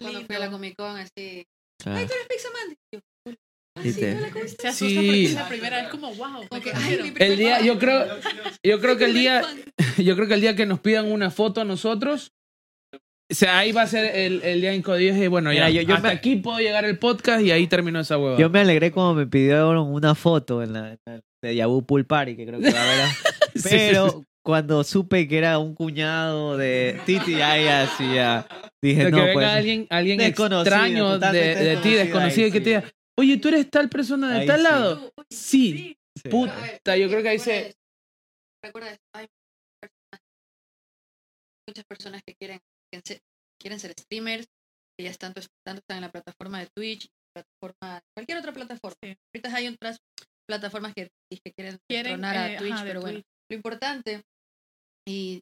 [0.00, 1.44] Cuando fui a la Comic Con, así.
[1.80, 1.98] Claro.
[1.98, 2.76] ¡Ay, tú eres Pixaman!
[2.92, 3.00] Y yo,
[3.78, 4.60] "Ah, Y sí, te- hola, ¿cómo estás?".
[4.62, 5.06] Se asusta Sí.
[5.06, 6.28] porque es la primera vez como, wow.
[6.42, 7.04] me Como que, conocieron.
[7.04, 7.64] "Ay, mi primer El día, fan".
[7.66, 8.06] yo creo,
[8.64, 9.42] yo creo que el día,
[10.08, 12.32] yo creo que el día que nos pidan una foto a nosotros,
[13.30, 15.82] o sea, ahí va a ser el, el día en que dije, bueno, Mira, ya,
[15.82, 18.38] yo- yo hasta me- aquí puedo llegar el podcast y ahí terminó esa hueva.
[18.38, 22.06] Yo me alegré cuando me pidieron una foto en la, en la- de Yabu Pool
[22.06, 23.08] Party, que creo que va a haber.
[23.62, 28.46] Pero cuando supe que era un cuñado de Titi, ahí así ya
[28.82, 29.46] dije, que no, venga pues.
[29.46, 32.70] alguien, alguien Desconocido, extraño de, totalmente de ti, desconocido desconocido, ahí, que te sí.
[32.76, 34.62] diga, oye, tú eres tal persona de Ahí tal sí.
[34.62, 35.12] lado.
[35.30, 35.96] Sí.
[36.22, 36.28] Sí.
[36.30, 37.76] Puta, yo creo que ahí recuerda se...
[38.64, 39.26] Recuerda eso, hay
[39.80, 40.22] personas-
[41.68, 42.60] muchas personas que quieren,
[43.02, 43.20] que se-
[43.60, 44.46] quieren ser streamers,
[44.98, 48.96] que ya están, tanto están en la plataforma de Twitch, plataforma, cualquier otra plataforma.
[49.02, 49.16] Sí.
[49.34, 49.98] Ahorita hay otras
[50.48, 53.26] plataformas que, que quieren, Quieren, tronar a eh, Twitch, ajá, pero bueno, Twitch.
[53.50, 54.22] lo importante,
[55.06, 55.40] y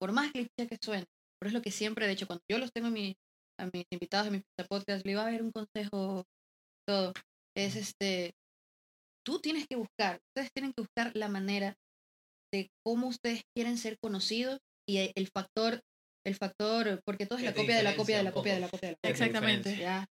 [0.00, 1.06] por más cliché que suene,
[1.38, 3.16] pero es lo que siempre, de hecho, cuando yo los tengo en mi,
[3.58, 6.24] a mis invitados en mi podcast, le iba a ver un consejo,
[6.86, 7.12] todo,
[7.56, 8.32] es este,
[9.24, 11.76] tú tienes que buscar, ustedes tienen que buscar la manera
[12.52, 15.80] de cómo ustedes quieren ser conocidos y el factor,
[16.26, 18.68] el factor, porque todo es la copia de la copia de la copia de la
[18.68, 19.10] copia de la copia.
[19.10, 19.76] Exactamente.
[19.76, 20.06] Ya.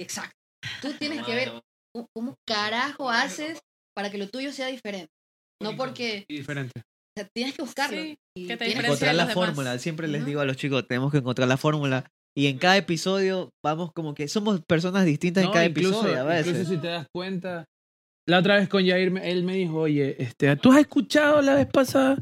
[0.00, 0.32] Exacto.
[0.82, 1.52] Tú tienes que ver
[1.92, 3.60] cómo- cómo carajo haces
[3.96, 5.08] para que lo tuyo sea diferente.
[5.62, 6.72] No porque Y diferente.
[6.80, 8.00] o sea, tienes que buscarlo.
[8.02, 9.78] Sí, y que te encontrar la fórmula.
[9.78, 12.04] Siempre les digo a los chicos, tenemos que encontrar la fórmula.
[12.36, 16.20] Y en cada episodio vamos como que somos personas distintas en No, cada incluso, episodio
[16.20, 16.48] a veces.
[16.48, 17.64] incluso si te das cuenta,
[18.28, 21.66] la otra vez con Jair, él me dijo, oye, este, ¿tú has escuchado la vez
[21.68, 22.16] pasada?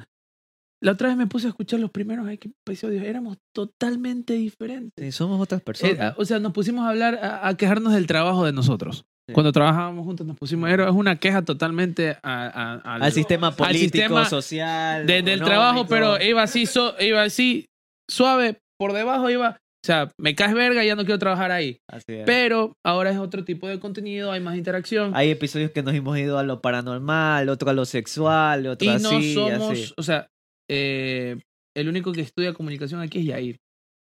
[0.82, 4.92] La otra vez me puse a escuchar los primeros episodios, éramos totalmente diferentes.
[5.04, 6.14] Sí, somos otras personas.
[6.18, 9.04] o sea, nos pusimos a hablar, a, a quejarnos del trabajo de nosotros.
[9.32, 12.46] Cuando trabajábamos juntos nos pusimos, era- es una queja totalmente a-
[12.82, 15.06] a- al, Al sistema político, sistema social.
[15.06, 15.46] desde el económico.
[15.46, 17.66] trabajo, pero iba así, so- iba así
[18.10, 21.78] suave, por debajo iba, o sea, me caes verga y ya no quiero trabajar ahí.
[21.88, 22.24] Así es.
[22.26, 25.12] Pero ahora es otro tipo de contenido, hay más interacción.
[25.14, 28.90] Hay episodios que nos hemos ido a lo paranormal, otro a lo sexual, otro y
[28.90, 29.02] así.
[29.04, 29.92] no y somos, así.
[29.96, 30.26] o sea,
[30.74, 31.36] eh,
[31.76, 33.56] el único que estudia comunicación aquí es Yair.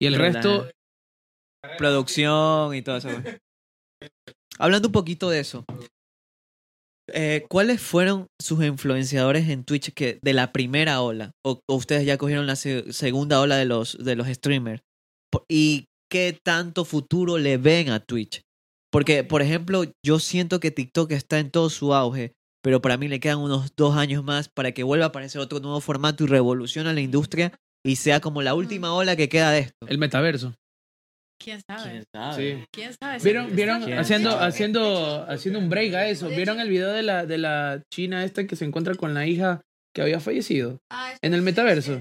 [0.01, 0.69] Y el resto,
[1.79, 3.09] Producción y todo eso.
[4.59, 5.65] Hablando un poquito de eso.
[7.13, 11.33] eh, ¿Cuáles fueron sus influenciadores en Twitch que de la primera ola?
[11.45, 14.83] ¿O, o ustedes ya cogieron la se- segunda ola de los, de los streamers?
[15.49, 18.43] ¿Y qué tanto futuro le ven a Twitch?
[18.93, 22.33] Porque, por ejemplo, yo siento que TikTok está en todo su auge,
[22.65, 25.61] pero para mí le quedan unos dos años más para que vuelva a aparecer otro
[25.61, 27.53] nuevo formato y revolucione la industria
[27.85, 29.87] y sea como la última ola que queda de esto.
[29.87, 30.55] el metaverso.
[31.39, 32.05] ¿Quién sabe?
[32.37, 32.65] Sí.
[32.73, 33.19] ¿Quién sabe?
[33.23, 34.47] ¿Vieron, Está- vieron ¿Quién haciendo, sabe?
[34.47, 36.29] haciendo, haciendo un break a eso?
[36.29, 39.61] ¿Vieron el video de la, de la china esta que se encuentra con la hija
[39.95, 40.79] que había fallecido?
[40.91, 42.01] Ah, En el metaverso.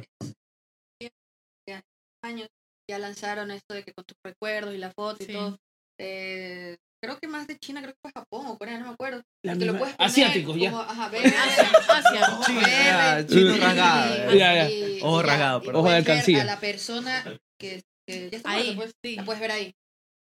[2.24, 2.48] años
[2.90, 5.34] ya lanzaron esto de que con tus recuerdos y la foto y Sí.
[5.34, 5.58] todo.
[6.00, 9.22] Eh, creo que más de China, creo que fue Japón o Corea, no me acuerdo.
[9.44, 10.72] La lo poner Asiáticos, ya.
[10.72, 12.40] como, ajá, Asia.
[12.46, 14.34] Chino, verde, chino y- rasgado.
[14.34, 14.70] y- Ya, ya.
[14.70, 15.76] y- Ojo rasgado, perdón.
[15.82, 16.42] Ojo de alcancía.
[16.42, 17.24] A la persona
[17.60, 19.16] que, que ya está Ahí, muerta, pues, sí.
[19.18, 19.74] la puedes ver ahí.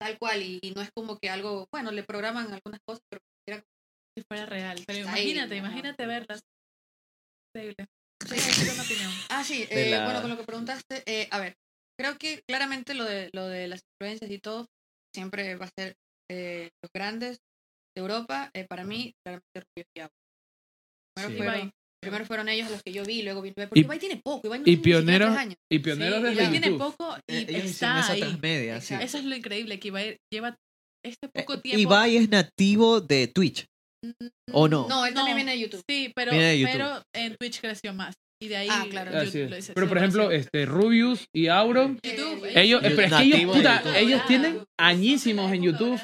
[0.01, 3.21] Tal cual, y, y no es como que algo, bueno, le programan algunas cosas, pero
[3.47, 3.63] era
[4.17, 4.83] Si fuera real.
[4.85, 6.41] Pero Ahí, imagínate, imagínate verlas.
[7.55, 7.85] Increíble.
[8.27, 8.37] Sí.
[8.39, 9.11] Sí, tengo una opinión.
[9.29, 11.55] Ah, sí, De eh, la- bueno, con lo que preguntaste, eh, a ver,
[11.99, 14.67] creo que claramente lo de, lo de las influencias y todo
[15.13, 15.95] siempre va a ser
[16.31, 17.37] eh, los grandes
[17.95, 20.11] de Europa, eh, para mí, claramente Rubio y Agua.
[21.15, 21.37] Primero, Sí.
[21.37, 21.71] fueron, Ibai.
[22.03, 24.59] primero fueron ellos los que yo vi, luego vi porque Y- Ibai tiene poco, Ibai
[24.59, 25.55] no y tiene pioneros- años.
[25.71, 28.19] Y pioneros Sí, tiene poco y Eh, está ahí.
[28.19, 28.93] transmedia, sí.
[28.93, 29.05] Exacto.
[29.05, 30.55] Eso es lo increíble, que Ibai lleva
[31.05, 31.79] este Eh, poco tiempo.
[31.81, 33.65] Ibai es nativo de Twitch.
[34.51, 34.87] ¿O no?
[34.87, 35.43] No, él también No.
[35.45, 35.83] viene de YouTube.
[35.89, 36.71] Sí, pero, Viene de YouTube.
[36.73, 38.13] pero en Twitch creció más.
[38.45, 39.23] Y de ahí Ah, claro.
[39.23, 42.95] YouTube lo Pero por ejemplo, este Rubius y Auro, YouTube, ellos, YouTube.
[42.95, 45.99] pero es que ellos, puta, ellos tienen añísimos en YouTube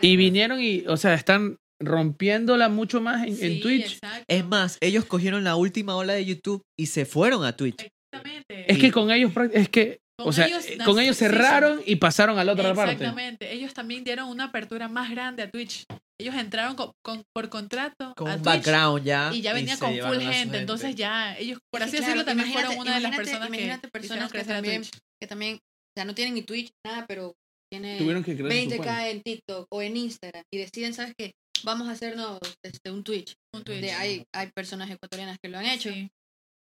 [0.00, 3.94] y vinieron y, o sea, están rompiéndola mucho más en, Twitch.
[3.94, 4.24] exacto.
[4.26, 7.90] Es más, ellos cogieron la última ola de YouTube y se fueron a Twitch.
[8.12, 8.72] Exactamente.
[8.72, 11.82] Es que con ellos, es que, Con o sea, ellos eh, con ellos sí, cerraron
[11.84, 12.92] y pasaron a la otra parte.
[12.92, 13.52] Exactamente.
[13.52, 15.84] Ellos también dieron una apertura más grande a Twitch.
[16.20, 19.30] Ellos entraron con, con- por contrato Con a un Twitch background ya.
[19.34, 20.58] y ya venía se con full su gente.
[20.58, 23.88] Entonces ya ellos, por así que, decirlo, claro, también fueron una de las personas que
[23.90, 24.98] personas que crecer a también, Twitch.
[25.20, 27.34] que también, o sea, no tienen ni Twitch, nada, pero
[27.72, 29.08] tienen Tuvieron que crear su 20k cuenta.
[29.10, 31.32] en TikTok o en Instagram y deciden, ¿sabes qué?
[31.64, 33.34] Vamos a hacernos este, un Twitch.
[33.52, 33.80] Un Twitch.
[33.80, 36.08] De, hay, hay personas ecuatorianas que lo han hecho, Sí.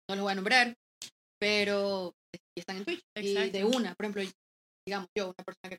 [0.09, 0.75] no los voy a nombrar,
[1.41, 2.13] pero
[2.61, 3.01] están en Twitch.
[3.17, 3.59] Y Exacto.
[3.59, 4.23] de una, por ejemplo,
[4.87, 5.79] digamos yo, una persona que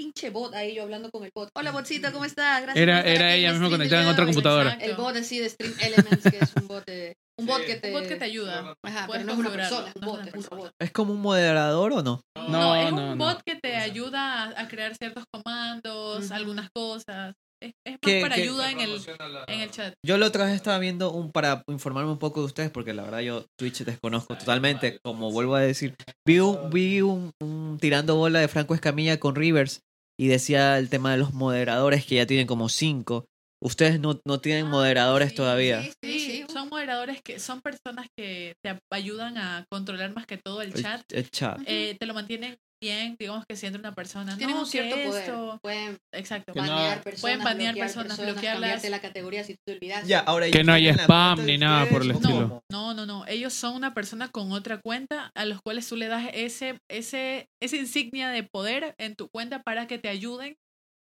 [0.00, 1.48] pinche bot ahí yo hablando con el bot.
[1.56, 2.62] Hola botcito, ¿cómo estás?
[2.62, 4.34] Gracias Era, era ella el misma conectada en otra de hoy".
[4.34, 4.72] computadora.
[4.74, 4.90] Exacto.
[4.90, 7.66] El bot así de Stream Elements, que es un bot, de- un bot Sí.
[7.66, 7.88] que te...
[7.88, 8.74] Un bot que te ayuda.
[8.84, 10.72] Ajá, Puedes pero no es una persona, un no es bot, una es un robot.
[10.80, 12.20] ¿Es como un moderador o no?
[12.36, 13.16] No, No, es un no.
[13.16, 16.34] bot que te ayuda a, crear ciertos comandos, Ujú.
[16.34, 17.34] algunas cosas.
[17.60, 19.94] Es, es más ¿Qué- para qué- ayuda en el, la- en el chat.
[20.06, 23.02] Yo la otra vez estaba viendo un para informarme un poco de ustedes, porque la
[23.02, 25.94] verdad yo Twitch desconozco totalmente, como vuelvo a decir.
[26.26, 29.80] Vi un, vi un, un tirando bola de Franco Escamilla con Rivers
[30.20, 33.26] y decía el tema de los moderadores que ya tienen como cinco.
[33.60, 35.82] Ustedes no, no tienen Ah, moderadores sí, todavía.
[35.82, 40.62] Sí, sí, son moderadores que son personas que te ayudan a controlar más que todo
[40.62, 41.02] el El- chat.
[41.12, 41.60] el chat.
[41.66, 44.36] Eh, te lo mantienen bien, digamos que si entra una persona.
[44.36, 45.22] Tienen no, un cierto que poder.
[45.24, 46.52] esto- Pueden Exacto.
[46.54, 48.52] No- banear personas, Pueden banear bloquear personas, bloquearlas.
[48.60, 50.06] cambiarte la categoría si tú te olvidas.
[50.06, 52.62] Ya, ahora Que no la spam ni nada por el ustedes, ¿o estilo.
[52.70, 53.26] No, no, no.
[53.26, 57.46] Ellos son una persona con otra cuenta a los cuales tú le das ese, ese,
[57.62, 60.54] esa insignia de poder en tu cuenta para que te ayuden.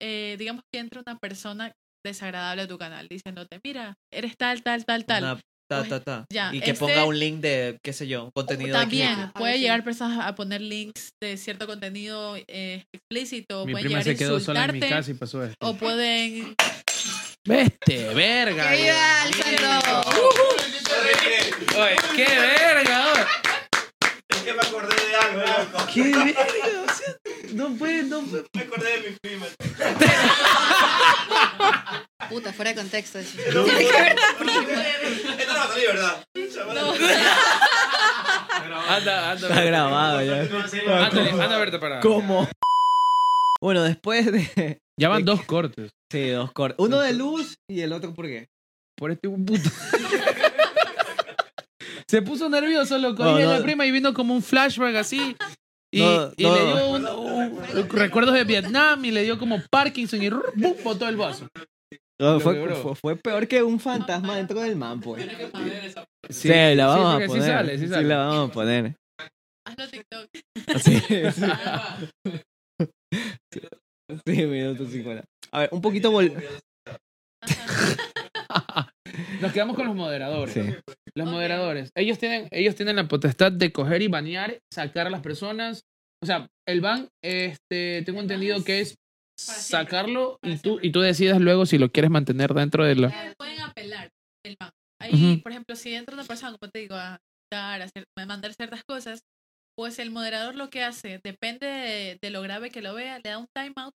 [0.03, 1.73] Eh, digamos que entra una persona
[2.05, 5.23] desagradable a tu canal diciéndote, mira, eres tal, tal, tal, tal.
[5.25, 5.41] Una
[5.71, 6.27] ta, Pues, ta, ta.
[6.31, 9.33] ya, y que este- ponga un link de, qué sé yo, contenido de También a
[9.33, 14.17] puede llegar personas a poner links de cierto contenido eh, explícito, Mi pueden prima llegar
[14.17, 15.57] se a quedó sola en mi casa y pasó esto.
[15.61, 16.55] o pueden
[17.47, 18.71] Veste, verga.
[18.71, 20.11] ¡Que viva el santo!
[21.79, 23.27] Oye, qué verga,
[24.45, 25.87] que me acordé de algo, loco.
[25.93, 26.47] Qué verga.
[26.87, 27.17] o sea,
[27.55, 28.45] no puede, no puede.
[28.53, 29.47] Me acordé de mi prima.
[32.29, 33.37] Puta, fuera de contexto eso.
[33.53, 33.93] No, Esto
[34.45, 34.53] no
[35.55, 36.25] va a salir, ¿verdad?
[38.89, 39.49] Anda, anda.
[39.49, 40.43] Está grabado ya.
[41.07, 42.01] Ándale, anda a verte para.
[42.01, 42.49] ¿Cómo?
[43.61, 44.81] Bueno, después de.
[44.99, 45.91] Ya van dos cortes.
[46.11, 46.77] Sí, dos cortes.
[46.79, 48.49] Uno de luz y el otro, ¿por qué?
[48.97, 49.71] Por este un puto.
[52.11, 53.23] Se puso nervioso, loco.
[53.23, 53.51] No, y no.
[53.53, 55.37] la prima y vino como un flashback así.
[55.93, 56.55] Y, No, y no.
[56.57, 60.75] le dio un- un- un- recuerdos de Vietnam y le dio como Parkinson y ¡bum!
[60.83, 61.47] botó el vaso.
[62.19, 62.77] Fue, logró.
[62.77, 65.25] fue, fue peor que un fantasma dentro del man, pues.
[66.29, 67.43] Sí, Sí, la vamos sí, a sí poner.
[67.45, 68.09] sale, sí sale.
[68.09, 68.97] la vamos a poner.
[69.67, 70.29] Hazlo TikTok.
[70.83, 71.01] Sí,
[71.33, 73.21] sí.
[74.27, 75.25] Sí, minuto 50.
[75.53, 76.33] A ver, un poquito vol.
[79.41, 80.55] Nos quedamos con los moderadores.
[80.55, 80.63] Sí.
[81.15, 81.91] Los moderadores.
[81.95, 85.83] Ellos tienen, ellos tienen la potestad de coger y banear, sacar a las personas.
[86.23, 88.97] O sea, el ban, este, tengo entendido que es
[89.39, 93.09] sacarlo y tú, y tú decidas luego si lo quieres mantener dentro de la...
[93.09, 94.11] Eh, Pueden apelar
[94.45, 94.75] el banco.
[95.01, 97.19] Ahí, por ejemplo, si entra una persona, como te digo, a,
[97.51, 99.23] dar, a, hacer- a mandar ciertas cosas,
[99.79, 103.31] pues el moderador lo que hace, depende de, de lo grave que lo vea, le
[103.31, 103.95] da un timeout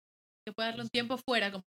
[0.46, 1.50] que puede darle un tiempo fuera.
[1.50, 1.64] Como,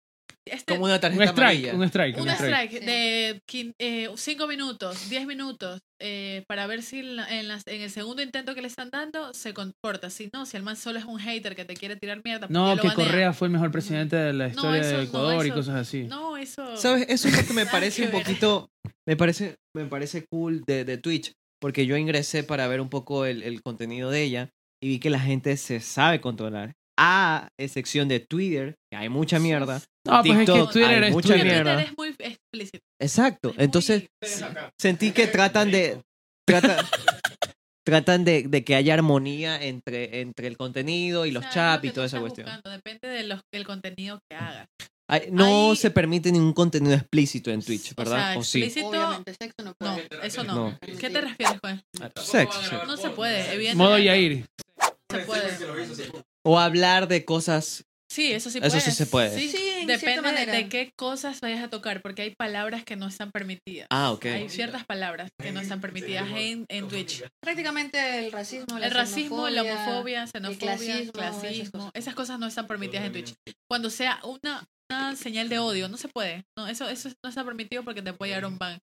[0.47, 1.39] este, Como una Un tarjeta strike,
[1.69, 1.75] amarilla.
[1.75, 2.73] un strike, un un strike.
[2.73, 3.73] strike Sí.
[3.79, 8.61] de 5 minutos, 10 minutos, eh, para ver si en, las- el segundo intento que
[8.63, 10.11] le están dando se comporta.
[10.11, 12.49] Si no, si el man solo es un hater que te quiere tirar mierda.
[12.51, 12.93] No, que.
[12.93, 16.05] Correa fue el mejor presidente de la historia eso de no, Ecuador y cosas así.
[16.05, 16.77] No, eso.
[16.77, 17.07] ¿Sabes?
[17.09, 18.69] Eso es lo que me parece un poquito.
[19.07, 21.33] Me parece, me parece cool de, de Twitch.
[21.61, 24.51] Porque yo ingresé para ver un poco el, el contenido de ella
[24.83, 26.73] y vi que la gente se sabe controlar.
[26.99, 29.81] A excepción de Twitter, que hay mucha mierda.
[30.07, 31.43] No, pues es que Twitter hay es mucha Twitter.
[31.43, 31.83] Twitter mierda.
[31.83, 32.79] es muy explícito.
[33.01, 33.49] Exacto.
[33.51, 34.07] Es muy- Entonces
[34.81, 36.01] sentí que tratan de.
[36.49, 36.77] trata-
[37.87, 41.85] tratan de, de que haya armonía entre, entre el contenido y O los sea, chats
[41.85, 42.47] y toda esa cuestión.
[42.47, 44.67] buscando, Depende de los- del contenido que hagas.
[45.31, 48.33] No Ahí- se permite ningún contenido explícito en Twitch, O ¿verdad?
[48.33, 48.63] sea, ¿O, sí?
[48.63, 49.75] explícito- Obviamente, sexo no
[50.23, 50.55] eso no.
[50.55, 50.79] No.
[50.81, 51.83] ¿Qué te refieres con eso?
[52.23, 52.87] Sexo.
[52.87, 53.75] No se puede, evidentemente.
[53.77, 54.47] Modo Yair.
[55.11, 55.57] Se puede.
[56.45, 57.85] O hablar de cosas.
[58.11, 59.39] Sí, eso sí Eso sí se puede.
[59.39, 62.95] Sí, Sí, en Depende de, de qué cosas vayas a tocar, porque hay palabras que
[62.95, 63.87] no están permitidas.
[63.91, 64.27] Ah, ok.
[64.27, 67.25] Hay ciertas palabras que no están permitidas en, en Twitch.
[67.41, 71.91] Prácticamente el racismo, la El racismo, la homofobia, xenofobia, clasismo, clasismo, esas cosas.
[71.95, 73.35] esas cosas no están permitidas en Twitch.
[73.69, 76.45] Cuando sea una, una señal de odio, no se puede.
[76.57, 78.79] No, eso, eso no está permitido porque te puede llegar un ban.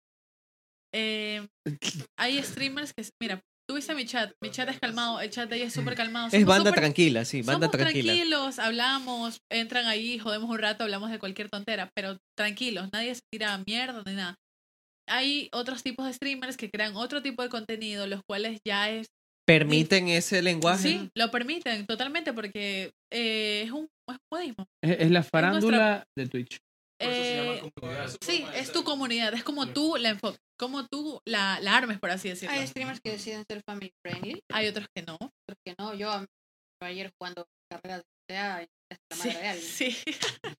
[0.94, 1.46] Eh,
[2.16, 5.56] hay streamers que, mira, tú viste mi chat, mi chat es calmado, el chat de
[5.56, 6.26] ella es súper calmado.
[6.28, 8.12] Es somos banda súper- tranquila, sí, banda somos tranquila.
[8.12, 13.20] tranquilos, hablamos, entran ahí, jodemos un rato, hablamos de cualquier tontera, pero tranquilos, nadie se
[13.32, 14.34] tira mierda ni nada.
[15.08, 19.06] Hay otros tipos de streamers que crean otro tipo de contenido, los cuales ya es
[19.46, 20.82] ¿Permiten ese lenguaje?
[20.88, 24.66] Sí, lo permiten totalmente porque eh, es un es un modismo.
[24.82, 26.58] Es, es la farándula de Twitch.
[26.99, 27.62] Eh,
[28.22, 32.11] sí, es tu comunidad, es como tú la enfocas, como tú la, la armes, por
[32.11, 32.55] así decirlo.
[32.55, 35.14] Hay streamers que deciden ser family friendly, Hay otros que no.
[35.14, 35.94] otros que no.
[35.94, 36.24] Yo
[36.82, 38.59] ayer jugando carreras de GTA,
[38.90, 39.68] la Sí, madre de alguien.
[39.68, 39.97] sí.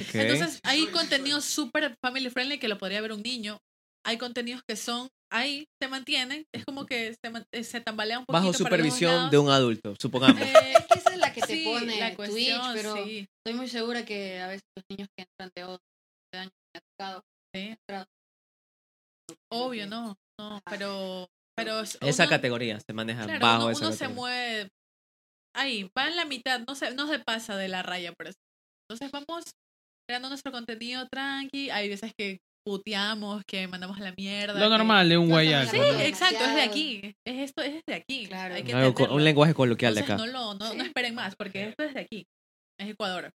[0.00, 0.14] Ok.
[0.14, 3.58] Entonces, hay contenidos súper family friendly que lo podría ver un niño.
[4.04, 8.18] Hay contenidos que son ahí, se mantienen, es como que se, man- eh, se tambalea
[8.18, 10.42] un poquito Bajo supervisión de un adulto, supongamos.
[10.42, 13.28] Eh, Es que esa es la que te sí, pone la Twitch, cuestión, pero sí,
[13.38, 15.84] estoy muy segura que a veces los niños que entran de 11
[16.34, 17.24] años me han tocado,
[17.54, 17.76] sí.
[19.52, 23.86] Obvio, no, no, pero, pero es- esa uno- categoría se maneja Claro, bajo uno, esa
[23.86, 24.70] uno se mueve
[25.56, 28.38] ahí, va en la mitad, no se, no se pasa de la raya por eso.
[28.88, 29.44] Entonces vamos
[30.08, 34.54] creando nuestro contenido tranqui, hay veces que puteamos, que mandamos a la mierda.
[34.54, 35.70] Lo que- normal de un No, guayaco.
[35.70, 37.14] Sí, exacto, es de aquí.
[37.26, 38.26] Es esto, es de aquí.
[38.26, 38.54] Claro.
[38.54, 40.16] Hay que un lenguaje coloquial de acá.
[40.16, 42.26] No, lo, no, esperen más, porque esto es de aquí,
[42.78, 43.30] es Ecuador.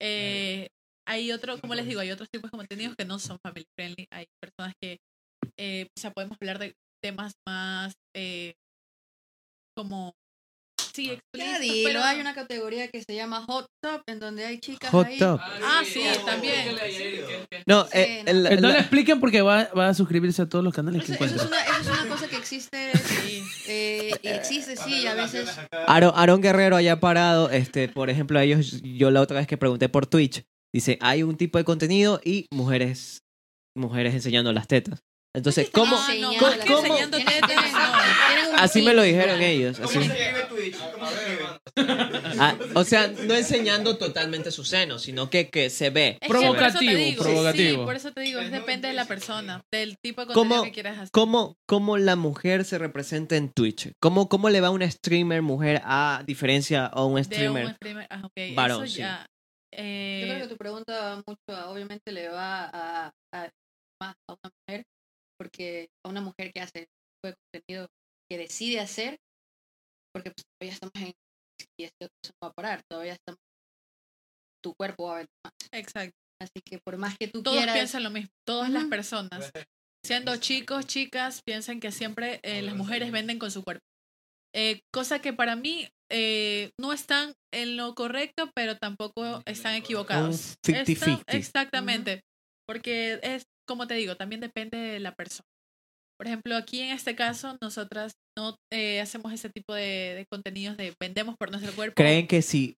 [0.00, 0.68] Eh,
[1.06, 4.06] hay otro, como les digo, hay otros tipos de contenidos que no son family friendly.
[4.12, 4.98] Hay personas que,
[5.58, 8.54] eh, o sea, podemos hablar de temas más eh,
[9.76, 10.12] como,
[10.94, 14.44] sí, Ya explícitos, dilo, pero- hay una categoría que se llama Hot Top, en donde
[14.44, 15.18] hay chicas Hot ahí.
[15.18, 15.40] Top.
[15.42, 16.76] Ah, sí, también.
[17.66, 18.30] No, eh, no.
[18.30, 21.12] el- no la- le expliquen porque va, va a suscribirse a todos los canales que
[21.12, 21.50] Eso, eso es eso
[21.92, 23.42] es una cosa que existe, Sí.
[23.68, 25.48] eh, existe, sí, y a veces
[25.86, 29.56] Aaron, Aaron Guerrero haya parado, este, por ejemplo, a ellos, yo la otra vez que
[29.56, 30.42] pregunté por Twitch,
[30.74, 33.20] dice, hay un tipo de contenido y mujeres,
[33.76, 35.00] mujeres enseñando las tetas.
[35.34, 35.96] Entonces, ¿cómo?
[35.96, 38.48] Ah, no, ¿Cómo- tetas, no.
[38.50, 39.78] un Así me lo dijeron ellos.
[39.78, 40.10] ¿Cómo así.
[42.38, 46.18] Ah, o sea, no enseñando totalmente su seno, sino que, que se ve.
[46.20, 47.78] Es que por eso te Provocativo, digo, provocativo.
[47.80, 50.64] Sí, por eso te digo, es depende de la persona, del tipo de ¿Cómo- contenido
[50.64, 51.10] que quieras hacer.
[51.12, 53.92] ¿Cómo, ¿Cómo la mujer se representa en Twitch?
[54.00, 57.66] ¿Cómo, ¿Cómo le va a una streamer mujer a diferencia a un de streamer?
[57.66, 58.06] un streamer.
[58.10, 58.54] Ah, ok.
[58.54, 58.98] varón, Eso sí.
[59.00, 59.26] ya.
[59.74, 63.50] eh, Yo creo que tu pregunta va mucho, obviamente le va a, a-
[64.00, 64.84] más a una mujer,
[65.38, 67.88] porque a una mujer que hace el tipo de contenido
[68.28, 69.18] que decide hacer,
[70.14, 71.12] porque pues, todavía estamos en
[71.78, 73.38] y esto no va a parar, todavía estamos
[74.62, 75.52] tu cuerpo va a ver más.
[75.72, 76.16] Exacto.
[76.40, 78.30] Así que por más que tú Todos quieras, piensan lo mismo.
[78.46, 79.50] Todas las personas,
[80.04, 83.84] siendo chicos, chicas, piensan que siempre eh, las mujeres venden con su cuerpo.
[84.54, 90.56] Eh, cosa que para mí eh, no están en lo correcto, pero tampoco están equivocados.
[90.68, 91.22] Un Están- 50-50.
[91.28, 92.20] exactamente.
[92.66, 95.46] Porque es, como te digo, también depende de la persona.
[96.18, 100.76] Por ejemplo, aquí en este caso, nosotras no eh, hacemos ese tipo de, de contenidos
[100.76, 101.94] de vendemos por nuestro cuerpo.
[101.96, 102.76] ¿Creen que si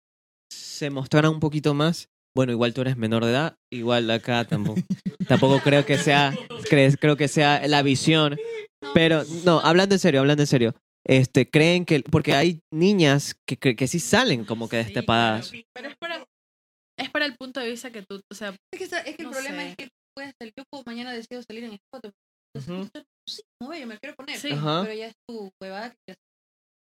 [0.52, 2.10] se mostrara un poquito más?
[2.36, 4.82] Bueno, igual tú eres menor de edad, igual acá tampoco.
[5.28, 6.32] tampoco creo que sea,
[6.70, 8.38] cre- creo que sea la visión.
[8.94, 10.76] Pero, no, hablando en serio, hablando en serio.
[11.06, 15.50] Este, creen que, porque hay niñas que, que, que sí salen como que Sí, destepadas.
[15.52, 15.66] claro.
[15.74, 16.26] Pero es para,
[16.98, 19.24] es para el punto de vista que tú, o sea, Es que, está- es que
[19.24, 19.70] el No problema sé.
[19.70, 22.12] es que puedes salir, yo puedo mañana decido salir en foto.
[22.56, 22.90] Ujú.
[23.28, 24.38] Sí, no bello, me quiero poner.
[24.38, 24.50] Sí.
[24.50, 26.16] Pero ya es tu huevada que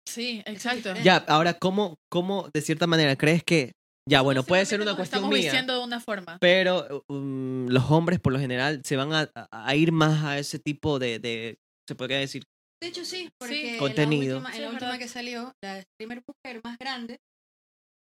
[0.07, 0.93] sí, exacto.
[1.03, 3.73] Ya, ahora, ¿cómo, ¿cómo de cierta manera crees que,
[4.09, 6.37] ya, bueno, puede ser una cuestión estamos mía, de una forma.
[6.41, 10.59] pero um, los hombres por lo general se van a, a ir más a ese
[10.59, 11.57] tipo de, de
[11.87, 12.43] se podría decir,
[12.81, 14.37] De hecho, sí, porque Contenido.
[14.37, 17.19] en la última, en Sí, la última que salió, la primer mujer más grande.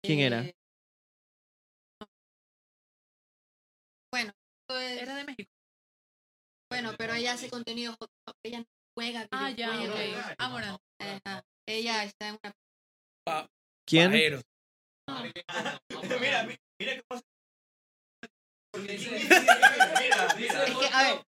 [0.02, 0.44] ¿Quién era?
[0.44, 0.54] eh,
[4.12, 4.32] Bueno,
[4.62, 5.50] esto es- Era de México.
[6.70, 8.10] Bueno, pero ella hace contenido hot
[8.44, 8.66] ella no
[8.96, 10.24] juega Ah, ya, videojuegos.
[10.24, 10.34] ok.
[10.38, 10.78] Amoran.
[11.00, 11.44] Ajá.
[11.68, 13.48] Ella está en una
[13.86, 14.10] ¿quién?
[14.10, 14.42] Pajeros.
[16.20, 17.02] Mira, mi- mira
[18.76, 20.64] Mira, mira.
[20.64, 21.24] Es que, a ver,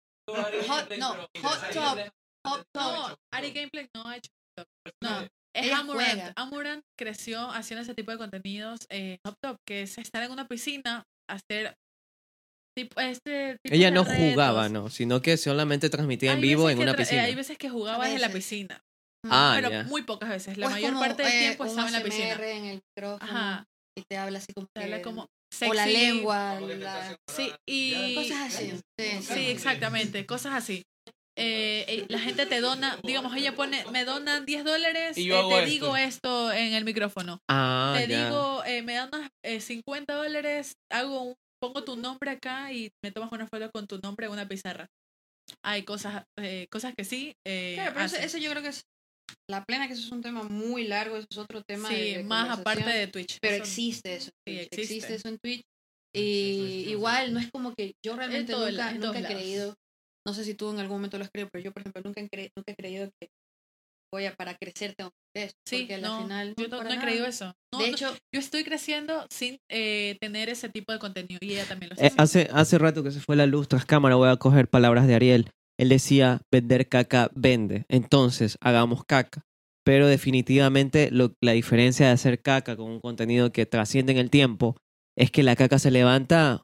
[0.69, 1.99] hot, no, hot top,
[2.47, 3.19] hot No, top.
[3.33, 4.69] Ari Gameplay no ha hecho TikTok.
[5.03, 6.11] No, es Amurant.
[6.13, 6.33] juega.
[6.37, 10.47] Amurant creció haciendo ese tipo de contenidos eh, hop top, que es estar en una
[10.49, 11.77] piscina, hacer
[12.85, 14.19] tipo, este tipo Ella no retos.
[14.19, 17.23] jugaba, ¿no, sino que solamente transmitía en vivo en una eh, piscina.
[17.25, 18.81] hay veces que jugaba A desde la piscina,
[19.25, 20.57] Ah, pero muy pocas veces.
[20.57, 22.29] La O es mayor como, parte del eh, tiempo estaba en la piscina.
[22.35, 23.65] ASMR en el micrófono Ajá.
[23.99, 25.03] y te habla así como Te habla
[25.69, 28.73] o la lengua, la- Sí, y cosas así.
[28.99, 30.83] Sí, Sí, exactamente, cosas así.
[31.37, 35.37] Eh, eh, la gente te dona, digamos, ella pone, me donan 10 dólares, Y yo
[35.41, 35.71] eh, te esto.
[35.71, 37.41] digo esto en el micrófono.
[37.49, 38.27] Ah, te ya.
[38.27, 38.99] digo, eh, me
[39.43, 43.87] eh, 50 dólares, hago un- pongo tu nombre acá y me tomas una foto con
[43.87, 44.87] tu nombre en una pizarra.
[45.65, 47.35] Hay cosas, eh, cosas que sí.
[47.47, 48.83] eh, Claro, pero eso, eso yo creo que es
[49.49, 51.89] la plena, que eso es un tema muy largo, eso es otro tema.
[51.89, 53.39] de- sí, de más aparte de Twitch.
[53.41, 54.31] Pero Eso- existe eso.
[54.47, 55.15] Sí, Twitch, existe.
[55.15, 55.63] eso en Twitch.
[56.15, 59.37] Y igual, no es como que yo realmente nunca, la- nunca he lados.
[59.37, 59.75] creído,
[60.27, 62.21] no sé si tú en algún momento lo has creído, pero yo, por ejemplo, nunca
[62.21, 63.29] he, cre- nunca he creído que
[64.13, 65.61] voy a, para crecer tengo que hacer esto.
[65.67, 67.53] Sí, porque al no, final, yo no, he creído eso.
[67.73, 71.53] No, de no, hecho, yo estoy creciendo sin eh, tener ese tipo de contenido y
[71.53, 74.29] ella también lo Eh, hace, hace rato que se fue la luz tras cámara, voy
[74.29, 75.51] a coger palabras de Ariel.
[75.79, 77.85] Él decía, vender caca vende.
[77.89, 79.43] Entonces, hagamos caca.
[79.85, 84.31] Pero definitivamente lo- la diferencia de hacer caca con un contenido que trasciende en el
[84.31, 84.77] tiempo
[85.17, 86.63] es que la caca se levanta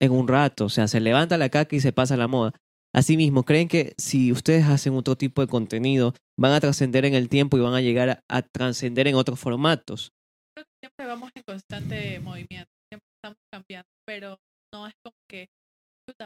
[0.00, 0.66] en un rato.
[0.66, 2.52] O sea, se levanta la caca y se pasa la moda.
[2.94, 7.28] Asimismo, ¿creen que si ustedes hacen otro tipo de contenido, van a trascender en el
[7.28, 10.10] tiempo y van a llegar a, a trascender en otros formatos?
[10.54, 14.38] creo que siempre vamos en constante movimiento, siempre estamos cambiando, pero
[14.74, 15.46] no es como que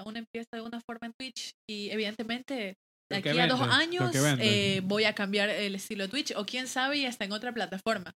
[0.05, 2.75] uno empieza de una forma en Twitch y evidentemente
[3.11, 4.11] de aquí a dos años
[4.41, 7.53] eh, voy a cambiar el estilo de Twitch o quién sabe y hasta en otra
[7.53, 8.13] plataforma.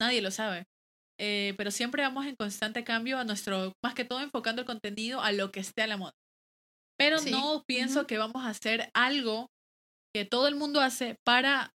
[0.00, 0.64] Nadie lo sabe.
[1.20, 5.20] Eh, pero siempre vamos en constante cambio a nuestro, más que todo enfocando el contenido
[5.20, 6.12] a lo que esté a la moda.
[7.02, 7.30] Pero Sí.
[7.32, 9.48] no pienso que vamos a hacer algo
[10.14, 11.72] que todo el mundo hace para,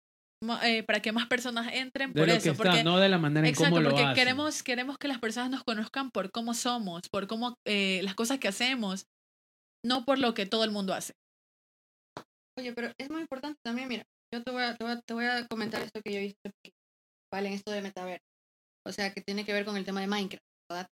[0.64, 2.44] eh, para que más personas entren De por lo eso.
[2.44, 4.16] que está, porque no de la manera en Exacto, cómo lo porque hacen.
[4.16, 8.40] queremos, queremos que las personas nos conozcan por cómo somos, por cómo eh, las cosas
[8.40, 9.06] que hacemos,
[9.86, 11.14] no por lo que todo el mundo hace.
[12.60, 14.04] Oye, pero es muy importante también, mira,
[14.34, 16.36] yo te voy a, te voy a, te voy a comentar esto que yo hice,
[17.32, 18.26] vale, en esto de metaverso.
[18.86, 20.88] O sea, que tiene que ver con el tema de Minecraft, ¿verdad?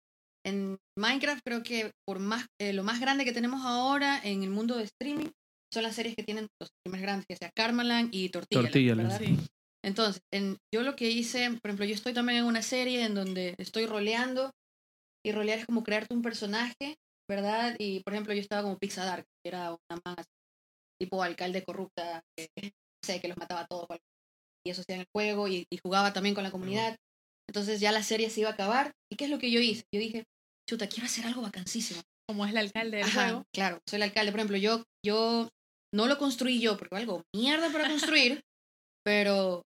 [0.48, 4.50] En Minecraft creo que por más, eh, lo más grande que tenemos ahora en el
[4.50, 5.30] mundo de streaming
[5.74, 8.96] son las series que tienen los streamers grandes, que sea Karmaland y Tortilla.
[8.96, 9.20] ¿verdad?
[9.20, 9.38] Sí.
[9.84, 13.14] Entonces, en, yo lo que hice, por ejemplo, yo estoy también en una serie en
[13.14, 14.52] donde estoy roleando
[15.26, 16.96] y rolear es como crearte un personaje,
[17.30, 17.76] ¿verdad?
[17.78, 20.26] Y, por ejemplo, yo estaba como Pizza Dark, que era una más
[21.00, 23.88] tipo alcalde corrupta, que, no sé, que los mataba a todos.
[24.66, 26.96] Y eso hacía en el juego y, y jugaba también con la comunidad.
[27.50, 28.94] Entonces ya la serie se iba a acabar.
[29.12, 29.84] ¿Y qué es lo que yo hice?
[29.94, 30.26] Yo dije,
[30.68, 32.02] chuta, quiero hacer algo vacancísimo.
[32.28, 33.46] Como es el alcalde del Ajá, juego.
[33.54, 34.32] Claro, soy el alcalde.
[34.32, 35.50] Por ejemplo, yo, yo
[35.94, 38.42] no lo construí yo, porque algo mierda para construir,
[39.06, 39.64] pero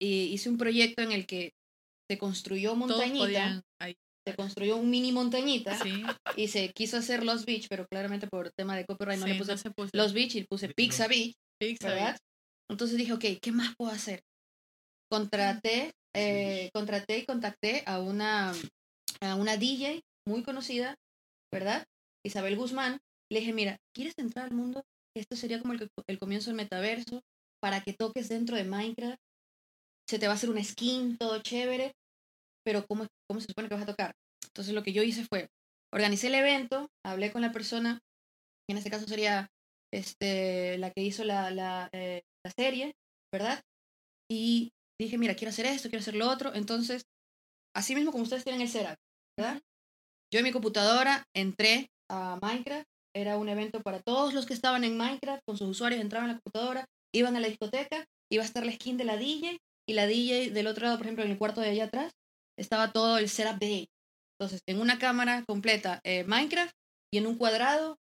[0.00, 1.52] hi- hice un proyecto en el que
[2.08, 3.62] se construyó montañita,
[4.24, 6.04] se construyó un mini montañita Sí,
[6.36, 9.38] y se quiso hacer Los Beach, pero claramente por tema de copyright no sí, le
[9.38, 9.90] puse no se puso.
[9.92, 11.34] Los Beach y puse Pizza Beach,
[11.80, 12.16] ¿verdad?
[12.68, 14.22] Entonces dije, ok, ¿qué más puedo hacer?
[15.08, 18.52] Contraté, eh, contraté y contacté a una,
[19.20, 20.96] a una DJ muy conocida,
[21.52, 21.86] ¿verdad?
[22.24, 22.98] Isabel Guzmán.
[23.30, 24.84] Le dije, mira, ¿quieres entrar al mundo?
[25.16, 27.22] Esto sería como el, comienzo del metaverso
[27.60, 29.18] para que toques dentro de Minecraft.
[30.08, 31.94] se te va a hacer una skin, todo chévere,
[32.64, 34.14] pero ¿cómo, ¿cómo se supone que vas a tocar?
[34.44, 35.48] Entonces lo que yo hice fue,
[35.92, 38.00] organicé el evento, hablé con la persona,
[38.66, 39.48] que en este caso sería
[39.92, 42.94] este, la que hizo la, la, eh, la serie,
[43.32, 43.62] ¿verdad?
[44.30, 44.70] Y
[45.00, 46.54] dije, mira, quiero hacer esto, quiero hacer lo otro.
[46.54, 47.04] Entonces,
[47.74, 48.96] así mismo como ustedes tienen el setup,
[49.38, 49.62] ¿verdad?
[50.32, 54.84] Yo en mi computadora entré a Minecraft, era un evento para todos los que estaban
[54.84, 58.46] en Minecraft, con sus usuarios entraban a la computadora, iban a la discoteca, iba a
[58.46, 59.58] estar la skin de la DJ,
[59.88, 62.12] y la DJ del otro lado, por ejemplo, en el cuarto de allá atrás,
[62.58, 63.86] estaba todo el setup de ella.
[64.38, 66.74] Entonces, en una cámara completa eh, Minecraft
[67.12, 67.96] y en un cuadrado,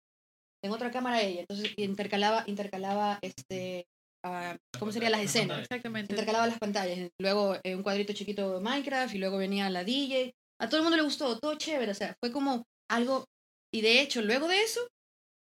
[0.63, 1.41] en otra cámara ella.
[1.41, 3.87] Entonces, intercalaba, intercalaba este,
[4.23, 5.61] ah, ¿cómo serían las escenas?
[5.61, 6.13] Exactamente.
[6.13, 7.09] intercalaba las pantallas.
[7.19, 10.33] Luego eh, un cuadrito chiquito de Minecraft y luego venía la DJ.
[10.61, 11.91] A todo el mundo le gustó, todo chévere.
[11.91, 13.25] O sea, fue como algo.
[13.73, 14.81] Y de hecho, luego de eso,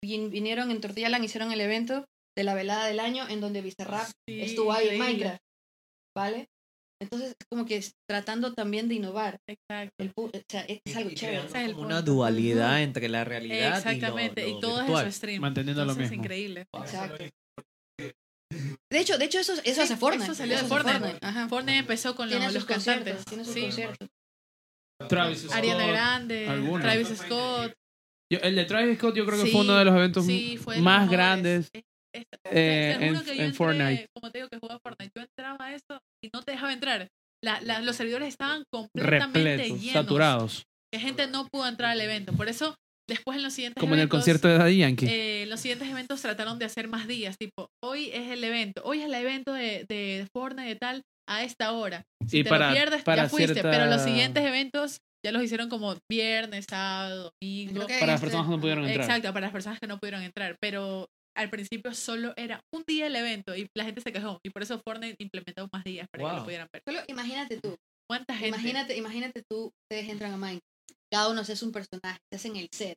[0.05, 2.05] vin- vinieron en Tortilla Land, hicieron el evento
[2.37, 4.99] de la velada del año en donde Bizarrap Sí, estuvo ahí en.
[4.99, 5.39] Minecraft.
[6.17, 6.49] ¿Vale?
[7.03, 9.39] Entonces, es como que es tratando también de innovar.
[9.49, 9.95] Exacto.
[9.99, 11.47] El, o sea, es, es algo Y chévere.
[11.47, 14.47] es como una dualidad entre la realidad Exactamente.
[14.47, 15.07] y Y, lo, lo todo virtual.
[15.07, 15.41] es su stream.
[15.41, 16.15] Manteniendo lo mismo.
[16.15, 16.67] increíble.
[16.73, 17.25] Exacto.
[18.91, 20.25] De hecho, de hecho eso, eso Sí, hace Fortnite.
[20.25, 21.19] Eso salió de Fortnite.
[21.23, 21.49] Ajá.
[21.49, 23.15] Fortnite empezó con los, los cantantes.
[23.15, 23.61] conciertos, tiene sus Sí.
[23.63, 24.09] conciertos.
[25.09, 25.55] Travis Scott.
[25.55, 26.81] Ariana Grande, algunos.
[26.83, 27.73] Travis Scott.
[28.33, 30.59] Yo- el de Travis Scott yo creo que Sí, fue uno de los eventos sí,
[30.67, 31.11] más mejores.
[31.11, 31.71] grandes.
[31.75, 31.83] Es-
[32.15, 34.07] es- eh, juro en- en entré, Fortnite.
[34.15, 37.09] Como te digo que jugaba Fortnite, yo entraba a eso y no te dejaba entrar.
[37.43, 39.93] La, la- los servidores estaban completamente repletos, llenos.
[39.93, 40.63] saturados.
[40.93, 42.33] Que gente no pudo entrar al evento.
[42.33, 42.75] Por eso,
[43.09, 45.07] después en los siguientes Como en el eventos, concierto de Daddy Yankee.
[45.09, 47.37] eh, los siguientes eventos trataron de hacer más días.
[47.39, 48.83] Tipo, hoy es el evento.
[48.85, 52.03] Hoy es el evento de, de Fortnite de tal a esta hora.
[52.27, 53.53] Si y te para, lo pierdes, para ya fuiste.
[53.55, 57.87] cierta- Pero los siguientes eventos ya los hicieron como viernes, sábado, domingo.
[57.87, 59.05] Para las este- personas que no pudieron entrar.
[59.07, 60.57] Exacto, para las personas que no pudieron entrar.
[60.61, 61.07] Pero
[61.37, 64.39] al principio solo era un día el evento y la gente se quejó.
[64.45, 66.83] Y por eso Fortnite implementó más días para que lo pudieran ver.
[66.87, 67.77] Solo imagínate tú.
[68.09, 68.49] ¿Cuánta gente?
[68.49, 70.65] Imagínate, imagínate tú, ustedes entran a Minecraft.
[71.13, 72.97] Cada uno se hace un personaje, se hacen el set,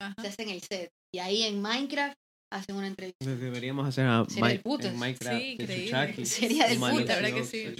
[0.00, 0.14] Ajá.
[0.22, 0.88] se hacen el set.
[1.14, 2.14] Y ahí en Minecraft
[2.54, 3.24] hacen una entrevista.
[3.24, 4.86] Deberíamos hacer a Sería el Mi- putas.
[4.92, 5.38] en Minecraft.
[5.40, 6.26] Sí, de increíble.
[6.26, 7.74] Sería del y puta, ¿verdad que sí?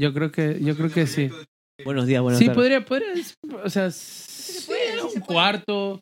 [0.00, 1.30] Yo creo que, yo creo que sí.
[1.84, 2.56] Buenos días, buenas Sí, tardes.
[2.56, 3.14] podría, podría,
[3.64, 6.00] o sea, sí, puede, sí un se cuarto,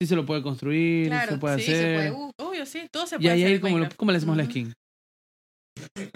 [0.00, 1.94] sí se lo puede construir, Claro, se puede sí, se hacer.
[1.96, 2.10] puede.
[2.12, 3.88] Uh, Obvio, sí, todo se y puede ahí, hacer ahí en como, lo-.
[3.96, 4.50] ¿cómo le hacemos la Ujú.
[4.52, 4.72] skin?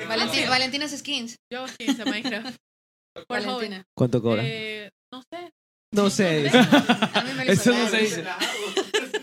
[0.09, 1.37] Valentina, Valentina's Skins.
[1.53, 2.57] Yo hago skins en Minecraft.
[3.29, 3.43] Por.
[3.45, 3.85] Valentina.
[3.97, 4.43] ¿Cuánto cobra?
[4.45, 5.51] Eh, no sé.
[5.93, 6.49] no sé.
[7.15, 8.25] A mí me lo Eso no se dice.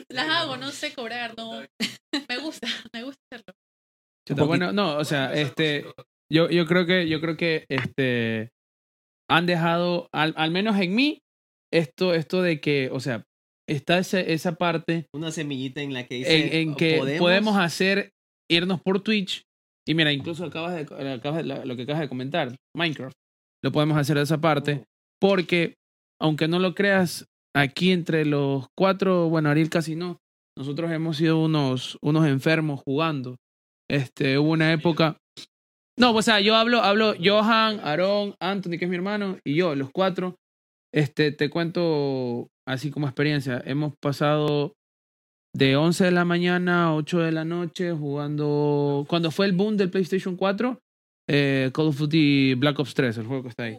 [0.09, 1.61] Las hago, no sé cobrar, no.
[2.29, 3.53] Me gusta, me gusta hacerlo.
[4.27, 5.85] Chuta, bueno, no, o sea, este,
[6.31, 8.49] yo, yo creo que, yo creo que, este,
[9.29, 11.19] han dejado, al, al menos en mí,
[11.73, 13.23] esto, esto de que, o sea,
[13.69, 16.61] está ese- esa parte Una semillita en la que dice.
[16.61, 18.11] en, en que podemos, podemos hacer,
[18.49, 19.43] irnos por Twitch,
[19.87, 23.15] y mira, incluso acabas de, acabas de- lo que acabas de comentar, Minecraft,
[23.63, 24.83] lo podemos hacer de esa parte,
[25.21, 25.75] porque,
[26.21, 30.17] aunque no lo creas, aquí entre los cuatro, bueno, Ariel casi no,
[30.57, 33.37] nosotros hemos sido unos, unos enfermos jugando.
[33.89, 35.17] Este, hubo una época.
[35.97, 39.75] No, o sea, yo hablo, hablo Johan, Aaron, Anthony, que es mi hermano, y yo,
[39.75, 40.35] los cuatro.
[40.93, 43.61] Este, te cuento así como experiencia.
[43.65, 44.73] Hemos pasado
[45.53, 49.05] de 11 de la mañana a 8 de la noche jugando.
[49.07, 50.79] Cuando fue el boom del PlayStation 4,
[51.29, 53.77] eh, Call of Duty Black Ops 3, el juego que está ahí.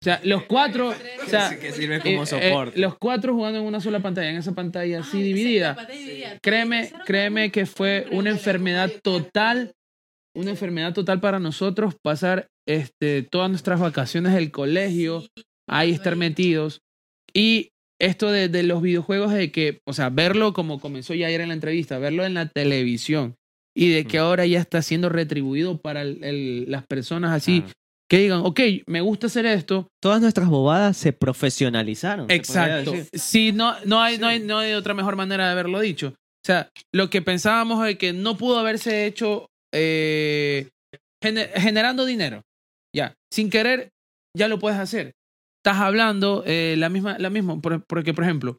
[0.00, 0.88] O sea, los cuatro.
[0.88, 4.54] O sea, que sirve eh, eh, los cuatro jugando en una sola pantalla, en esa
[4.54, 5.74] pantalla así Ay, dividida.
[5.76, 6.38] pantalla.
[6.42, 9.72] Créeme, créeme que fue una enfermedad total,
[10.34, 16.16] una enfermedad total para nosotros pasar este, todas nuestras vacaciones del colegio, Sí, ahí estar
[16.16, 16.80] metidos.
[17.34, 17.68] Y
[18.00, 21.48] esto de, de los videojuegos, de que, o sea, verlo como comenzó ya ayer en
[21.48, 23.36] la entrevista, verlo en la televisión
[23.76, 27.72] y de que ahora ya está siendo retribuido para el- el- las personas así, Ah.
[28.10, 32.28] Que digan, ok, me gusta hacer esto, Todas nuestras bobadas se profesionalizaron.
[32.30, 32.90] Exacto.
[32.92, 33.08] decir.
[33.20, 36.08] Sí, no, no, hay, no, hay, no hay otra mejor manera de haberlo dicho.
[36.08, 40.68] O sea, lo que pensábamos de que no pudo haberse hecho eh,
[41.22, 42.42] gener- generando dinero.
[42.94, 43.90] Ya, sin querer,
[44.36, 45.12] ya lo puedes hacer.
[45.64, 48.58] Estás hablando eh, la misma, la misma, por- porque por ejemplo,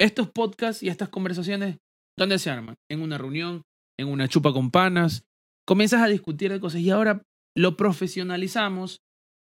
[0.00, 1.76] estos podcasts y estas conversaciones,
[2.18, 2.74] ¿dónde se arman?
[2.90, 3.62] En una reunión,
[3.98, 5.22] en una chupa con panas,
[5.66, 7.22] comienzas a discutir de cosas y ahora
[7.56, 9.00] lo profesionalizamos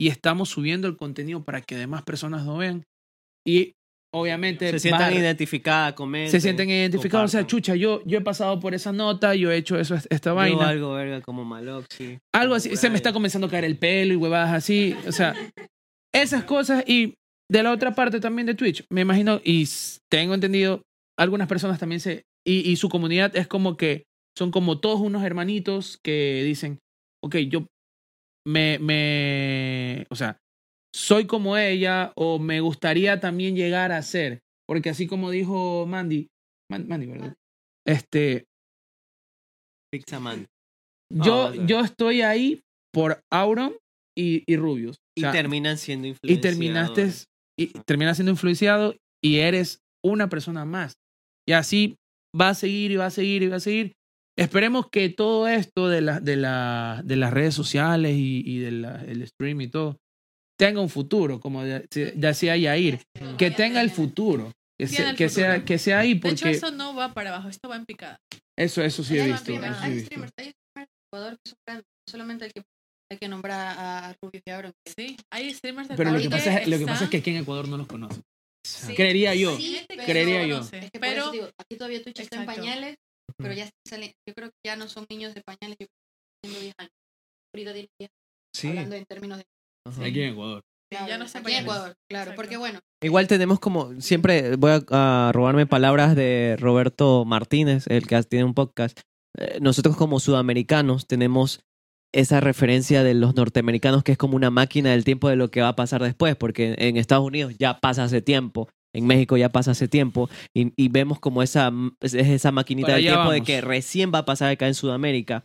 [0.01, 2.84] y estamos subiendo el contenido para que demás personas lo vean.
[3.46, 3.72] Y
[4.14, 6.30] obviamente Se sientan identificadas, comenten.
[6.30, 7.30] se sienten identificados.
[7.30, 10.30] O sea, chucha, yo, yo he pasado por esa nota, yo he hecho eso, esta
[10.30, 10.68] Yo vaina.
[10.68, 12.18] algo verga como Maloxi.
[12.32, 14.94] Algo así, se me está comenzando a caer el pelo y huevadas así.
[15.07, 15.34] O sea,
[16.14, 16.84] esas cosas.
[16.86, 17.14] Y
[17.51, 19.66] de la otra parte también de Twitch, me imagino, y
[20.11, 20.82] tengo entendido,
[21.18, 22.22] algunas personas también se.
[22.46, 24.05] Y, y su comunidad es como que
[24.36, 26.78] son como todos unos hermanitos que dicen,
[27.24, 27.66] ok, yo
[28.47, 30.39] me, me, o sea,
[30.95, 34.41] soy como ella o me gustaría también llegar a ser.
[34.66, 36.28] Porque así como dijo Mandy,
[36.70, 37.34] Man- Mandy, ¿verdad?
[37.86, 38.45] Este,
[39.93, 40.47] Pixaman.
[41.11, 41.66] yo, sea.
[41.66, 42.61] yo estoy ahí
[42.93, 43.76] por Auron
[44.16, 44.97] y, y Rubius.
[44.97, 47.11] O Y terminan siendo y terminaste
[47.59, 50.95] y terminas siendo influenciado y eres una persona más.
[51.47, 51.97] Y así
[52.39, 53.95] va a seguir y va a seguir y va a seguir.
[54.39, 58.84] Esperemos que todo esto de, la, de, la, de las redes sociales y, y del
[58.84, 59.97] el stream y todo
[60.59, 61.86] tenga un futuro, como de-
[62.16, 63.01] decía Yair,
[63.36, 66.45] que tenga el futuro, que, Tiene se- el que sea, que sea ahí, De hecho,
[66.45, 68.18] porque eso no va para abajo, esto va en picada.
[68.59, 69.53] eso, eso sí he Hay visto.
[69.53, 70.55] hay streamers, hay streamers de
[71.12, 72.62] Ecuador que son grandes, no solamente el que
[73.11, 74.16] hay que nombrar a
[74.53, 74.72] Auron.
[74.84, 77.11] que- Sí, hay streamers de Pero lo que, Ecuador pasa es, lo que pasa es
[77.11, 78.22] que aquí en Ecuador no los conocen.
[78.66, 79.57] Sí, Creería yo.
[79.57, 80.55] sí, creería no yo.
[80.57, 82.97] conoce, Es que pero eso digo, aquí todavía Twitch está en pañales,
[83.39, 85.89] pero ya salen, yo creo que ya no son niños de pañales, yo creo
[86.43, 86.93] que tienen 10 años.
[87.55, 88.11] Tienen 10,
[88.55, 88.68] Sí.
[88.68, 89.45] hablando en términos de...
[90.05, 90.62] Aquí en Ecuador.
[90.93, 91.62] Sí, ya no en aquí en pañales.
[91.64, 92.36] Ecuador, claro, Exacto.
[92.43, 98.07] porque bueno, Igual tenemos como, siempre voy a, a robarme palabras de Roberto Martínez, el
[98.07, 98.99] que tiene un podcast.
[99.39, 101.61] Eh, nosotros como sudamericanos tenemos
[102.12, 105.61] esa referencia de los norteamericanos que es como una máquina del tiempo de lo que
[105.61, 108.68] va a pasar después, porque en Estados Unidos ya pasa hace tiempo,
[108.99, 111.72] en México ya pasa hace tiempo, y, y vemos como esa,
[112.03, 113.46] es esa maquinita del tiempo de vamos.
[113.46, 115.44] que recién va a pasar acá en Sudamérica.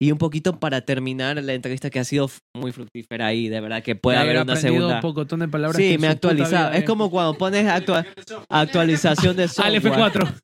[0.00, 3.84] Y un poquito para terminar la entrevista que ha sido muy fructífera ahí, de verdad
[3.84, 4.96] que puede Ya haber una segunda.
[4.96, 5.76] un pocotón de palabras.
[5.76, 6.70] Sí, me he actualizado.
[6.70, 8.04] vida Es he- como cuando pones actua-
[8.48, 9.76] actualización de software.
[9.76, 10.40] Al F4.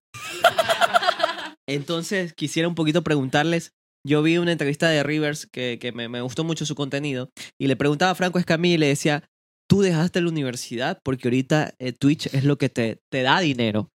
[1.69, 3.73] Entonces, quisiera un poquito preguntarles.
[4.07, 7.31] Yo vi una entrevista de Rivers que, que me, me gustó mucho su contenido
[7.61, 9.25] y le preguntaba a Franco Escamilla y le decía,
[9.69, 13.91] tú dejaste la universidad porque ahorita eh, Twitch es lo que te, te da dinero.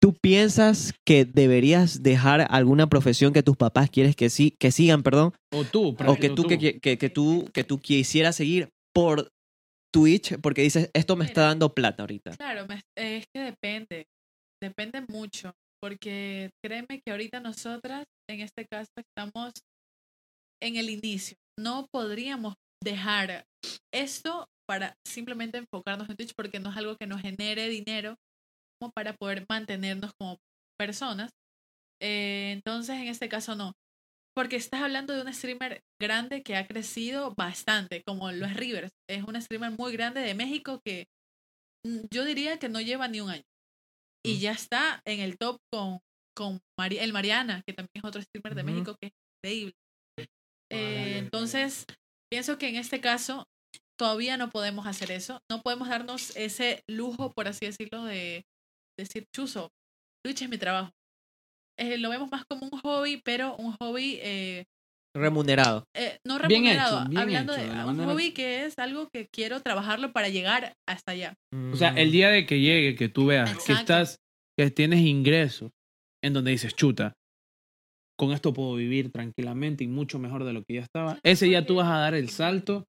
[0.00, 5.02] ¿Tú piensas que deberías dejar alguna profesión que tus papás quieres que, sí, que sigan,
[5.02, 9.28] perdón, O tú, o que tú, que, que, que tú, que tú quisieras seguir por
[9.92, 12.36] Twitch porque dices, esto me está dando plata ahorita?
[12.36, 12.66] Claro,
[12.96, 14.06] es que depende,
[14.62, 15.52] depende mucho,
[15.82, 19.52] porque créeme que ahorita nosotras, en este caso, estamos
[20.62, 21.36] en el inicio.
[21.58, 22.54] No podríamos
[22.84, 23.44] dejar
[23.92, 28.16] esto para simplemente enfocarnos en Twitch porque no es algo que nos genere dinero
[28.80, 30.38] como para poder mantenernos como
[30.78, 31.30] personas.
[32.00, 33.72] Eh, entonces, en este caso no.
[34.36, 38.92] Porque estás hablando de un streamer grande que ha crecido bastante, como lo es Rivers.
[39.08, 41.06] Es un streamer muy grande de México que
[41.84, 43.42] mm, yo diría que no lleva ni un año.
[44.24, 46.00] Y ya está en el top con,
[46.36, 48.62] con Mari- el Mariana, que también es otro streamer de.
[48.62, 49.12] México que es
[49.42, 49.72] increíble.
[50.70, 51.84] Eh, entonces,
[52.30, 53.46] pienso que en este caso
[53.98, 55.40] todavía no podemos hacer eso.
[55.50, 58.44] No podemos darnos ese lujo, por así decirlo, de
[58.98, 59.68] decir, chuzo,
[60.24, 60.90] Twitch es mi trabajo.
[61.78, 64.64] Eh, lo vemos más como un hobby, pero un hobby eh,
[65.16, 65.84] Remunerado.
[65.96, 69.08] eh, no Bien remunerado, hecho, bien hablando hecho, de un manera- hobby que es algo
[69.12, 71.34] que quiero trabajarlo para llegar hasta allá.
[71.72, 74.16] O sea, el día de que llegue, que tú veas que estás,
[74.58, 75.70] que tienes ingresos,
[76.22, 77.12] en donde dices, chuta,
[78.18, 81.18] con esto puedo vivir tranquilamente y mucho mejor de lo que ya estaba.
[81.22, 82.84] Ese día tú vas a dar el salto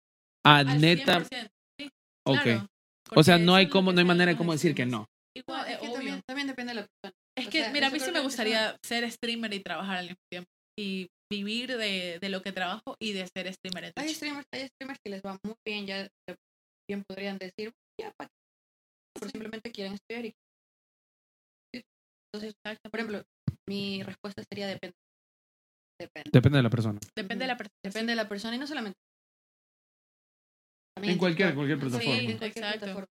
[0.46, 1.20] a Al neta.
[1.20, 1.90] 100%, sí,
[2.26, 2.42] Ok.
[2.44, 2.68] claro,
[3.16, 5.00] O sea, no hay es como, no hay manera de cómo decir que no.
[5.00, 5.94] no, Igual, es eh, que obvio.
[5.96, 7.14] también, también depende de la persona.
[7.38, 10.06] Es O que, sea, mira, a mí sí me gustaría ser streamer y trabajar al
[10.06, 10.50] mismo tiempo.
[10.78, 14.68] Y vivir de, de lo que trabajo y de ser streamer en Hay streamers, hay
[14.68, 16.08] streamers que les va muy bien, ya
[16.90, 17.72] bien podrían decir,
[18.02, 19.30] ya, ¿para qué?
[19.30, 20.34] Simplemente quieren estudiar y...
[22.34, 23.24] Entonces, por ejemplo,
[23.68, 24.96] mi respuesta sería depende.
[26.00, 26.30] Depende.
[26.32, 27.00] Depende de la persona.
[27.16, 27.76] Depende de la persona.
[27.84, 28.98] Depende de la persona y no solamente.
[31.04, 32.14] En cualquier, cualquier Sí, plataforma.
[32.20, 32.80] en cualquier Exacto.
[32.80, 33.08] plataforma,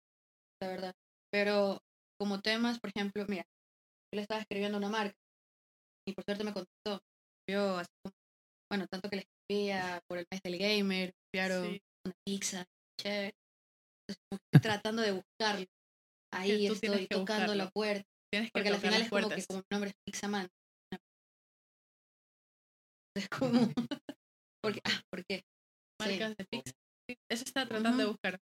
[0.62, 0.94] la verdad.
[1.32, 1.80] Pero
[2.20, 3.44] como temas, por ejemplo, mira,
[4.12, 5.14] yo le estaba escribiendo a una marca
[6.08, 7.00] y por suerte me contestó.
[7.48, 8.14] Yo, así como-
[8.70, 11.80] bueno, tanto que le escribía por el mes del gamer, enviaron Sí.
[12.04, 12.66] una pizza,
[13.00, 13.32] chévere.
[14.08, 15.66] Entonces, como que estoy tratando de buscarlo.
[16.34, 18.04] Ahí tú estoy tocando la puerta.
[18.30, 20.48] Tienes que Porque al final las es como que como mi nombre es Pixaman.
[23.16, 23.60] Es como...
[24.62, 25.38] porque, ah, ¿por qué?
[25.38, 25.44] Sí.
[26.00, 26.72] Marcas de pizza.
[27.30, 28.12] Eso está tratando de Ujú.
[28.12, 28.40] buscar.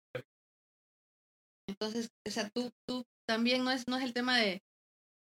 [1.69, 4.61] Entonces, o sea, tú, tú también no es, no es el tema de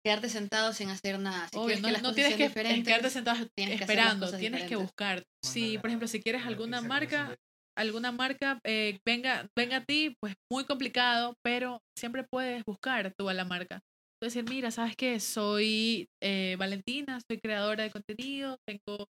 [0.05, 1.49] quedarte sentado sin hacer nada.
[1.49, 4.41] Si Obvio, no, que las no cosas tienes que quedarte sentado tienes que esperando, cosas
[4.41, 5.25] tienes que buscar.
[5.45, 7.37] Si, por ejemplo, si quieres alguna marca,
[7.77, 13.29] alguna marca eh, venga, venga a ti, pues muy complicado, pero siempre puedes buscar tú
[13.29, 13.81] a la marca.
[14.21, 15.19] Puedes decir, mira, ¿sabes qué?
[15.19, 19.09] Soy eh, Valentina, soy creadora de contenido, tengo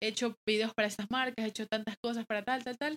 [0.00, 2.96] he hecho videos para estas marcas, he hecho tantas cosas para tal, tal, tal,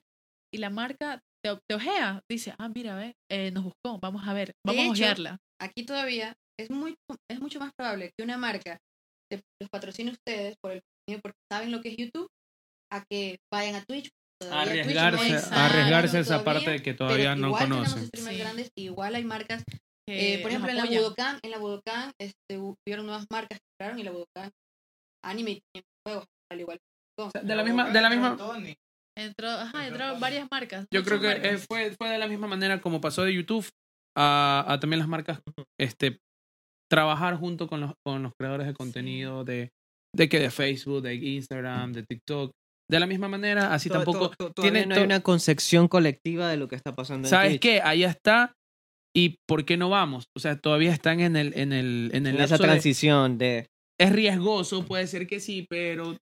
[0.54, 4.34] y la marca te, te ojea, dice, ah, mira, ve, eh, nos buscó, vamos a
[4.34, 5.38] ver, vamos a ojearla.
[5.62, 6.96] Aquí todavía es, muy,
[7.30, 8.78] es mucho más probable que una marca
[9.32, 12.28] te- los patrocine a ustedes por el contenido porque saben lo que es YouTube,
[12.92, 14.10] a que vayan a Twitch
[14.42, 18.10] todavía Twitch Arriesgarse, no está arriesgarse esa parte que todavía pero no igual conocen.
[18.14, 18.38] Sí.
[18.38, 19.64] grandes, igual hay marcas
[20.10, 20.86] Eh, por ejemplo, en la.
[20.86, 24.50] Budokan, en la Budokan este, hubieron nuevas marcas que entraron y la Budokan
[25.24, 26.80] anime y también juegos, al igual.
[27.44, 28.38] De la misma, de la misma.
[29.18, 30.86] Entró, ajá, entraron varias marcas.
[30.94, 31.66] yo creo que eh, marcas.
[31.68, 33.68] fue, fue de la misma manera como pasó de YouTube
[34.18, 35.40] a, a también las marcas
[35.80, 36.20] este
[36.90, 39.70] trabajar junto con los, con los creadores de contenido de,
[40.16, 42.52] de que de Facebook, de Instagram, de TikTok.
[42.90, 46.58] De la misma manera, así To- tampoco to- tiene no hay una concepción colectiva de
[46.58, 47.82] lo que está pasando ¿Sabes qué?
[47.82, 48.54] Ahí está.
[49.16, 50.26] ¿Y por qué no vamos?
[50.38, 53.68] O sea, todavía están en el en el en el En esa de- transición de...
[54.00, 56.18] es riesgoso, puede ser que sí, pero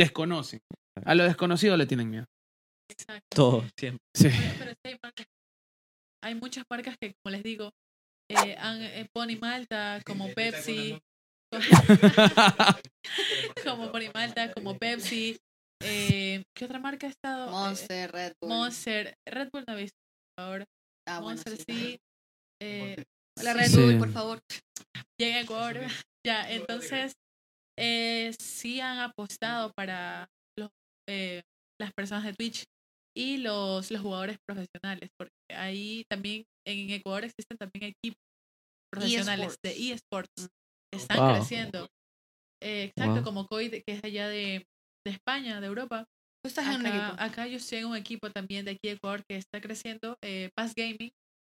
[0.00, 0.60] desconocen.
[1.04, 2.24] A lo desconocido le tienen miedo.
[2.90, 3.26] Exacto.
[3.34, 4.04] todo siempre.
[4.14, 4.28] Sí.
[4.28, 5.26] Bueno, pero sí hay, marcas-
[6.22, 7.70] hay muchas marcas que, como les digo,
[8.30, 10.98] eh, han, eh, Pony Malta, como Pepsi,
[13.64, 15.38] como Pony Malta, como Pepsi.
[15.82, 17.48] Eh, ¿Qué otra marca ha estado?
[17.48, 18.48] Eh, Monster, Red Bull.
[18.48, 19.14] Monster.
[19.28, 19.96] Red Bull no he visto,
[20.36, 20.64] por favor.
[21.08, 21.64] Ah, bueno, Monster sí.
[21.68, 21.98] sí.
[22.62, 23.04] Eh,
[23.40, 23.82] Hola, Red Sí.
[23.82, 24.40] Bull, por favor.
[25.20, 25.80] llega a Ecuador.
[26.26, 27.12] Ya, entonces,
[27.78, 30.28] eh, sí han apostado para
[30.58, 30.70] los,
[31.08, 31.42] eh,
[31.78, 32.64] las personas de Twitch
[33.16, 38.18] y los, los jugadores profesionales, porque ahí también en Ecuador existen también equipos
[38.92, 40.48] profesionales de eSports
[40.92, 41.34] que están Wow.
[41.36, 41.88] creciendo.
[42.62, 43.24] Eh, exacto, Wow.
[43.24, 44.64] como COID, que es allá de,
[45.06, 46.04] de España, de Europa.
[46.42, 47.22] Tú estás en un equipo.
[47.22, 50.16] acá yo estoy en un equipo también de aquí de Ecuador que está creciendo.
[50.22, 51.10] Eh, Pass Gaming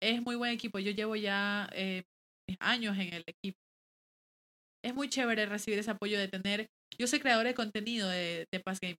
[0.02, 0.78] es muy buen equipo.
[0.78, 2.04] Yo llevo ya eh,
[2.60, 3.58] años en el equipo.
[4.84, 6.68] Es muy chévere recibir ese apoyo de tener.
[6.98, 8.96] Yo soy creador de contenido de, de Pass Gaming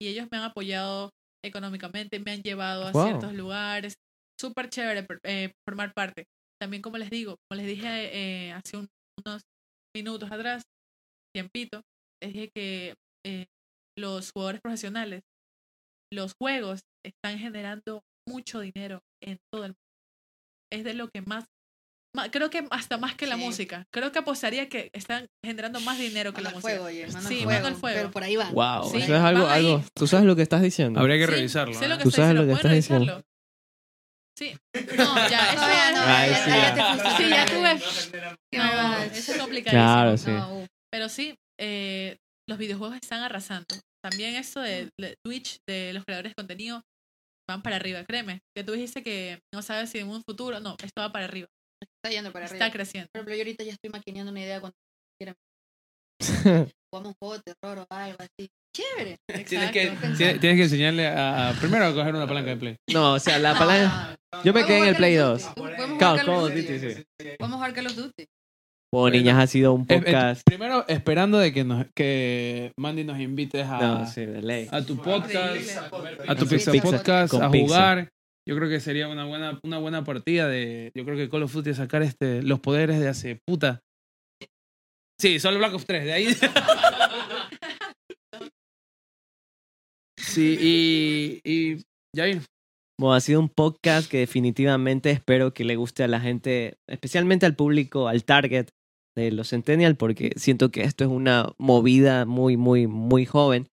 [0.00, 1.10] y ellos me han apoyado
[1.44, 3.04] económicamente, me han llevado a Wow.
[3.04, 3.94] ciertos lugares.
[4.40, 6.24] Súper chévere eh, formar parte.
[6.60, 7.88] También, como les digo, como les dije
[8.48, 8.88] eh, hace un-
[9.24, 9.42] unos
[9.94, 10.62] minutos atrás,
[11.34, 11.82] tiempito,
[12.22, 12.94] les dije que
[13.26, 13.46] eh,
[13.98, 15.22] los jugadores profesionales,
[16.12, 19.80] los juegos están generando mucho dinero en todo el mundo.
[20.72, 21.44] Es de lo que más,
[22.30, 23.40] creo que hasta más que la Sí.
[23.42, 23.86] música.
[23.92, 26.72] Creo que apostaría que están generando más dinero que la Mano música.
[26.78, 27.96] fuego, oye, mano Sí, fuego, mano al fuego.
[27.98, 28.50] Pero por ahí va.
[28.50, 29.84] Wow, Sí, eso es algo, algo...
[29.94, 31.00] ¿Tú sabes lo que estás diciendo?
[31.00, 31.74] Habría que Sí, revisarlo.
[31.74, 31.98] sé lo ¿eh?
[31.98, 33.12] que Tú estoy sabes lo diciendo, que ¿pueden estás diciendo.
[33.12, 33.30] revisarlo?
[34.38, 34.58] Sí.
[34.96, 36.96] No, ya, eso Todavía no, Ay, ya- sí, ya ya.
[36.96, 37.22] te.
[37.24, 37.44] Sí, ya
[39.04, 39.70] eso es complicadísimo.
[39.70, 40.30] Claro, sí.
[40.30, 42.16] No, uh, Pero sí, eh,
[42.48, 43.66] los videojuegos están arrasando.
[44.02, 46.82] También esto de, de Twitch, de los creadores de contenido,
[47.48, 48.40] van para arriba, créeme.
[48.56, 51.48] Que tú dijiste que no sabes si en un futuro, no, esto va para arriba,
[52.02, 52.72] está yendo para está arriba.
[52.72, 53.08] creciendo.
[53.12, 54.76] Por ejemplo, yo ahorita ya estoy maquineando una idea cuando
[55.18, 55.34] quieran.
[56.92, 58.48] Jugamos un juego de terror o algo así.
[58.76, 59.16] Chévere.
[59.48, 62.76] Tienes que, tienes, tienes que enseñarle a, a- primero a coger una palanca de play.
[62.92, 64.16] no, o sea, la palanca...
[64.44, 65.54] Yo me quedé en el Play Call of 2.
[65.56, 65.60] Duty.
[65.60, 68.26] Podemos Call, jugar Call of Duty.
[68.94, 70.42] Bueno, niñas, ha sido un Eh, eh, podcast...
[70.44, 74.24] primero, esperando de que, nos, que Mandy nos invites a, No, sí,
[74.70, 75.78] a tu podcast,
[76.28, 77.66] a tu Pizza pizza Podcast, a pizza.
[77.66, 78.08] jugar.
[78.48, 80.90] Yo creo que sería una buena, una buena partida de.
[80.94, 83.80] Yo creo que Call of Duty sacar este, los poderes de hace puta.
[85.20, 86.28] Sí, solo Black Ops 3, de ahí.
[90.18, 91.40] sí, y.
[91.44, 91.82] y
[92.16, 92.42] Jair,
[92.98, 97.46] Bueno, ha sido un podcast que definitivamente espero que le guste a la gente, especialmente
[97.46, 98.68] al público, al target
[99.16, 103.68] de los Centennial, porque siento que esto es una movida muy, muy, muy joven.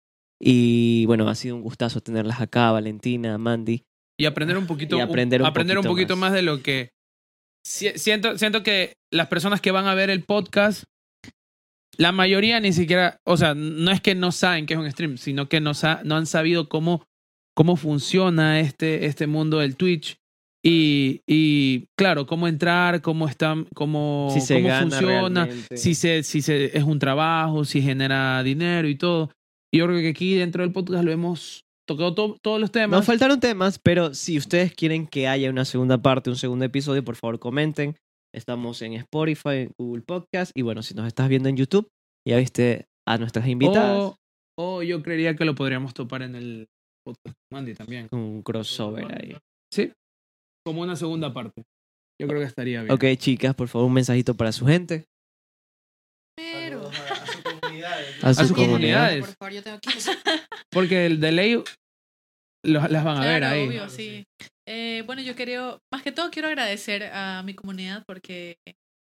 [0.41, 3.83] Y bueno, ha sido un gustazo tenerlas acá, Valentina, Mandy.
[4.23, 6.31] Y aprender un poquito, Y aprender un aprender un poquito poquito más.
[6.31, 6.33] más.
[6.33, 6.89] de lo que.
[7.65, 10.83] si- Siento, siento que las personas que van a ver el podcast,
[11.97, 15.17] la mayoría ni siquiera, o sea, no es que no saben que es un stream,
[15.17, 17.03] sino que no, sa- no han sabido cómo,
[17.55, 20.17] cómo funciona este, este mundo del Twitch.
[20.65, 25.77] Y, y claro, cómo entrar, cómo están, cómo, Si se cómo gana funciona, realmente.
[25.77, 29.29] si se, si se es un trabajo, si genera dinero y todo.
[29.73, 32.97] Y yo creo que aquí dentro del podcast lo hemos tocado to- todos los temas.
[32.99, 37.03] Nos faltaron temas, pero si ustedes quieren que haya una segunda parte, un segundo episodio,
[37.03, 37.95] por favor comenten.
[38.33, 40.51] Estamos en Spotify, en Google Podcast.
[40.55, 41.87] Y bueno, si nos estás viendo en YouTube,
[42.27, 43.97] ya viste a nuestras invitadas.
[43.99, 44.17] O,
[44.59, 46.67] o yo creería que lo podríamos topar en el
[47.05, 48.07] podcast con Andy también.
[48.11, 49.37] Un crossover ahí.
[49.71, 49.91] Sí.
[50.65, 51.63] Como una segunda parte.
[52.19, 52.93] Yo creo que estaría bien.
[52.93, 55.05] Ok, chicas, por favor, un mensajito para su gente.
[56.37, 56.87] Pero.
[56.89, 57.99] A su comunidad.
[58.23, 59.19] A sus sus comunidades.
[59.25, 59.89] Por favor, yo tengo que.
[60.71, 61.63] Porque el de ley
[62.65, 63.67] lo- las van a ver ahí.
[63.67, 64.25] obvio, sí.
[64.67, 68.55] Eh, bueno, yo quiero, más que todo quiero agradecer a mi comunidad porque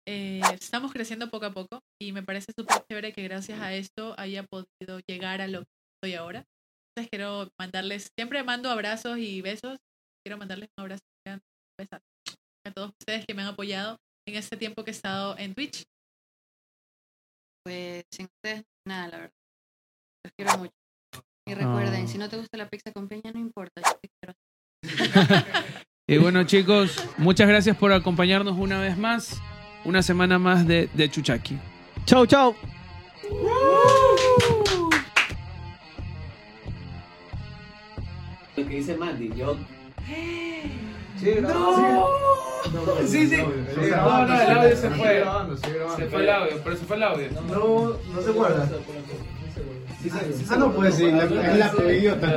[0.09, 4.15] eh, estamos creciendo poco a poco y me parece súper chévere que gracias a esto
[4.19, 5.67] haya podido llegar a lo que
[6.03, 6.45] estoy ahora.
[6.97, 9.77] Entonces quiero mandarles, siempre mando abrazos y besos.
[10.25, 11.03] Quiero mandarles un abrazo
[12.67, 15.85] a todos ustedes que me han apoyado en este tiempo que he estado en Twitch.
[17.65, 19.33] Pues sin ustedes, nada, la verdad.
[20.25, 20.73] Los quiero mucho.
[21.47, 22.09] Y recuerden, Ah.
[22.09, 23.81] si no te gusta la pizza con piña, no importa.
[23.83, 24.35] yo te quiero.
[26.07, 29.41] Y bueno, chicos, muchas gracias por acompañarnos una vez más.
[29.87, 31.59] Una semana más de, de Chuchaki.
[32.05, 32.55] Chau, chau.
[38.57, 39.57] Lo que dice Mandy, yo
[43.07, 43.37] Sí, sí.
[43.37, 45.15] Sí, No, no, el audio se fue.
[45.21, 45.97] grabando, grabando.
[45.97, 47.29] Se fue el audio, pero se fue el audio.
[47.49, 48.69] No, no se guarda.
[50.51, 51.31] Ah, no, pues sí, la, es
[51.75, 52.37] la idiota.